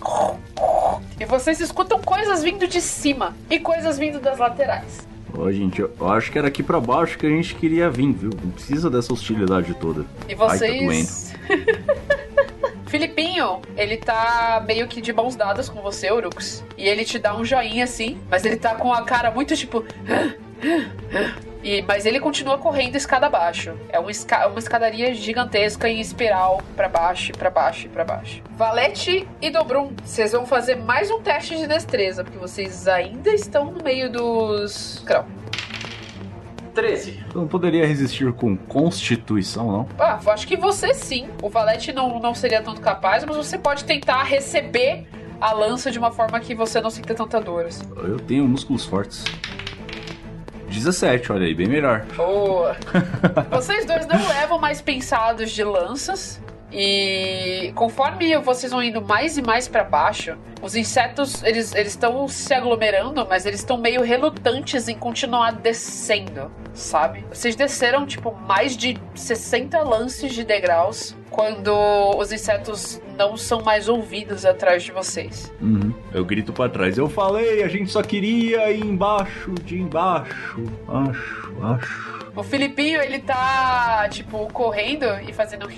[1.19, 5.07] e vocês escutam coisas vindo de cima e coisas vindo das laterais.
[5.35, 8.29] Ó, gente, eu acho que era aqui pra baixo que a gente queria vir, viu?
[8.43, 10.05] Não precisa dessa hostilidade toda.
[10.29, 11.33] E Ai, tá vocês.
[12.85, 16.63] Filipinho, ele tá meio que de mãos dadas com você, Urux.
[16.77, 19.83] E ele te dá um joinha assim, mas ele tá com a cara muito tipo.
[21.63, 23.73] E, mas ele continua correndo escada abaixo.
[23.89, 28.41] É uma, esca- uma escadaria gigantesca em espiral pra baixo, pra baixo e pra baixo.
[28.57, 33.71] Valete e Dobrum, vocês vão fazer mais um teste de destreza, porque vocês ainda estão
[33.71, 35.01] no meio dos.
[35.05, 35.25] Crão.
[36.73, 37.23] 13.
[37.33, 39.87] Eu não poderia resistir com constituição, não?
[39.99, 41.27] Ah, acho que você sim.
[41.41, 45.05] O Valete não, não seria tanto capaz, mas você pode tentar receber
[45.39, 47.65] a lança de uma forma que você não sinta tanta dor.
[47.67, 47.83] Assim.
[47.97, 49.23] Eu tenho músculos fortes.
[50.73, 52.05] 17, olha aí, bem melhor.
[52.15, 52.75] Boa!
[53.51, 56.41] vocês dois não levam mais pensados de lanças.
[56.75, 62.27] E conforme vocês vão indo mais e mais pra baixo, os insetos eles eles estão
[62.27, 67.23] se aglomerando, mas eles estão meio relutantes em continuar descendo, sabe?
[67.31, 71.71] Vocês desceram tipo mais de 60 lances de degraus quando
[72.17, 75.51] os insetos não são mais ouvidos atrás de vocês.
[75.61, 75.93] Uhum.
[76.13, 76.97] Eu grito pra trás.
[76.97, 80.63] Eu falei, a gente só queria ir embaixo de embaixo.
[80.87, 82.13] Acho, acho.
[82.35, 85.67] O Filipinho, ele tá, tipo, correndo e fazendo.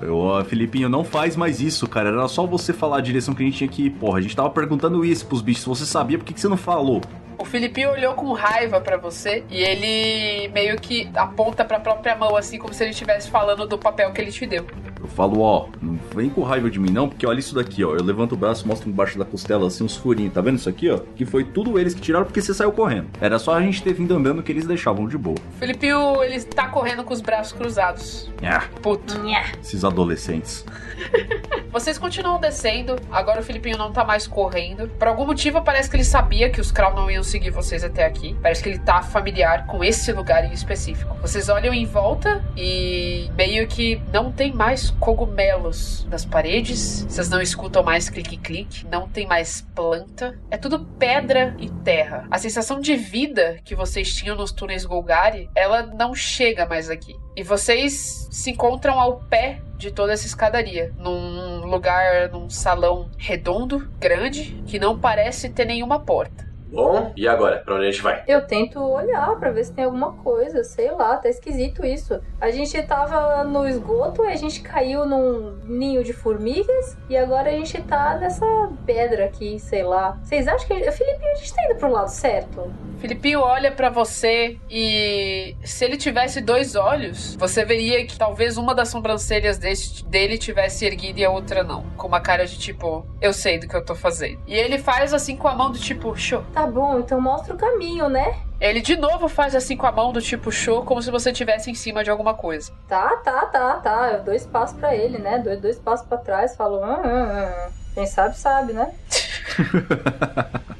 [0.00, 2.08] Eu, Filipinho, não faz mais isso, cara.
[2.08, 3.90] Era só você falar a direção que a gente tinha que ir.
[3.90, 5.62] Porra, a gente tava perguntando isso pros bichos.
[5.62, 7.02] Se você sabia, por que, que você não falou?
[7.40, 12.36] O Filipinho olhou com raiva pra você e ele meio que aponta pra própria mão,
[12.36, 14.66] assim, como se ele estivesse falando do papel que ele te deu.
[15.00, 17.94] Eu falo, ó, não vem com raiva de mim não, porque olha isso daqui, ó.
[17.94, 20.34] Eu levanto o braço, mostro embaixo da costela, assim, uns furinhos.
[20.34, 20.98] Tá vendo isso aqui, ó?
[21.16, 23.08] Que foi tudo eles que tiraram porque você saiu correndo.
[23.18, 25.38] Era só a gente ter vindo andando que eles deixavam de boa.
[25.56, 28.30] O Filipinho, ele tá correndo com os braços cruzados.
[28.42, 29.14] Ah, Puto.
[29.62, 30.66] esses adolescentes.
[31.72, 34.88] Vocês continuam descendo, agora o Filipinho não tá mais correndo.
[34.88, 38.04] Por algum motivo, parece que ele sabia que os Krau não iam seguir vocês até
[38.04, 38.36] aqui.
[38.42, 41.16] Parece que ele tá familiar com esse lugar em específico.
[41.20, 47.04] Vocês olham em volta e meio que não tem mais cogumelos nas paredes.
[47.04, 48.86] Vocês não escutam mais clique-clique.
[48.86, 50.38] Não tem mais planta.
[50.50, 52.26] É tudo pedra e terra.
[52.30, 57.14] A sensação de vida que vocês tinham nos túneis Golgari, ela não chega mais aqui.
[57.36, 63.90] E vocês se encontram ao pé de toda essa escadaria, num lugar, num salão redondo,
[63.98, 66.49] grande, que não parece ter nenhuma porta.
[66.72, 67.58] Bom, e agora?
[67.58, 68.22] Pra onde a gente vai?
[68.28, 72.20] Eu tento olhar pra ver se tem alguma coisa, sei lá, tá esquisito isso.
[72.40, 77.52] A gente tava no esgoto, a gente caiu num ninho de formigas e agora a
[77.52, 78.46] gente tá nessa
[78.86, 80.18] pedra aqui, sei lá.
[80.22, 80.90] Vocês acham que.
[80.90, 82.72] Felipe, a gente tá indo pro lado certo?
[82.98, 88.74] Filipinho olha pra você e se ele tivesse dois olhos, você veria que talvez uma
[88.74, 93.06] das sobrancelhas desse- dele tivesse erguida e a outra não, com uma cara de tipo,
[93.20, 94.40] eu sei do que eu tô fazendo.
[94.46, 96.42] E ele faz assim com a mão do tipo, show.
[96.52, 98.38] Tá, tá bom, então mostra o caminho, né?
[98.60, 101.70] Ele de novo faz assim com a mão do tipo show, como se você estivesse
[101.70, 102.70] em cima de alguma coisa.
[102.86, 104.10] Tá, tá, tá, tá.
[104.12, 105.38] Eu dou espaço pra ele, né?
[105.38, 106.84] Dou dois passos pra trás, falo.
[106.84, 108.92] "Ah, ah, ah." Quem sabe, sabe, né?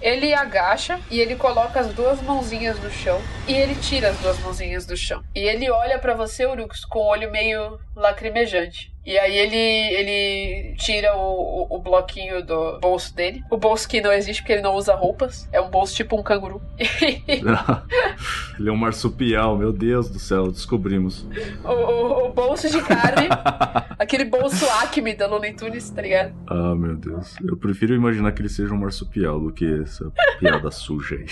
[0.00, 3.18] Ele agacha e ele coloca as duas mãozinhas no chão
[3.48, 5.22] e ele tira as duas mãozinhas do chão.
[5.34, 8.93] E ele olha pra você, Urux, com o olho meio lacrimejante.
[9.06, 13.42] E aí ele, ele tira o, o, o bloquinho do bolso dele.
[13.50, 15.48] O bolso que não existe porque ele não usa roupas.
[15.52, 16.62] É um bolso tipo um canguru.
[18.58, 21.26] Ele é um marsupial, meu Deus do céu, descobrimos.
[21.64, 23.28] o, o- o bolso de carne.
[23.98, 26.32] aquele bolso Acme da Looney Tunes, tá ligado?
[26.46, 27.34] Ah, meu Deus.
[27.44, 31.26] Eu prefiro imaginar que ele seja um marsupial do que essa piada suja aí.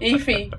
[0.00, 0.50] Enfim,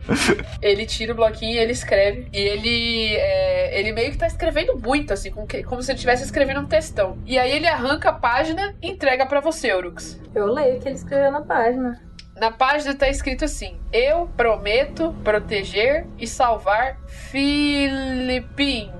[0.62, 2.28] ele tira o bloquinho e ele escreve.
[2.32, 5.48] E ele é, ele meio que tá escrevendo muito, assim, como,
[5.82, 7.18] se estivesse escrevendo um textão.
[7.26, 10.20] E aí ele arranca a página e entrega pra você, Urux.
[10.34, 12.00] Eu leio o que ele escreveu na página.
[12.40, 17.00] Na página tá escrito assim: Eu prometo proteger e salvar
[17.32, 18.94] Filipinho.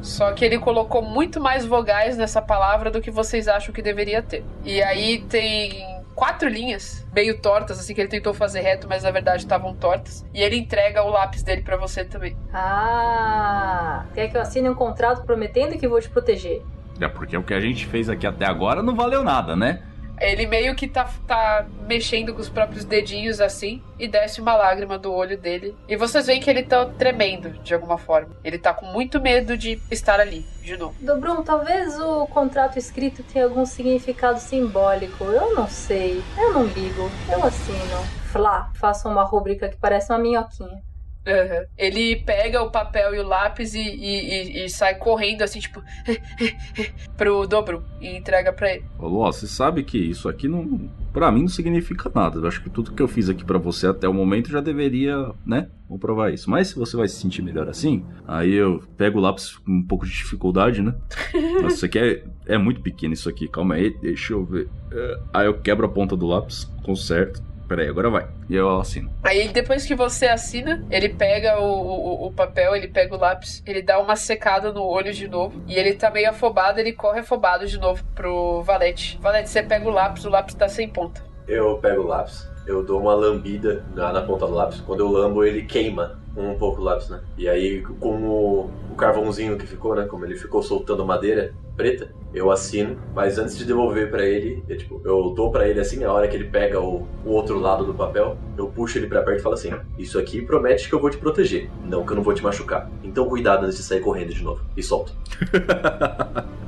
[0.00, 4.22] Só que ele colocou muito mais vogais nessa palavra do que vocês acham que deveria
[4.22, 4.44] ter.
[4.64, 9.10] E aí tem quatro linhas, meio tortas, assim, que ele tentou fazer reto, mas na
[9.10, 10.24] verdade estavam tortas.
[10.32, 12.36] E ele entrega o lápis dele pra você também.
[12.52, 16.62] Ah, quer que eu assine um contrato prometendo que vou te proteger?
[17.00, 19.82] É porque o que a gente fez aqui até agora não valeu nada, né?
[20.20, 24.98] Ele meio que tá, tá mexendo com os próprios dedinhos assim e desce uma lágrima
[24.98, 25.76] do olho dele.
[25.88, 28.36] E vocês veem que ele tá tremendo de alguma forma.
[28.44, 30.94] Ele tá com muito medo de estar ali de novo.
[31.00, 35.24] Dobrum, talvez o contrato escrito tenha algum significado simbólico.
[35.24, 36.22] Eu não sei.
[36.38, 37.10] Eu não ligo.
[37.30, 38.24] Eu assino.
[38.32, 40.82] Flá, faço uma rúbrica que parece uma minhoquinha.
[41.26, 41.66] Uhum.
[41.78, 45.82] Ele pega o papel e o lápis e, e- e- e sai correndo assim, tipo,
[47.16, 48.84] pro dobro e entrega pra ele.
[48.98, 50.90] Falou, ó, você sabe que isso aqui não.
[51.12, 52.38] Pra mim não significa nada.
[52.38, 55.30] Eu acho que tudo que eu fiz aqui pra você até o momento já deveria,
[55.46, 55.68] né?
[55.88, 56.50] Comprovar isso.
[56.50, 59.82] Mas se você vai se sentir melhor assim, aí eu pego o lápis com um
[59.86, 60.94] pouco de dificuldade, né?
[61.62, 63.46] Nossa, isso aqui é, é muito pequeno isso aqui.
[63.48, 64.68] Calma aí, deixa eu ver.
[64.92, 67.42] É, Aí eu quebro a ponta do lápis, conserto.
[67.66, 68.28] Peraí, agora vai.
[68.48, 69.10] E eu assino.
[69.22, 73.62] Aí depois que você assina, ele pega o, o, o papel, ele pega o lápis,
[73.66, 75.62] ele dá uma secada no olho de novo.
[75.66, 79.18] E ele tá meio afobado, ele corre afobado de novo pro Valete.
[79.20, 81.22] Valete, você pega o lápis, o lápis tá sem ponta.
[81.48, 84.80] Eu pego o lápis, eu dou uma lambida na, na ponta do lápis.
[84.80, 87.20] Quando eu lambo, ele queima um pouco o lápis, né?
[87.36, 90.06] E aí, com o, o carvãozinho que ficou, né?
[90.06, 92.98] Como ele ficou soltando madeira preta, eu assino.
[93.14, 96.26] Mas antes de devolver pra ele, eu, tipo, eu dou pra ele assim, a hora
[96.28, 99.42] que ele pega o, o outro lado do papel, eu puxo ele pra perto e
[99.42, 102.34] falo assim: Isso aqui promete que eu vou te proteger, não que eu não vou
[102.34, 102.90] te machucar.
[103.02, 104.64] Então cuidado antes de sair correndo de novo.
[104.76, 105.12] E solto.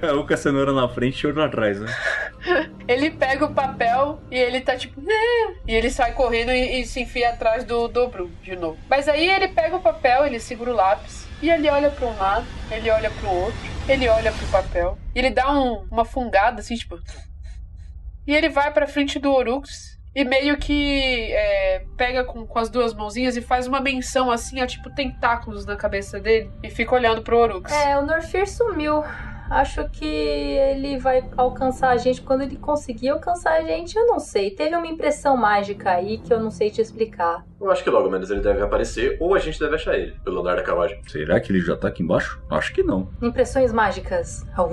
[0.00, 1.94] É, um com a cenoura na frente e outro atrás, né?
[2.88, 5.00] Ele pega o papel e ele tá tipo.
[5.00, 5.12] "Né?"
[5.66, 8.78] E ele sai correndo e, e se enfia atrás do dobro de novo.
[8.88, 11.26] Mas aí ele pega o papel, ele segura o lápis.
[11.42, 14.98] E ele olha pra um lado, ele olha pro outro, ele olha pro papel.
[15.14, 16.98] E ele dá um- uma fungada assim, tipo.
[18.26, 19.96] E ele vai pra frente do Orux.
[20.14, 24.60] E meio que é, pega com, com as duas mãozinhas e faz uma menção assim,
[24.60, 26.50] a tipo tentáculos na cabeça dele.
[26.62, 27.70] E fica olhando pro Orux.
[27.70, 29.04] É, o Norfir sumiu.
[29.48, 34.18] Acho que ele vai alcançar a gente quando ele conseguir alcançar a gente, eu não
[34.18, 34.50] sei.
[34.50, 37.44] Teve uma impressão mágica aí que eu não sei te explicar.
[37.60, 40.40] Eu acho que logo menos ele deve aparecer, ou a gente deve achar ele, pelo
[40.40, 41.00] andar da carruagem.
[41.06, 42.40] Será que ele já tá aqui embaixo?
[42.50, 43.08] Acho que não.
[43.22, 44.46] Impressões mágicas.
[44.56, 44.66] Ah.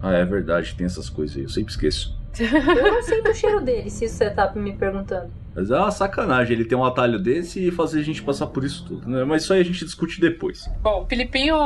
[0.00, 2.17] Ah, é verdade, tem essas coisas aí, eu sempre esqueço.
[2.38, 5.30] Eu não sinto o cheiro dele, se isso você tá me perguntando.
[5.54, 8.62] Mas é uma sacanagem ele ter um atalho desse e fazer a gente passar por
[8.64, 9.24] isso tudo, né?
[9.24, 10.70] Mas isso aí a gente discute depois.
[10.80, 11.56] Bom, o Filipinho,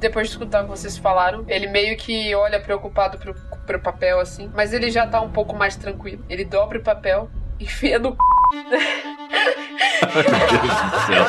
[0.00, 4.18] depois de escutar o que vocês falaram, ele meio que olha preocupado pro, pro papel,
[4.18, 6.24] assim, mas ele já tá um pouco mais tranquilo.
[6.28, 7.30] Ele dobra o papel,
[7.60, 8.16] enfia no
[8.52, 8.82] Meu Deus
[10.90, 11.26] do céu.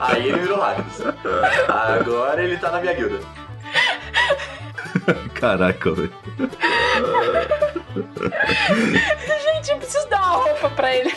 [0.00, 1.00] Aí ele virou Rakdos.
[1.68, 3.20] Agora ele tá na minha guilda.
[5.38, 6.12] Caraca, velho.
[9.44, 11.10] Gente, eu preciso dar uma roupa pra ele.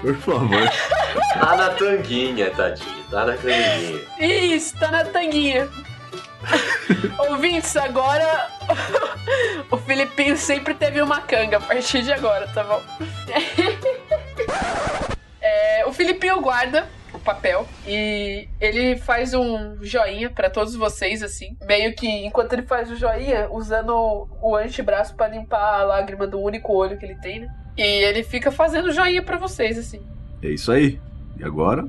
[0.00, 0.70] Por favor.
[1.34, 3.04] Tá na tanguinha, tadinho.
[3.10, 4.00] Tá na tanguinha.
[4.18, 5.68] Isso, tá na tanguinha.
[7.18, 8.48] Ouvintes, agora
[9.70, 12.82] o Filipinho sempre teve uma canga a partir de agora, tá bom?
[15.40, 16.88] É, o Filipinho guarda
[17.24, 21.56] papel e ele faz um joinha pra todos vocês, assim.
[21.66, 26.38] Meio que enquanto ele faz o joinha, usando o antebraço pra limpar a lágrima do
[26.40, 27.48] único olho que ele tem, né?
[27.76, 30.00] E ele fica fazendo joinha pra vocês, assim.
[30.42, 31.00] É isso aí.
[31.38, 31.84] E agora?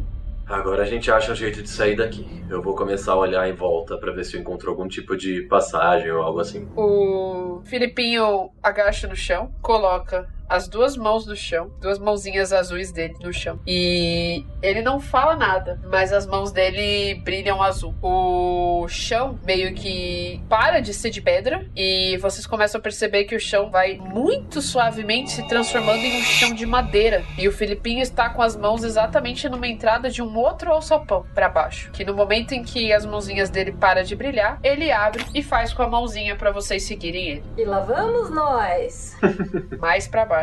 [0.47, 2.43] Agora a gente acha um jeito de sair daqui.
[2.49, 5.41] Eu vou começar a olhar em volta pra ver se eu encontro algum tipo de
[5.43, 6.67] passagem ou algo assim.
[6.75, 13.15] O Filipinho agacha no chão, coloca as duas mãos no chão, duas mãozinhas azuis dele
[13.21, 13.59] no chão.
[13.65, 17.95] E ele não fala nada, mas as mãos dele brilham azul.
[18.01, 23.35] O chão meio que para de ser de pedra e vocês começam a perceber que
[23.35, 27.23] o chão vai muito suavemente se transformando em um chão de madeira.
[27.37, 31.49] E o Filipinho está com as mãos exatamente numa entrada de um outro alçapão para
[31.49, 35.41] baixo, que no momento em que as mãozinhas dele para de brilhar, ele abre e
[35.41, 37.43] faz com a mãozinha para vocês seguirem ele.
[37.57, 39.15] E lá vamos nós!
[39.79, 40.34] Mais para baixo.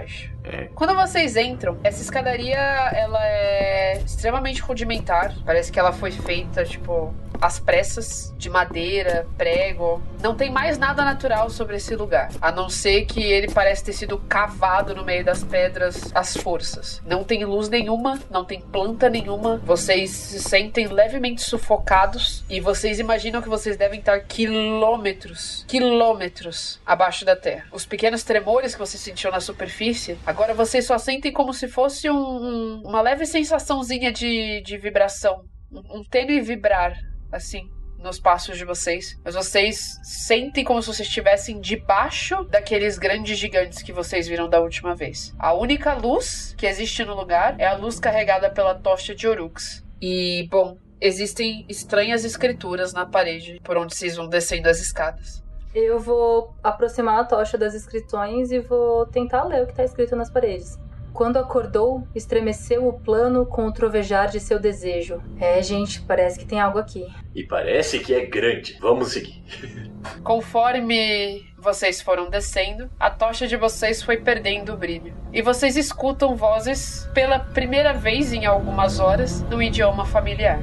[0.45, 0.69] É.
[0.75, 5.35] Quando vocês entram, essa escadaria ela é extremamente rudimentar.
[5.45, 10.01] Parece que ela foi feita, tipo, às pressas, de madeira, prego.
[10.23, 13.93] Não tem mais nada natural sobre esse lugar, a não ser que ele parece ter
[13.93, 17.03] sido cavado no meio das pedras às forças.
[17.05, 19.61] Não tem luz nenhuma, não tem planta nenhuma.
[19.65, 27.25] Vocês se sentem levemente sufocados e vocês imaginam que vocês devem estar quilômetros, quilômetros abaixo
[27.25, 27.65] da terra.
[27.73, 29.82] Os pequenos tremores que você sentiu na superfície,
[30.27, 35.45] agora vocês só sentem como se fosse um- um- uma leve sensaçãozinha de, de vibração.
[35.71, 36.95] Um, um tênue vibrar,
[37.33, 37.63] assim,
[37.99, 39.17] nos passos de vocês.
[39.25, 44.61] Mas vocês sentem como se vocês estivessem debaixo daqueles grandes gigantes que vocês viram da
[44.61, 45.33] última vez.
[45.39, 49.85] A única luz que existe no lugar é a luz carregada pela tocha de Orux.
[50.01, 55.43] E, bom, existem estranhas escrituras na parede por onde vocês vão descendo as escadas.
[55.75, 60.15] Eu vou aproximar a tocha das inscrições e vou tentar ler o que está escrito
[60.15, 60.79] nas paredes.
[61.13, 65.23] Quando acordou, estremeceu o plano com o trovejar de seu desejo.
[65.39, 67.07] É, gente, parece que tem algo aqui.
[67.35, 68.79] E parece que é grande.
[68.81, 69.43] Vamos seguir.
[70.25, 75.15] Conforme vocês foram descendo, a tocha de vocês foi perdendo o brilho.
[75.33, 80.63] E vocês escutam vozes pela primeira vez em algumas horas no idioma familiar.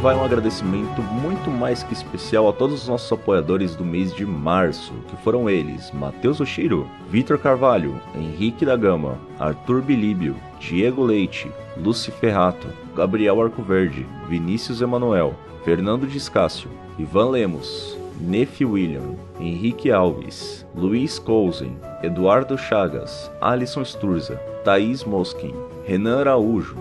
[0.00, 4.24] Vai um agradecimento muito mais que especial a todos os nossos apoiadores do mês de
[4.24, 11.50] março, que foram eles: Matheus Oshiro, Vitor Carvalho, Henrique da Gama, Arthur Bilíbio, Diego Leite,
[11.76, 12.66] Luci Ferrato,
[12.96, 15.34] Gabriel Arcoverde, Vinícius Emanuel,
[15.66, 25.04] Fernando Discácio, Ivan Lemos, Nefi William, Henrique Alves, Luiz Cousen, Eduardo Chagas, Alisson Sturza, Thaís
[25.04, 25.54] Moskin,
[25.86, 26.76] Renan Araújo,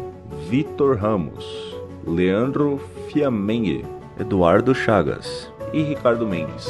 [0.49, 1.75] Vitor Ramos,
[2.07, 2.79] Leandro
[3.11, 3.83] Fiamengue,
[4.19, 6.67] Eduardo Chagas e Ricardo Mendes.